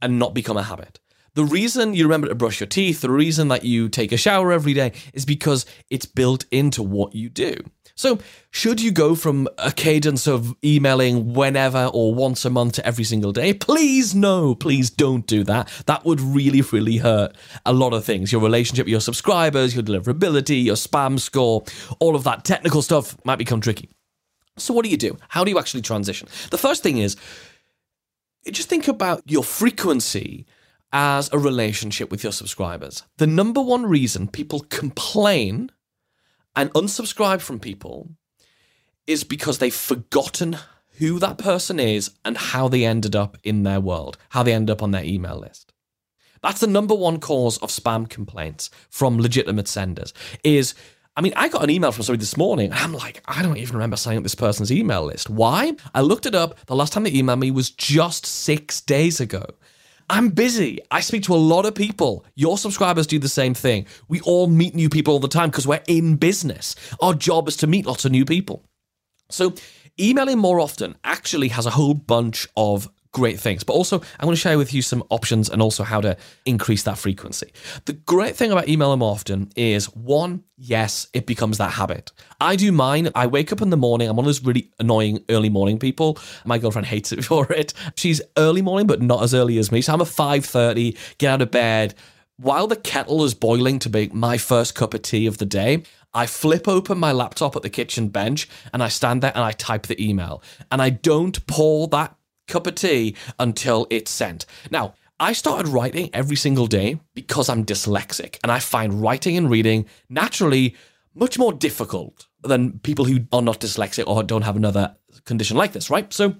and 0.00 0.18
not 0.18 0.34
become 0.34 0.56
a 0.56 0.62
habit. 0.62 1.00
The 1.34 1.44
reason 1.44 1.94
you 1.94 2.04
remember 2.04 2.28
to 2.28 2.34
brush 2.34 2.58
your 2.58 2.66
teeth, 2.66 3.00
the 3.00 3.10
reason 3.10 3.48
that 3.48 3.64
you 3.64 3.88
take 3.88 4.10
a 4.10 4.16
shower 4.16 4.52
every 4.52 4.74
day 4.74 4.92
is 5.12 5.24
because 5.24 5.66
it's 5.88 6.06
built 6.06 6.44
into 6.50 6.82
what 6.82 7.14
you 7.14 7.28
do. 7.28 7.54
So, 7.94 8.20
should 8.50 8.80
you 8.80 8.92
go 8.92 9.16
from 9.16 9.48
a 9.58 9.72
cadence 9.72 10.28
of 10.28 10.54
emailing 10.64 11.34
whenever 11.34 11.90
or 11.92 12.14
once 12.14 12.44
a 12.44 12.50
month 12.50 12.74
to 12.74 12.86
every 12.86 13.02
single 13.02 13.32
day? 13.32 13.52
Please, 13.52 14.14
no, 14.14 14.54
please 14.54 14.88
don't 14.88 15.26
do 15.26 15.42
that. 15.44 15.68
That 15.86 16.04
would 16.04 16.20
really, 16.20 16.60
really 16.60 16.98
hurt 16.98 17.36
a 17.66 17.72
lot 17.72 17.92
of 17.92 18.04
things 18.04 18.30
your 18.30 18.40
relationship 18.40 18.86
your 18.86 19.00
subscribers, 19.00 19.74
your 19.74 19.82
deliverability, 19.82 20.64
your 20.64 20.76
spam 20.76 21.18
score, 21.18 21.64
all 21.98 22.14
of 22.14 22.22
that 22.24 22.44
technical 22.44 22.82
stuff 22.82 23.16
might 23.24 23.38
become 23.38 23.60
tricky. 23.60 23.88
So, 24.58 24.74
what 24.74 24.84
do 24.84 24.90
you 24.90 24.96
do? 24.96 25.16
How 25.28 25.44
do 25.44 25.50
you 25.50 25.58
actually 25.58 25.82
transition? 25.82 26.28
The 26.50 26.58
first 26.58 26.82
thing 26.82 26.98
is 26.98 27.16
just 28.50 28.68
think 28.68 28.88
about 28.88 29.22
your 29.26 29.44
frequency 29.44 30.46
as 30.92 31.30
a 31.32 31.38
relationship 31.38 32.10
with 32.10 32.22
your 32.22 32.32
subscribers. 32.32 33.02
The 33.18 33.26
number 33.26 33.60
one 33.60 33.86
reason 33.86 34.28
people 34.28 34.60
complain 34.70 35.70
and 36.56 36.72
unsubscribe 36.72 37.40
from 37.40 37.60
people 37.60 38.10
is 39.06 39.24
because 39.24 39.58
they've 39.58 39.74
forgotten 39.74 40.56
who 40.98 41.18
that 41.18 41.38
person 41.38 41.78
is 41.78 42.10
and 42.24 42.36
how 42.36 42.68
they 42.68 42.84
ended 42.84 43.14
up 43.14 43.36
in 43.44 43.62
their 43.62 43.80
world, 43.80 44.18
how 44.30 44.42
they 44.42 44.52
end 44.52 44.70
up 44.70 44.82
on 44.82 44.90
their 44.90 45.04
email 45.04 45.38
list. 45.38 45.72
That's 46.42 46.60
the 46.60 46.66
number 46.66 46.94
one 46.94 47.20
cause 47.20 47.58
of 47.58 47.70
spam 47.70 48.08
complaints 48.08 48.70
from 48.90 49.18
legitimate 49.18 49.68
senders 49.68 50.12
is 50.44 50.74
I 51.18 51.20
mean, 51.20 51.32
I 51.34 51.48
got 51.48 51.64
an 51.64 51.70
email 51.70 51.90
from 51.90 52.04
somebody 52.04 52.20
this 52.20 52.36
morning, 52.36 52.70
and 52.70 52.78
I'm 52.78 52.92
like, 52.92 53.20
I 53.26 53.42
don't 53.42 53.56
even 53.56 53.74
remember 53.74 53.96
signing 53.96 54.18
up 54.18 54.22
this 54.22 54.36
person's 54.36 54.70
email 54.70 55.04
list. 55.04 55.28
Why? 55.28 55.72
I 55.92 56.00
looked 56.00 56.26
it 56.26 56.34
up. 56.36 56.64
The 56.66 56.76
last 56.76 56.92
time 56.92 57.02
they 57.02 57.10
emailed 57.10 57.40
me 57.40 57.50
was 57.50 57.70
just 57.70 58.24
six 58.24 58.80
days 58.80 59.18
ago. 59.18 59.44
I'm 60.08 60.28
busy. 60.28 60.78
I 60.92 61.00
speak 61.00 61.24
to 61.24 61.34
a 61.34 61.36
lot 61.36 61.66
of 61.66 61.74
people. 61.74 62.24
Your 62.36 62.56
subscribers 62.56 63.08
do 63.08 63.18
the 63.18 63.28
same 63.28 63.52
thing. 63.52 63.86
We 64.06 64.20
all 64.20 64.46
meet 64.46 64.76
new 64.76 64.88
people 64.88 65.12
all 65.12 65.18
the 65.18 65.26
time 65.26 65.50
because 65.50 65.66
we're 65.66 65.82
in 65.88 66.14
business. 66.14 66.76
Our 67.02 67.14
job 67.14 67.48
is 67.48 67.56
to 67.56 67.66
meet 67.66 67.84
lots 67.84 68.04
of 68.04 68.12
new 68.12 68.24
people. 68.24 68.62
So, 69.28 69.54
emailing 69.98 70.38
more 70.38 70.60
often 70.60 70.94
actually 71.02 71.48
has 71.48 71.66
a 71.66 71.70
whole 71.70 71.94
bunch 71.94 72.46
of 72.56 72.88
great 73.12 73.40
things. 73.40 73.64
But 73.64 73.74
also, 73.74 74.00
I'm 74.00 74.26
going 74.26 74.34
to 74.34 74.40
share 74.40 74.58
with 74.58 74.72
you 74.72 74.82
some 74.82 75.02
options 75.10 75.48
and 75.48 75.62
also 75.62 75.84
how 75.84 76.00
to 76.00 76.16
increase 76.44 76.82
that 76.84 76.98
frequency. 76.98 77.52
The 77.84 77.94
great 77.94 78.36
thing 78.36 78.52
about 78.52 78.68
emailing 78.68 79.02
often 79.02 79.50
is 79.56 79.86
one, 79.94 80.44
yes, 80.56 81.08
it 81.12 81.26
becomes 81.26 81.58
that 81.58 81.72
habit. 81.72 82.12
I 82.40 82.56
do 82.56 82.72
mine. 82.72 83.10
I 83.14 83.26
wake 83.26 83.52
up 83.52 83.60
in 83.60 83.70
the 83.70 83.76
morning. 83.76 84.08
I'm 84.08 84.16
one 84.16 84.24
of 84.24 84.28
those 84.28 84.44
really 84.44 84.70
annoying 84.78 85.24
early 85.28 85.48
morning 85.48 85.78
people. 85.78 86.18
My 86.44 86.58
girlfriend 86.58 86.86
hates 86.86 87.12
it 87.12 87.24
for 87.24 87.50
it. 87.52 87.72
She's 87.96 88.20
early 88.36 88.62
morning, 88.62 88.86
but 88.86 89.02
not 89.02 89.22
as 89.22 89.34
early 89.34 89.58
as 89.58 89.72
me. 89.72 89.80
So 89.82 89.92
I'm 89.92 90.00
a 90.00 90.04
5:30, 90.04 90.96
get 91.18 91.30
out 91.30 91.42
of 91.42 91.50
bed. 91.50 91.94
While 92.36 92.68
the 92.68 92.76
kettle 92.76 93.24
is 93.24 93.34
boiling 93.34 93.80
to 93.80 93.90
make 93.90 94.14
my 94.14 94.38
first 94.38 94.76
cup 94.76 94.94
of 94.94 95.02
tea 95.02 95.26
of 95.26 95.38
the 95.38 95.44
day, 95.44 95.82
I 96.14 96.26
flip 96.26 96.68
open 96.68 96.96
my 96.98 97.12
laptop 97.12 97.56
at 97.56 97.62
the 97.62 97.68
kitchen 97.68 98.08
bench 98.08 98.48
and 98.72 98.82
I 98.82 98.88
stand 98.88 99.22
there 99.22 99.32
and 99.34 99.44
I 99.44 99.52
type 99.52 99.86
the 99.86 100.02
email. 100.02 100.42
And 100.70 100.80
I 100.80 100.90
don't 100.90 101.44
pour 101.46 101.88
that 101.88 102.16
cup 102.48 102.66
of 102.66 102.74
tea 102.74 103.14
until 103.38 103.86
it's 103.90 104.10
sent. 104.10 104.46
Now, 104.70 104.94
I 105.20 105.32
started 105.32 105.68
writing 105.68 106.10
every 106.12 106.36
single 106.36 106.66
day 106.66 107.00
because 107.14 107.48
I'm 107.48 107.64
dyslexic 107.64 108.38
and 108.42 108.52
I 108.52 108.60
find 108.60 109.02
writing 109.02 109.36
and 109.36 109.50
reading 109.50 109.86
naturally 110.08 110.76
much 111.14 111.38
more 111.38 111.52
difficult 111.52 112.26
than 112.42 112.78
people 112.80 113.04
who 113.04 113.20
are 113.32 113.42
not 113.42 113.60
dyslexic 113.60 114.06
or 114.06 114.22
don't 114.22 114.42
have 114.42 114.56
another 114.56 114.96
condition 115.24 115.56
like 115.56 115.72
this, 115.72 115.90
right? 115.90 116.12
So 116.12 116.36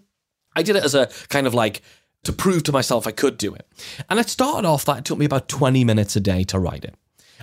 I 0.54 0.62
did 0.62 0.76
it 0.76 0.84
as 0.84 0.94
a 0.94 1.08
kind 1.28 1.46
of 1.46 1.54
like 1.54 1.82
to 2.24 2.32
prove 2.32 2.62
to 2.64 2.72
myself 2.72 3.06
I 3.06 3.10
could 3.10 3.36
do 3.36 3.54
it. 3.54 3.66
And 4.08 4.20
it 4.20 4.28
started 4.28 4.66
off 4.66 4.84
that 4.84 4.98
it 4.98 5.04
took 5.04 5.18
me 5.18 5.24
about 5.24 5.48
20 5.48 5.84
minutes 5.84 6.14
a 6.14 6.20
day 6.20 6.44
to 6.44 6.58
write 6.58 6.84
it. 6.84 6.94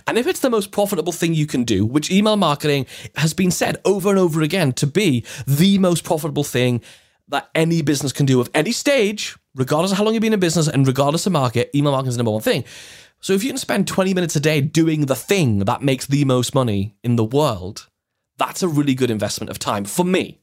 And 0.08 0.18
if 0.18 0.28
it's 0.28 0.42
the 0.42 0.50
most 0.50 0.72
profitable 0.72 1.14
thing 1.14 1.34
you 1.34 1.48
can 1.48 1.64
do, 1.64 1.86
which 1.86 2.12
email 2.12 2.36
marketing 2.36 2.86
has 3.16 3.34
been 3.34 3.52
said 3.52 3.78
over 3.86 4.10
and 4.10 4.20
over 4.20 4.42
again 4.42 4.74
to 4.74 4.88
be 4.88 5.26
the 5.48 5.78
most 5.80 6.04
profitable 6.04 6.44
thing 6.44 6.82
that 7.30 7.50
any 7.56 7.82
business 7.82 8.14
can 8.14 8.26
do 8.26 8.40
of 8.40 8.50
any 8.54 8.72
stage, 8.72 9.36
regardless 9.56 9.92
of 9.92 9.98
how 9.98 10.04
long 10.04 10.14
you've 10.14 10.22
been 10.22 10.34
in 10.34 10.40
business 10.40 10.68
and 10.68 10.86
regardless 10.86 11.26
of 11.26 11.32
market, 11.34 11.70
email 11.74 11.92
marketing 11.92 12.10
is 12.10 12.16
the 12.16 12.20
number 12.20 12.32
one 12.32 12.42
thing. 12.42 12.64
So 13.20 13.34
if 13.34 13.44
you 13.44 13.50
can 13.50 13.58
spend 13.58 13.88
20 13.88 14.14
minutes 14.14 14.36
a 14.36 14.40
day 14.40 14.62
doing 14.62 15.08
the 15.08 15.16
thing 15.16 15.60
that 15.60 15.82
makes 15.82 16.06
the 16.06 16.26
most 16.26 16.54
money 16.54 16.96
in 17.04 17.16
the 17.16 17.24
world, 17.24 17.88
that's 18.38 18.62
a 18.62 18.68
really 18.68 18.94
good 18.94 19.10
investment 19.10 19.50
of 19.50 19.58
time 19.58 19.86
for 19.86 20.06
me, 20.06 20.42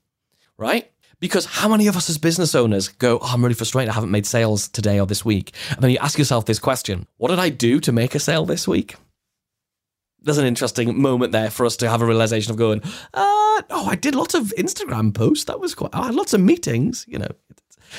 right? 0.59 0.91
Because 1.21 1.45
how 1.45 1.69
many 1.69 1.87
of 1.87 1.97
us 1.97 2.11
as 2.11 2.19
business 2.19 2.55
owners 2.55 2.89
go, 2.89 3.21
oh, 3.23 3.33
I'm 3.33 3.43
really 3.43 3.55
frustrated, 3.55 3.91
I 3.91 3.95
haven't 3.95 4.11
made 4.11 4.27
sales 4.27 4.67
today 4.67 4.99
or 4.99 5.07
this 5.07 5.25
week. 5.25 5.53
And 5.71 5.81
then 5.81 5.93
you 5.93 5.99
ask 5.99 6.19
yourself 6.19 6.47
this 6.47 6.59
question 6.59 7.07
What 7.19 7.29
did 7.29 7.39
I 7.39 7.51
do 7.51 7.79
to 7.81 7.93
make 7.93 8.17
a 8.17 8.19
sale 8.19 8.45
this 8.45 8.67
week? 8.67 8.97
There's 10.23 10.39
an 10.39 10.47
interesting 10.47 11.01
moment 11.01 11.33
there 11.33 11.51
for 11.51 11.67
us 11.67 11.77
to 11.79 11.89
have 11.89 12.01
a 12.01 12.07
realization 12.07 12.51
of 12.51 12.57
going, 12.57 12.81
uh, 12.83 13.63
oh, 13.71 13.87
I 13.89 13.97
did 13.97 14.15
lots 14.15 14.35
of 14.35 14.53
Instagram 14.57 15.13
posts. 15.13 15.45
That 15.45 15.61
was 15.61 15.75
quite, 15.75 15.95
I 15.95 16.07
had 16.07 16.15
lots 16.15 16.33
of 16.33 16.41
meetings, 16.41 17.05
you 17.09 17.19
know. 17.19 17.29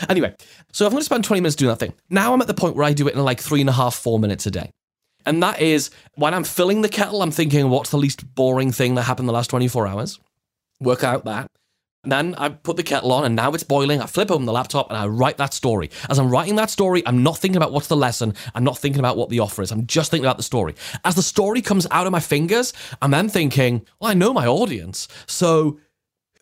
Anyway, 0.10 0.34
so 0.72 0.86
I'm 0.86 0.92
going 0.92 1.02
to 1.02 1.06
spend 1.06 1.24
20 1.24 1.42
minutes 1.42 1.56
doing 1.56 1.70
that 1.70 1.80
thing. 1.80 1.94
Now 2.10 2.34
I'm 2.34 2.42
at 2.42 2.48
the 2.48 2.54
point 2.54 2.76
where 2.76 2.86
I 2.86 2.94
do 2.94 3.08
it 3.08 3.14
in 3.14 3.24
like 3.24 3.40
three 3.40 3.62
and 3.62 3.70
a 3.70 3.74
half, 3.74 3.96
four 3.96 4.20
minutes 4.20 4.46
a 4.46 4.52
day. 4.52 4.72
And 5.26 5.42
that 5.44 5.62
is 5.62 5.90
when 6.16 6.34
I'm 6.34 6.44
filling 6.44 6.82
the 6.82 6.90
kettle, 6.90 7.22
I'm 7.22 7.32
thinking, 7.32 7.70
what's 7.70 7.92
the 7.92 7.98
least 7.98 8.36
boring 8.36 8.72
thing 8.72 8.96
that 8.96 9.04
happened 9.04 9.30
the 9.30 9.34
last 9.34 9.50
24 9.50 9.88
hours? 9.88 10.20
Work 10.82 11.04
out 11.04 11.26
that. 11.26 11.48
Then 12.06 12.36
I 12.36 12.50
put 12.50 12.76
the 12.76 12.84
kettle 12.84 13.14
on 13.14 13.24
and 13.24 13.34
now 13.34 13.54
it's 13.54 13.64
boiling. 13.64 14.02
I 14.02 14.08
flip 14.08 14.30
open 14.30 14.46
the 14.46 14.52
laptop 14.52 14.90
and 14.90 14.98
I 14.98 15.08
write 15.08 15.38
that 15.38 15.54
story. 15.54 15.90
As 16.10 16.20
I'm 16.20 16.30
writing 16.30 16.58
that 16.58 16.70
story, 16.70 17.02
I'm 17.06 17.24
not 17.24 17.38
thinking 17.38 17.56
about 17.56 17.72
what's 17.72 17.88
the 17.88 17.96
lesson. 17.96 18.34
I'm 18.54 18.66
not 18.66 18.78
thinking 18.78 19.00
about 19.00 19.16
what 19.16 19.30
the 19.30 19.40
offer 19.40 19.62
is. 19.62 19.72
I'm 19.72 19.88
just 19.88 20.12
thinking 20.12 20.26
about 20.26 20.36
the 20.36 20.44
story. 20.44 20.76
As 21.06 21.16
the 21.16 21.24
story 21.24 21.62
comes 21.62 21.88
out 21.92 22.06
of 22.06 22.12
my 22.12 22.20
fingers, 22.20 22.74
I'm 23.02 23.12
then 23.12 23.30
thinking, 23.30 23.86
well, 24.02 24.12
I 24.12 24.16
know 24.16 24.34
my 24.34 24.46
audience. 24.46 25.08
So 25.28 25.80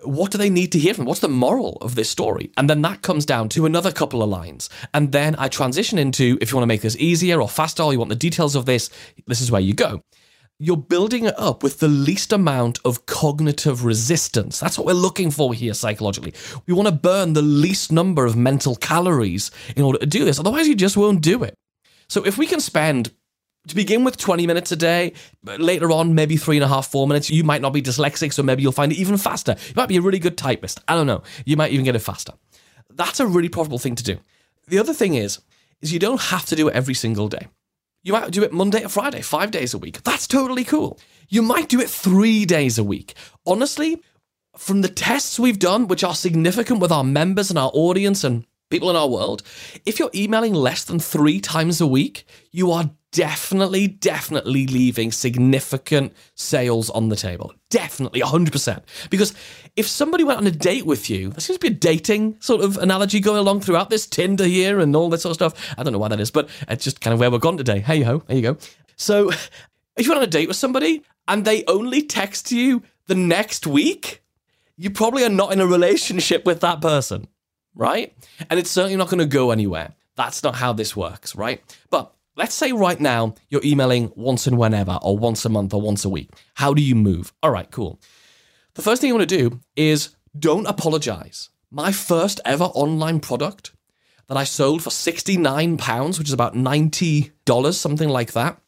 what 0.03 0.31
do 0.31 0.39
they 0.39 0.49
need 0.49 0.71
to 0.71 0.79
hear 0.79 0.95
from? 0.95 1.05
What's 1.05 1.19
the 1.19 1.29
moral 1.29 1.77
of 1.81 1.93
this 1.93 2.09
story? 2.09 2.51
And 2.57 2.67
then 2.67 2.81
that 2.81 3.03
comes 3.03 3.23
down 3.23 3.49
to 3.49 3.67
another 3.67 3.91
couple 3.91 4.23
of 4.23 4.29
lines. 4.29 4.67
And 4.95 5.11
then 5.11 5.35
I 5.37 5.47
transition 5.47 5.99
into 5.99 6.39
if 6.41 6.51
you 6.51 6.57
want 6.57 6.63
to 6.63 6.73
make 6.73 6.81
this 6.81 6.97
easier 6.97 7.39
or 7.39 7.47
faster, 7.47 7.83
or 7.83 7.93
you 7.93 7.99
want 7.99 8.09
the 8.09 8.15
details 8.15 8.55
of 8.55 8.65
this, 8.65 8.89
this 9.27 9.41
is 9.41 9.51
where 9.51 9.61
you 9.61 9.75
go. 9.75 10.03
You're 10.63 10.77
building 10.77 11.25
it 11.25 11.33
up 11.39 11.63
with 11.63 11.79
the 11.79 11.87
least 11.87 12.31
amount 12.31 12.77
of 12.85 13.07
cognitive 13.07 13.83
resistance. 13.83 14.59
That's 14.59 14.77
what 14.77 14.85
we're 14.85 14.93
looking 14.93 15.31
for 15.31 15.55
here 15.55 15.73
psychologically. 15.73 16.35
We 16.67 16.75
want 16.75 16.87
to 16.87 16.93
burn 16.93 17.33
the 17.33 17.41
least 17.41 17.91
number 17.91 18.27
of 18.27 18.35
mental 18.35 18.75
calories 18.75 19.49
in 19.75 19.81
order 19.81 19.97
to 19.97 20.05
do 20.05 20.23
this. 20.23 20.39
Otherwise, 20.39 20.67
you 20.67 20.75
just 20.75 20.95
won't 20.95 21.21
do 21.21 21.41
it. 21.41 21.55
So 22.09 22.23
if 22.27 22.37
we 22.37 22.45
can 22.45 22.59
spend 22.59 23.11
to 23.69 23.73
begin 23.73 24.03
with 24.03 24.17
20 24.17 24.45
minutes 24.45 24.71
a 24.71 24.75
day 24.75 25.13
but 25.43 25.59
later 25.59 25.91
on 25.91 26.13
maybe 26.13 26.37
three 26.37 26.57
and 26.57 26.63
a 26.63 26.67
half 26.67 26.85
four 26.87 27.07
minutes 27.07 27.31
you 27.31 27.43
might 27.43 27.61
not 27.61 27.73
be 27.73 27.81
dyslexic 27.81 28.33
so 28.33 28.41
maybe 28.41 28.61
you'll 28.61 28.71
find 28.71 28.91
it 28.91 28.97
even 28.97 29.17
faster 29.17 29.55
you 29.67 29.73
might 29.75 29.87
be 29.87 29.97
a 29.97 30.01
really 30.01 30.17
good 30.17 30.35
typist 30.35 30.79
i 30.87 30.95
don't 30.95 31.05
know 31.05 31.21
you 31.45 31.55
might 31.55 31.71
even 31.71 31.85
get 31.85 31.95
it 31.95 31.99
faster 31.99 32.33
that's 32.89 33.19
a 33.19 33.27
really 33.27 33.49
profitable 33.49 33.77
thing 33.77 33.93
to 33.93 34.03
do 34.03 34.17
the 34.67 34.79
other 34.79 34.95
thing 34.95 35.13
is 35.13 35.41
is 35.79 35.93
you 35.93 35.99
don't 35.99 36.21
have 36.21 36.43
to 36.43 36.55
do 36.55 36.67
it 36.67 36.73
every 36.73 36.95
single 36.95 37.27
day 37.27 37.49
you 38.03 38.13
might 38.13 38.31
do 38.31 38.43
it 38.43 38.51
monday 38.51 38.81
to 38.81 38.89
friday 38.89 39.21
five 39.21 39.51
days 39.51 39.73
a 39.73 39.77
week. 39.77 40.03
That's 40.03 40.27
totally 40.27 40.63
cool. 40.63 40.99
You 41.29 41.41
might 41.41 41.69
do 41.69 41.79
it 41.79 41.89
three 41.89 42.45
days 42.45 42.77
a 42.77 42.83
week. 42.83 43.13
Honestly 43.45 44.01
from 44.57 44.81
the 44.81 44.89
tests 44.89 45.39
we've 45.39 45.59
done 45.59 45.87
which 45.87 46.03
are 46.03 46.15
significant 46.15 46.79
with 46.79 46.91
our 46.91 47.03
members 47.03 47.49
and 47.49 47.57
our 47.57 47.71
audience 47.73 48.23
and 48.23 48.45
people 48.69 48.89
in 48.89 48.95
our 48.95 49.07
world, 49.07 49.43
if 49.85 49.99
you're 49.99 50.11
emailing 50.13 50.53
less 50.53 50.83
than 50.83 50.99
three 50.99 51.39
times 51.39 51.79
a 51.79 51.87
week, 51.87 52.25
you 52.51 52.71
are 52.71 52.91
definitely, 53.11 53.87
definitely 53.87 54.67
leaving 54.67 55.11
significant 55.11 56.13
sales 56.35 56.89
on 56.89 57.09
the 57.09 57.15
table. 57.15 57.53
Definitely, 57.71 58.21
100%. 58.21 58.83
Because 59.09 59.33
if 59.75 59.87
somebody 59.87 60.23
went 60.23 60.37
on 60.37 60.45
a 60.45 60.51
date 60.51 60.85
with 60.85 61.09
you, 61.09 61.29
there 61.29 61.39
seems 61.39 61.57
to 61.57 61.69
be 61.69 61.73
a 61.73 61.77
dating 61.77 62.37
sort 62.41 62.61
of 62.61 62.77
analogy 62.77 63.19
going 63.19 63.39
along 63.39 63.61
throughout 63.61 63.89
this 63.89 64.05
Tinder 64.05 64.43
here 64.43 64.79
and 64.79 64.95
all 64.95 65.09
this 65.09 65.23
sort 65.23 65.31
of 65.31 65.35
stuff. 65.35 65.75
I 65.77 65.83
don't 65.83 65.93
know 65.93 65.99
why 65.99 66.09
that 66.09 66.19
is, 66.19 66.29
but 66.29 66.49
it's 66.67 66.83
just 66.83 67.01
kind 67.01 67.13
of 67.13 67.19
where 67.19 67.31
we're 67.31 67.39
gone 67.39 67.57
today. 67.57 67.79
Hey 67.79 68.01
ho, 68.01 68.21
there 68.27 68.35
you 68.35 68.43
go. 68.43 68.57
So 68.97 69.31
if 69.31 70.05
you 70.05 70.09
went 70.09 70.19
on 70.19 70.27
a 70.27 70.27
date 70.27 70.47
with 70.49 70.57
somebody 70.57 71.01
and 71.27 71.45
they 71.45 71.63
only 71.65 72.03
text 72.03 72.51
you 72.51 72.83
the 73.07 73.15
next 73.15 73.65
week, 73.65 74.21
you 74.75 74.89
probably 74.89 75.23
are 75.23 75.29
not 75.29 75.53
in 75.53 75.61
a 75.61 75.65
relationship 75.65 76.45
with 76.45 76.59
that 76.59 76.81
person, 76.81 77.27
right? 77.73 78.13
And 78.49 78.59
it's 78.59 78.69
certainly 78.69 78.97
not 78.97 79.09
going 79.09 79.19
to 79.19 79.25
go 79.25 79.51
anywhere. 79.51 79.93
That's 80.15 80.43
not 80.43 80.55
how 80.55 80.73
this 80.73 80.95
works, 80.95 81.35
right? 81.35 81.63
But 81.89 82.13
Let's 82.35 82.55
say 82.55 82.71
right 82.71 82.99
now 82.99 83.35
you're 83.49 83.63
emailing 83.63 84.11
once 84.15 84.47
and 84.47 84.57
whenever, 84.57 84.97
or 85.01 85.17
once 85.17 85.43
a 85.43 85.49
month, 85.49 85.73
or 85.73 85.81
once 85.81 86.05
a 86.05 86.09
week. 86.09 86.29
How 86.53 86.73
do 86.73 86.81
you 86.81 86.95
move? 86.95 87.33
All 87.43 87.51
right, 87.51 87.69
cool. 87.69 87.99
The 88.75 88.81
first 88.81 89.01
thing 89.01 89.09
you 89.09 89.15
want 89.15 89.29
to 89.29 89.37
do 89.37 89.59
is 89.75 90.15
don't 90.37 90.65
apologize. 90.65 91.49
My 91.69 91.91
first 91.91 92.39
ever 92.45 92.65
online 92.65 93.19
product 93.19 93.73
that 94.27 94.37
I 94.37 94.45
sold 94.45 94.81
for 94.81 94.91
£69, 94.91 96.17
which 96.17 96.29
is 96.29 96.33
about 96.33 96.55
$90, 96.55 97.73
something 97.73 98.07
like 98.07 98.31
that, 98.31 98.61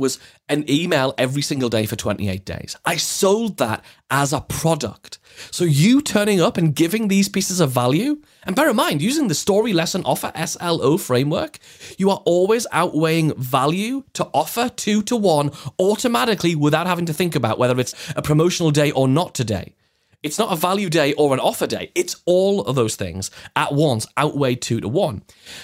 was 0.00 0.18
an 0.48 0.64
email 0.68 1.14
every 1.16 1.42
single 1.42 1.68
day 1.68 1.86
for 1.86 1.96
28 1.96 2.44
days. 2.44 2.76
I 2.84 2.96
sold 2.96 3.58
that 3.58 3.84
as 4.10 4.32
a 4.32 4.40
product. 4.40 5.18
So 5.50 5.64
you 5.64 6.02
turning 6.02 6.40
up 6.40 6.56
and 6.56 6.74
giving 6.74 7.08
these 7.08 7.28
pieces 7.28 7.60
of 7.60 7.70
value, 7.70 8.20
and 8.44 8.56
bear 8.56 8.68
in 8.68 8.76
mind, 8.76 9.02
using 9.02 9.28
the 9.28 9.34
story 9.34 9.72
lesson 9.72 10.02
offer 10.04 10.32
SLO 10.44 10.96
framework, 10.96 11.58
you 11.98 12.10
are 12.10 12.22
always 12.24 12.66
outweighing 12.72 13.34
value 13.36 14.02
to 14.14 14.28
offer 14.34 14.68
two 14.68 15.02
to 15.02 15.16
one 15.16 15.50
automatically 15.78 16.54
without 16.54 16.86
having 16.86 17.06
to 17.06 17.12
think 17.12 17.36
about 17.36 17.58
whether 17.58 17.78
it's 17.78 17.94
a 18.16 18.22
promotional 18.22 18.70
day 18.70 18.90
or 18.90 19.06
not 19.06 19.34
today. 19.34 19.74
It's 20.22 20.38
not 20.38 20.52
a 20.52 20.56
value 20.56 20.90
day 20.90 21.14
or 21.14 21.32
an 21.32 21.40
offer 21.40 21.66
day. 21.66 21.92
It's 21.94 22.16
all 22.26 22.62
of 22.62 22.74
those 22.74 22.94
things 22.94 23.30
at 23.56 23.72
once 23.72 24.06
outweigh 24.18 24.56
two 24.56 24.80
to 24.80 24.88
one. 24.88 25.22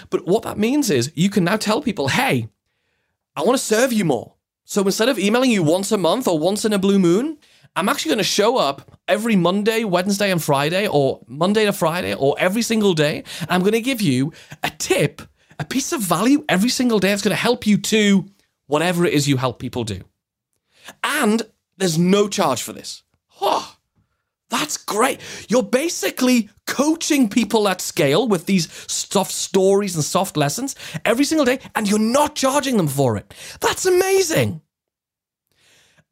But 0.09 0.27
what 0.27 0.45
that 0.45 0.57
means 0.57 0.89
is 0.89 1.13
you 1.15 1.29
can 1.29 1.45
now 1.45 1.57
tell 1.57 1.83
people, 1.83 2.09
hey, 2.09 2.49
I 3.37 3.43
want 3.43 3.59
to 3.59 3.65
serve 3.65 3.93
you 3.93 4.05
more. 4.05 4.35
So 4.65 4.83
instead 4.83 5.09
of 5.09 5.19
emailing 5.19 5.51
you 5.51 5.63
once 5.63 5.93
a 5.93 5.99
month 5.99 6.27
or 6.27 6.39
once 6.39 6.65
in 6.65 6.73
a 6.73 6.79
blue 6.79 6.99
moon, 6.99 7.39
I'm 7.77 7.89
actually 7.91 8.09
going 8.09 8.19
to 8.19 8.25
show 8.25 8.57
up 8.57 8.99
every 9.07 9.37
Monday, 9.37 9.85
Wednesday, 9.85 10.31
and 10.31 10.43
Friday, 10.43 10.89
or 10.89 11.23
Monday 11.29 11.67
to 11.67 11.73
Friday, 11.73 12.15
or 12.15 12.35
every 12.39 12.63
single 12.63 12.95
day. 12.95 13.23
I'm 13.51 13.61
going 13.61 13.75
to 13.75 13.83
give 13.83 14.01
you 14.01 14.33
a 14.63 14.71
tip, 14.71 15.21
a 15.59 15.65
piece 15.65 15.93
of 15.93 16.01
value 16.01 16.45
every 16.49 16.71
single 16.71 16.99
day 16.99 17.11
that's 17.11 17.23
going 17.23 17.37
to 17.37 17.41
help 17.41 17.67
you 17.67 17.77
to 17.77 18.27
whatever 18.67 19.05
it 19.05 19.13
is 19.13 19.29
you 19.29 19.37
help 19.37 19.59
people 19.59 19.85
do. 19.85 20.01
And 21.05 21.43
there's 21.77 21.99
no 21.99 22.29
charge 22.29 22.63
for 22.63 22.73
this. 22.73 23.03
Oh, 23.41 23.76
that's 24.49 24.77
great. 24.77 25.21
You're 25.49 25.63
basically 25.63 26.51
coaching 26.67 27.29
people 27.29 27.69
at 27.69 27.81
scale 27.81 28.29
with 28.29 28.47
these 28.47 28.71
soft 28.91 29.33
stories 29.33 29.95
and 29.95 30.05
soft 30.05 30.37
lessons 30.37 30.75
every 31.05 31.25
single 31.25 31.45
day, 31.45 31.59
and 31.75 31.89
you're 31.89 31.99
not 31.99 32.35
charging 32.37 32.77
them 32.77 32.89
for 32.89 33.17
it. 33.17 33.35
That's 33.61 33.87
amazing. 33.87 34.61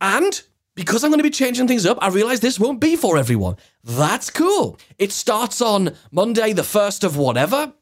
And 0.01 0.43
because 0.74 1.05
I'm 1.05 1.11
going 1.11 1.20
to 1.20 1.24
be 1.24 1.30
changing 1.30 1.68
things 1.68 1.87
up, 1.87 1.99
I 2.01 2.09
realize 2.09 2.41
this 2.41 2.59
won't 2.59 2.80
be 2.80 2.97
for 2.97 3.16
everyone. 3.16 3.57
That's 3.85 4.30
cool. 4.30 4.78
It 4.99 5.12
starts 5.12 5.61
on 5.61 5.95
Monday, 6.11 6.53
the 6.53 6.62
1st 6.62 7.05
of 7.05 7.16
whatever. 7.16 7.72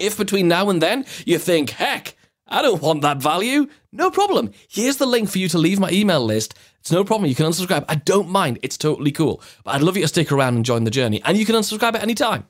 If 0.00 0.18
between 0.18 0.48
now 0.48 0.70
and 0.70 0.82
then 0.82 1.06
you 1.24 1.38
think, 1.38 1.70
heck, 1.70 2.16
I 2.46 2.62
don't 2.62 2.82
want 2.82 3.02
that 3.02 3.18
value, 3.18 3.68
no 3.90 4.10
problem. 4.10 4.50
Here's 4.68 4.98
the 4.98 5.06
link 5.06 5.30
for 5.30 5.38
you 5.38 5.48
to 5.48 5.58
leave 5.58 5.80
my 5.80 5.90
email 5.90 6.24
list 6.24 6.54
it's 6.84 6.92
no 6.92 7.02
problem. 7.02 7.30
You 7.30 7.34
can 7.34 7.46
unsubscribe. 7.46 7.86
I 7.88 7.94
don't 7.94 8.28
mind. 8.28 8.58
It's 8.60 8.76
totally 8.76 9.10
cool. 9.10 9.40
But 9.64 9.74
I'd 9.74 9.82
love 9.82 9.96
you 9.96 10.02
to 10.02 10.08
stick 10.08 10.30
around 10.30 10.56
and 10.56 10.66
join 10.66 10.84
the 10.84 10.90
journey. 10.90 11.22
And 11.24 11.38
you 11.38 11.46
can 11.46 11.54
unsubscribe 11.54 11.94
at 11.94 12.02
any 12.02 12.12
time. 12.12 12.46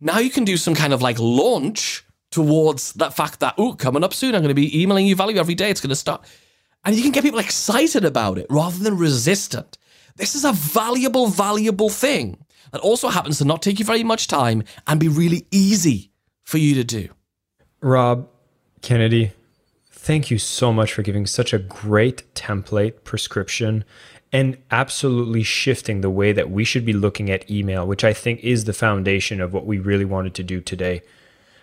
Now 0.00 0.20
you 0.20 0.30
can 0.30 0.44
do 0.44 0.56
some 0.56 0.76
kind 0.76 0.92
of 0.92 1.02
like 1.02 1.18
launch 1.18 2.04
towards 2.30 2.92
that 2.92 3.12
fact 3.12 3.40
that, 3.40 3.54
oh, 3.58 3.72
coming 3.72 4.04
up 4.04 4.14
soon, 4.14 4.36
I'm 4.36 4.42
going 4.42 4.50
to 4.50 4.54
be 4.54 4.80
emailing 4.80 5.08
you 5.08 5.16
value 5.16 5.38
every 5.38 5.56
day. 5.56 5.68
It's 5.68 5.80
going 5.80 5.88
to 5.88 5.96
start. 5.96 6.24
And 6.84 6.94
you 6.94 7.02
can 7.02 7.10
get 7.10 7.24
people 7.24 7.40
excited 7.40 8.04
about 8.04 8.38
it 8.38 8.46
rather 8.48 8.78
than 8.78 8.96
resistant. 8.96 9.78
This 10.14 10.36
is 10.36 10.44
a 10.44 10.52
valuable, 10.52 11.26
valuable 11.26 11.88
thing 11.88 12.38
that 12.70 12.82
also 12.82 13.08
happens 13.08 13.38
to 13.38 13.44
not 13.44 13.62
take 13.62 13.80
you 13.80 13.84
very 13.84 14.04
much 14.04 14.28
time 14.28 14.62
and 14.86 15.00
be 15.00 15.08
really 15.08 15.48
easy 15.50 16.12
for 16.44 16.58
you 16.58 16.76
to 16.76 16.84
do. 16.84 17.08
Rob, 17.80 18.28
Kennedy, 18.82 19.32
Thank 20.02 20.30
you 20.30 20.38
so 20.38 20.72
much 20.72 20.94
for 20.94 21.02
giving 21.02 21.26
such 21.26 21.52
a 21.52 21.58
great 21.58 22.22
template 22.34 23.04
prescription 23.04 23.84
and 24.32 24.56
absolutely 24.70 25.42
shifting 25.42 26.00
the 26.00 26.08
way 26.08 26.32
that 26.32 26.50
we 26.50 26.64
should 26.64 26.86
be 26.86 26.94
looking 26.94 27.30
at 27.30 27.50
email, 27.50 27.86
which 27.86 28.02
I 28.02 28.14
think 28.14 28.42
is 28.42 28.64
the 28.64 28.72
foundation 28.72 29.42
of 29.42 29.52
what 29.52 29.66
we 29.66 29.78
really 29.78 30.06
wanted 30.06 30.32
to 30.36 30.42
do 30.42 30.62
today. 30.62 31.02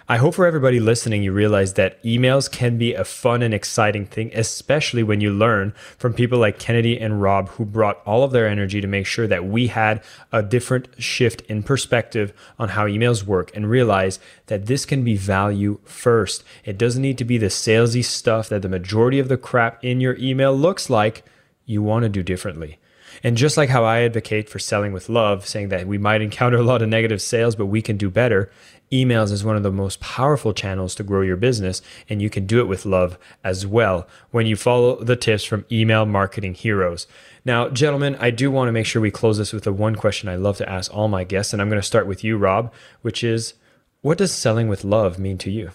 I 0.09 0.15
hope 0.15 0.35
for 0.35 0.45
everybody 0.45 0.79
listening, 0.79 1.21
you 1.21 1.33
realize 1.33 1.73
that 1.73 2.01
emails 2.01 2.49
can 2.49 2.77
be 2.77 2.93
a 2.93 3.03
fun 3.03 3.41
and 3.41 3.53
exciting 3.53 4.05
thing, 4.05 4.31
especially 4.33 5.03
when 5.03 5.19
you 5.19 5.33
learn 5.33 5.73
from 5.97 6.13
people 6.13 6.39
like 6.39 6.59
Kennedy 6.59 6.97
and 6.97 7.21
Rob, 7.21 7.49
who 7.49 7.65
brought 7.65 8.01
all 8.05 8.23
of 8.23 8.31
their 8.31 8.47
energy 8.47 8.79
to 8.79 8.87
make 8.87 9.05
sure 9.05 9.27
that 9.27 9.43
we 9.43 9.67
had 9.67 10.01
a 10.31 10.41
different 10.41 10.87
shift 10.97 11.41
in 11.49 11.61
perspective 11.61 12.31
on 12.57 12.69
how 12.69 12.87
emails 12.87 13.23
work 13.23 13.53
and 13.53 13.69
realize 13.69 14.17
that 14.45 14.67
this 14.67 14.85
can 14.85 15.03
be 15.03 15.17
value 15.17 15.77
first. 15.83 16.41
It 16.63 16.77
doesn't 16.77 17.01
need 17.01 17.17
to 17.17 17.25
be 17.25 17.37
the 17.37 17.47
salesy 17.47 18.01
stuff 18.01 18.47
that 18.47 18.61
the 18.61 18.69
majority 18.69 19.19
of 19.19 19.27
the 19.27 19.35
crap 19.35 19.83
in 19.83 19.99
your 19.99 20.15
email 20.19 20.55
looks 20.55 20.89
like. 20.89 21.25
You 21.65 21.83
want 21.83 22.03
to 22.03 22.09
do 22.09 22.23
differently. 22.23 22.79
And 23.23 23.35
just 23.35 23.57
like 23.57 23.69
how 23.69 23.83
I 23.83 24.01
advocate 24.01 24.49
for 24.49 24.59
selling 24.59 24.93
with 24.93 25.09
love, 25.09 25.45
saying 25.45 25.69
that 25.69 25.87
we 25.87 25.97
might 25.97 26.21
encounter 26.21 26.57
a 26.57 26.63
lot 26.63 26.81
of 26.81 26.89
negative 26.89 27.21
sales, 27.21 27.55
but 27.55 27.65
we 27.65 27.81
can 27.81 27.97
do 27.97 28.09
better, 28.09 28.51
emails 28.91 29.31
is 29.31 29.43
one 29.43 29.55
of 29.55 29.63
the 29.63 29.71
most 29.71 29.99
powerful 29.99 30.53
channels 30.53 30.95
to 30.95 31.03
grow 31.03 31.21
your 31.21 31.37
business, 31.37 31.81
and 32.09 32.21
you 32.21 32.29
can 32.29 32.45
do 32.45 32.59
it 32.59 32.67
with 32.67 32.85
love 32.85 33.17
as 33.43 33.65
well 33.65 34.07
when 34.31 34.45
you 34.45 34.55
follow 34.55 35.03
the 35.03 35.15
tips 35.15 35.43
from 35.43 35.65
email 35.71 36.05
marketing 36.05 36.53
heroes. 36.53 37.07
Now, 37.45 37.69
gentlemen, 37.69 38.17
I 38.19 38.29
do 38.31 38.51
want 38.51 38.67
to 38.67 38.73
make 38.73 38.85
sure 38.85 39.01
we 39.01 39.11
close 39.11 39.37
this 39.37 39.53
with 39.53 39.63
the 39.63 39.73
one 39.73 39.95
question 39.95 40.29
I 40.29 40.35
love 40.35 40.57
to 40.57 40.69
ask 40.69 40.93
all 40.93 41.07
my 41.07 41.23
guests, 41.23 41.53
and 41.53 41.61
I'm 41.61 41.69
going 41.69 41.81
to 41.81 41.87
start 41.87 42.07
with 42.07 42.23
you, 42.23 42.37
Rob, 42.37 42.73
which 43.01 43.23
is 43.23 43.53
what 44.01 44.17
does 44.17 44.31
selling 44.31 44.67
with 44.67 44.83
love 44.83 45.17
mean 45.19 45.37
to 45.39 45.51
you? 45.51 45.71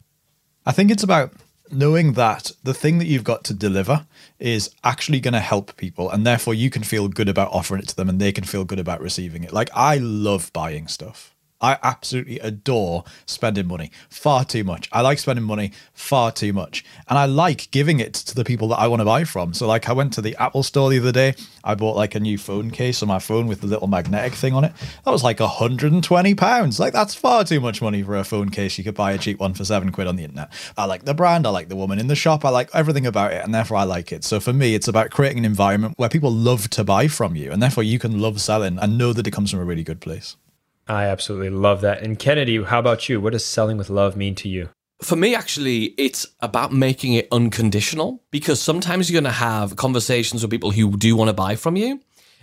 I 0.65 0.73
think 0.73 0.91
it's 0.91 1.03
about 1.03 1.33
knowing 1.73 2.13
that 2.13 2.53
the 2.63 2.75
thing 2.75 2.99
that 2.99 3.07
you've 3.07 3.25
got 3.25 3.45
to 3.45 3.55
deliver 3.55 4.07
is 4.39 4.71
actually 4.85 5.21
going 5.21 5.33
to 5.33 5.41
help 5.41 5.77
people 5.77 6.11
and 6.11 6.27
therefore 6.27 6.55
you 6.55 6.69
can 6.69 6.83
feel 6.83 7.09
good 7.09 7.29
about 7.29 7.51
offering 7.51 7.81
it 7.81 7.89
to 7.89 7.97
them 7.97 8.09
and 8.09 8.21
they 8.21 8.33
can 8.33 8.45
feel 8.45 8.65
good 8.65 8.79
about 8.79 9.01
receiving 9.01 9.43
it 9.43 9.53
like 9.53 9.71
i 9.75 9.97
love 9.97 10.53
buying 10.53 10.87
stuff 10.87 11.32
I 11.63 11.79
absolutely 11.83 12.41
adore 12.41 13.05
spending 13.25 13.69
money 13.69 13.93
far 14.11 14.45
too 14.45 14.65
much. 14.65 14.89
I 14.93 15.01
like 15.01 15.21
spending 15.21 15.45
money 15.45 15.71
far 15.95 16.33
too 16.33 16.53
much. 16.53 16.85
And 17.09 17.17
I 17.17 17.27
like 17.27 17.71
giving 17.71 18.01
it 18.01 18.15
to 18.15 18.35
the 18.35 18.45
people 18.45 18.67
that 18.69 18.81
I 18.81 18.89
want 18.89 19.01
to 19.01 19.05
buy 19.05 19.23
from. 19.23 19.55
So, 19.55 19.69
like, 19.69 19.89
I 19.89 19.93
went 19.93 20.13
to 20.15 20.21
the 20.21 20.37
Apple 20.41 20.65
store 20.65 20.91
the 20.91 20.99
other 20.99 21.13
day. 21.13 21.35
I 21.63 21.77
bought 21.77 21.95
like 21.95 22.17
a 22.17 22.21
new 22.21 22.37
phone 22.37 22.73
case 22.73 23.01
on 23.01 23.09
my 23.09 23.21
phone 23.21 23.47
with 23.47 23.61
the 23.61 23.69
little 23.69 23.87
magnetic 23.87 24.35
thing 24.35 24.55
on 24.55 24.65
it. 24.65 24.73
That 25.05 25.13
was 25.13 25.23
like 25.23 25.39
120 25.39 26.35
pounds. 26.35 26.81
Like, 26.81 26.93
that's 26.93 27.15
far 27.15 27.45
too 27.45 27.61
much 27.61 27.81
money 27.81 28.03
for 28.03 28.17
a 28.17 28.25
phone 28.25 28.49
case. 28.49 28.77
You 28.77 28.85
could 28.85 28.97
buy 28.97 29.13
a 29.13 29.19
cheap 29.19 29.39
one 29.39 29.55
for 29.55 29.65
seven 29.65 29.93
quid 29.93 30.09
on 30.09 30.17
the 30.17 30.25
internet. 30.25 30.53
I 30.77 30.87
like 30.87 31.05
the 31.05 31.15
brand. 31.15 31.47
I 31.47 31.51
like 31.51 31.69
the 31.69 31.77
woman 31.77 32.01
in 32.01 32.09
the 32.09 32.17
shop. 32.17 32.45
I 32.45 32.49
like 32.49 32.71
everything 32.75 33.07
about 33.07 33.33
it. 33.33 33.45
And 33.45 33.55
therefore, 33.55 33.77
I 33.77 33.85
like 33.85 34.11
it. 34.11 34.25
So, 34.25 34.41
for 34.41 34.53
me, 34.53 34.75
it's 34.75 34.89
about 34.89 35.11
creating 35.11 35.39
an 35.39 35.45
environment 35.45 35.95
where 35.97 36.09
people 36.09 36.33
love 36.33 36.71
to 36.71 36.83
buy 36.83 37.07
from 37.07 37.37
you. 37.37 37.53
And 37.53 37.63
therefore, 37.63 37.85
you 37.85 38.01
can 38.01 38.21
love 38.21 38.41
selling 38.41 38.79
and 38.81 38.99
know 38.99 39.13
that 39.13 39.27
it 39.27 39.31
comes 39.31 39.53
from 39.53 39.61
a 39.61 39.65
really 39.65 39.85
good 39.85 40.01
place. 40.01 40.37
I 40.93 41.07
absolutely 41.07 41.51
love 41.51 41.80
that. 41.80 42.03
And 42.03 42.18
Kennedy, 42.18 42.62
how 42.62 42.78
about 42.78 43.09
you? 43.09 43.18
What 43.20 43.32
does 43.32 43.45
selling 43.45 43.78
with 43.78 43.88
love 43.88 44.14
mean 44.14 44.34
to 44.36 44.49
you? 44.49 44.68
For 45.03 45.16
me, 45.16 45.34
actually, 45.34 45.95
it's 45.97 46.26
about 46.40 46.72
making 46.72 47.14
it 47.14 47.28
unconditional 47.32 48.22
because 48.30 48.61
sometimes 48.61 49.11
you're 49.11 49.20
going 49.20 49.32
to 49.32 49.38
have 49.38 49.74
conversations 49.76 50.43
with 50.43 50.51
people 50.51 50.70
who 50.70 50.97
do 50.97 51.16
want 51.16 51.28
to 51.28 51.32
buy 51.32 51.57
from 51.57 51.76
you. 51.76 52.01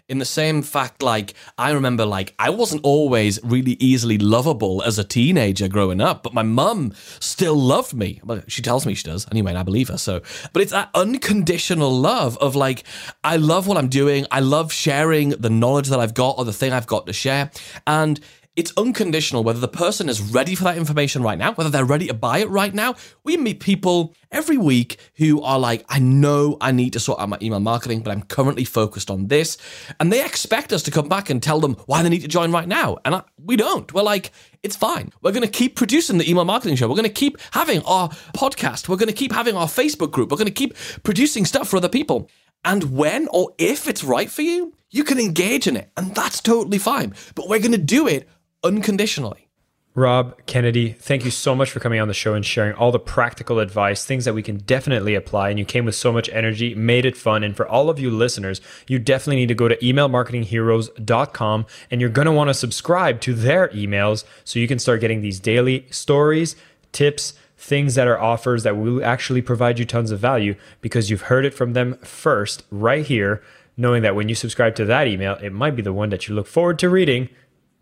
In 0.09 0.17
the 0.17 0.25
same 0.25 0.63
fact, 0.63 1.03
like, 1.03 1.35
I 1.59 1.69
remember, 1.69 2.03
like, 2.03 2.33
I 2.39 2.49
wasn't 2.49 2.83
always 2.83 3.39
really 3.43 3.73
easily 3.73 4.17
lovable 4.17 4.81
as 4.81 4.97
a 4.97 5.03
teenager 5.03 5.67
growing 5.67 6.01
up, 6.01 6.23
but 6.23 6.33
my 6.33 6.41
mum 6.41 6.93
still 7.19 7.55
loved 7.55 7.93
me. 7.93 8.19
Well, 8.23 8.41
she 8.47 8.63
tells 8.63 8.87
me 8.87 8.95
she 8.95 9.03
does 9.03 9.27
anyway, 9.29 9.51
and 9.51 9.59
I 9.59 9.63
believe 9.63 9.89
her. 9.89 9.99
So, 9.99 10.21
but 10.51 10.63
it's 10.63 10.71
that 10.71 10.89
unconditional 10.95 11.91
love 11.91 12.39
of, 12.39 12.55
like, 12.55 12.85
I 13.23 13.37
love 13.37 13.67
what 13.67 13.77
I'm 13.77 13.87
doing. 13.89 14.25
I 14.31 14.39
love 14.39 14.73
sharing 14.73 15.29
the 15.29 15.51
knowledge 15.51 15.89
that 15.89 15.99
I've 15.99 16.15
got 16.15 16.39
or 16.39 16.45
the 16.45 16.53
thing 16.53 16.73
I've 16.73 16.87
got 16.87 17.05
to 17.05 17.13
share. 17.13 17.51
And 17.85 18.19
it's 18.59 18.73
unconditional 18.75 19.41
whether 19.41 19.61
the 19.61 19.69
person 19.69 20.09
is 20.09 20.19
ready 20.19 20.53
for 20.53 20.65
that 20.65 20.77
information 20.77 21.23
right 21.23 21.37
now, 21.37 21.53
whether 21.53 21.69
they're 21.69 21.85
ready 21.85 22.07
to 22.07 22.13
buy 22.13 22.39
it 22.39 22.49
right 22.49 22.73
now. 22.73 22.93
We 23.23 23.37
meet 23.37 23.61
people 23.61 24.13
every 24.33 24.57
week 24.57 24.97
who 25.15 25.41
are 25.41 25.57
like, 25.57 25.85
I 25.87 25.99
know 25.99 26.57
I 26.59 26.73
need 26.73 26.91
to 26.91 26.99
sort 26.99 27.21
out 27.21 27.29
my 27.29 27.37
email 27.41 27.61
marketing, 27.61 28.01
but 28.01 28.11
I'm 28.11 28.23
currently 28.23 28.65
focused 28.65 29.09
on 29.09 29.27
this. 29.27 29.57
And 29.97 30.11
they 30.11 30.25
expect 30.25 30.73
us 30.73 30.83
to 30.83 30.91
come 30.91 31.07
back 31.07 31.29
and 31.29 31.41
tell 31.41 31.61
them 31.61 31.77
why 31.85 32.03
they 32.03 32.09
need 32.09 32.19
to 32.23 32.27
join 32.27 32.51
right 32.51 32.67
now. 32.67 32.97
And 33.05 33.15
I, 33.15 33.21
we 33.41 33.55
don't. 33.55 33.93
We're 33.93 34.03
like, 34.03 34.31
it's 34.61 34.75
fine. 34.75 35.13
We're 35.21 35.31
going 35.31 35.43
to 35.43 35.47
keep 35.47 35.77
producing 35.77 36.17
the 36.17 36.29
email 36.29 36.43
marketing 36.43 36.75
show. 36.75 36.89
We're 36.89 36.95
going 36.95 37.03
to 37.03 37.09
keep 37.09 37.37
having 37.51 37.81
our 37.83 38.09
podcast. 38.35 38.89
We're 38.89 38.97
going 38.97 39.07
to 39.07 39.13
keep 39.13 39.31
having 39.31 39.55
our 39.55 39.67
Facebook 39.67 40.11
group. 40.11 40.31
We're 40.31 40.37
going 40.37 40.47
to 40.47 40.51
keep 40.51 40.75
producing 41.03 41.45
stuff 41.45 41.69
for 41.69 41.77
other 41.77 41.87
people. 41.87 42.29
And 42.65 42.91
when 42.97 43.29
or 43.31 43.53
if 43.57 43.87
it's 43.87 44.03
right 44.03 44.29
for 44.29 44.41
you, 44.41 44.73
you 44.91 45.05
can 45.05 45.17
engage 45.17 45.65
in 45.65 45.77
it. 45.77 45.91
And 45.95 46.13
that's 46.13 46.41
totally 46.41 46.77
fine. 46.77 47.13
But 47.35 47.47
we're 47.47 47.59
going 47.59 47.71
to 47.71 47.77
do 47.77 48.05
it 48.05 48.27
unconditionally. 48.63 49.49
Rob 49.95 50.45
Kennedy, 50.45 50.93
thank 50.93 51.25
you 51.25 51.31
so 51.31 51.55
much 51.55 51.71
for 51.71 51.79
coming 51.79 51.99
on 51.99 52.07
the 52.07 52.13
show 52.13 52.35
and 52.35 52.45
sharing 52.45 52.73
all 52.75 52.91
the 52.91 52.99
practical 52.99 53.59
advice, 53.59 54.05
things 54.05 54.23
that 54.23 54.35
we 54.35 54.43
can 54.43 54.57
definitely 54.57 55.15
apply. 55.15 55.49
And 55.49 55.57
you 55.57 55.65
came 55.65 55.83
with 55.83 55.95
so 55.95 56.13
much 56.13 56.29
energy, 56.29 56.75
made 56.75 57.05
it 57.05 57.17
fun. 57.17 57.43
And 57.43 57.55
for 57.57 57.67
all 57.67 57.89
of 57.89 57.99
you 57.99 58.11
listeners, 58.11 58.61
you 58.87 58.99
definitely 58.99 59.37
need 59.37 59.47
to 59.47 59.55
go 59.55 59.67
to 59.67 59.75
emailmarketingheroes.com 59.77 61.65
and 61.89 61.99
you're 61.99 62.09
going 62.09 62.27
to 62.27 62.31
want 62.31 62.49
to 62.49 62.53
subscribe 62.53 63.19
to 63.21 63.33
their 63.33 63.67
emails 63.69 64.23
so 64.43 64.59
you 64.59 64.67
can 64.67 64.79
start 64.79 65.01
getting 65.01 65.21
these 65.21 65.39
daily 65.39 65.87
stories, 65.89 66.55
tips, 66.91 67.33
things 67.57 67.95
that 67.95 68.07
are 68.07 68.21
offers 68.21 68.63
that 68.63 68.77
will 68.77 69.03
actually 69.03 69.41
provide 69.41 69.79
you 69.79 69.85
tons 69.85 70.11
of 70.11 70.19
value 70.19 70.55
because 70.79 71.09
you've 71.09 71.23
heard 71.23 71.45
it 71.45 71.53
from 71.53 71.73
them 71.73 71.97
first 71.97 72.63
right 72.71 73.05
here, 73.05 73.43
knowing 73.75 74.03
that 74.03 74.15
when 74.15 74.29
you 74.29 74.35
subscribe 74.35 74.75
to 74.75 74.85
that 74.85 75.07
email, 75.07 75.33
it 75.41 75.51
might 75.51 75.75
be 75.75 75.81
the 75.81 75.91
one 75.91 76.09
that 76.09 76.27
you 76.27 76.35
look 76.35 76.47
forward 76.47 76.79
to 76.79 76.89
reading 76.89 77.27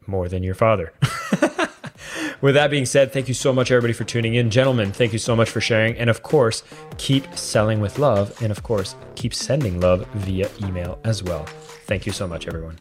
more 0.08 0.28
than 0.28 0.44
your 0.44 0.56
father. 0.56 0.94
With 2.42 2.54
that 2.54 2.70
being 2.70 2.86
said, 2.86 3.12
thank 3.12 3.28
you 3.28 3.34
so 3.34 3.52
much, 3.52 3.72
everybody, 3.72 3.94
for 3.94 4.04
tuning 4.04 4.36
in. 4.36 4.50
Gentlemen, 4.52 4.92
thank 4.92 5.12
you 5.12 5.20
so 5.20 5.36
much 5.36 5.50
for 5.50 5.60
sharing. 5.60 5.98
And 5.98 6.10
of 6.10 6.22
course, 6.22 6.64
keep 6.98 7.36
selling 7.36 7.80
with 7.80 7.98
love. 7.98 8.40
And 8.42 8.52
of 8.52 8.62
course, 8.62 8.96
keep 9.16 9.34
sending 9.34 9.80
love 9.80 10.06
via 10.14 10.50
email 10.64 11.00
as 11.04 11.24
well. 11.24 11.46
Thank 11.86 12.06
you 12.06 12.12
so 12.12 12.28
much, 12.28 12.48
everyone. 12.48 12.78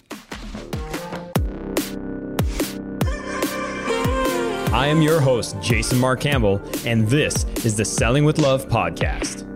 I 4.73 4.89
am 4.89 5.01
your 5.01 5.21
host, 5.21 5.57
Jason 5.63 5.99
Mark 5.99 6.21
Campbell, 6.21 6.61
and 6.85 7.09
this 7.09 7.45
is 7.65 7.77
the 7.77 7.85
Selling 7.85 8.27
with 8.27 8.39
Love 8.39 8.69
podcast. 8.69 9.56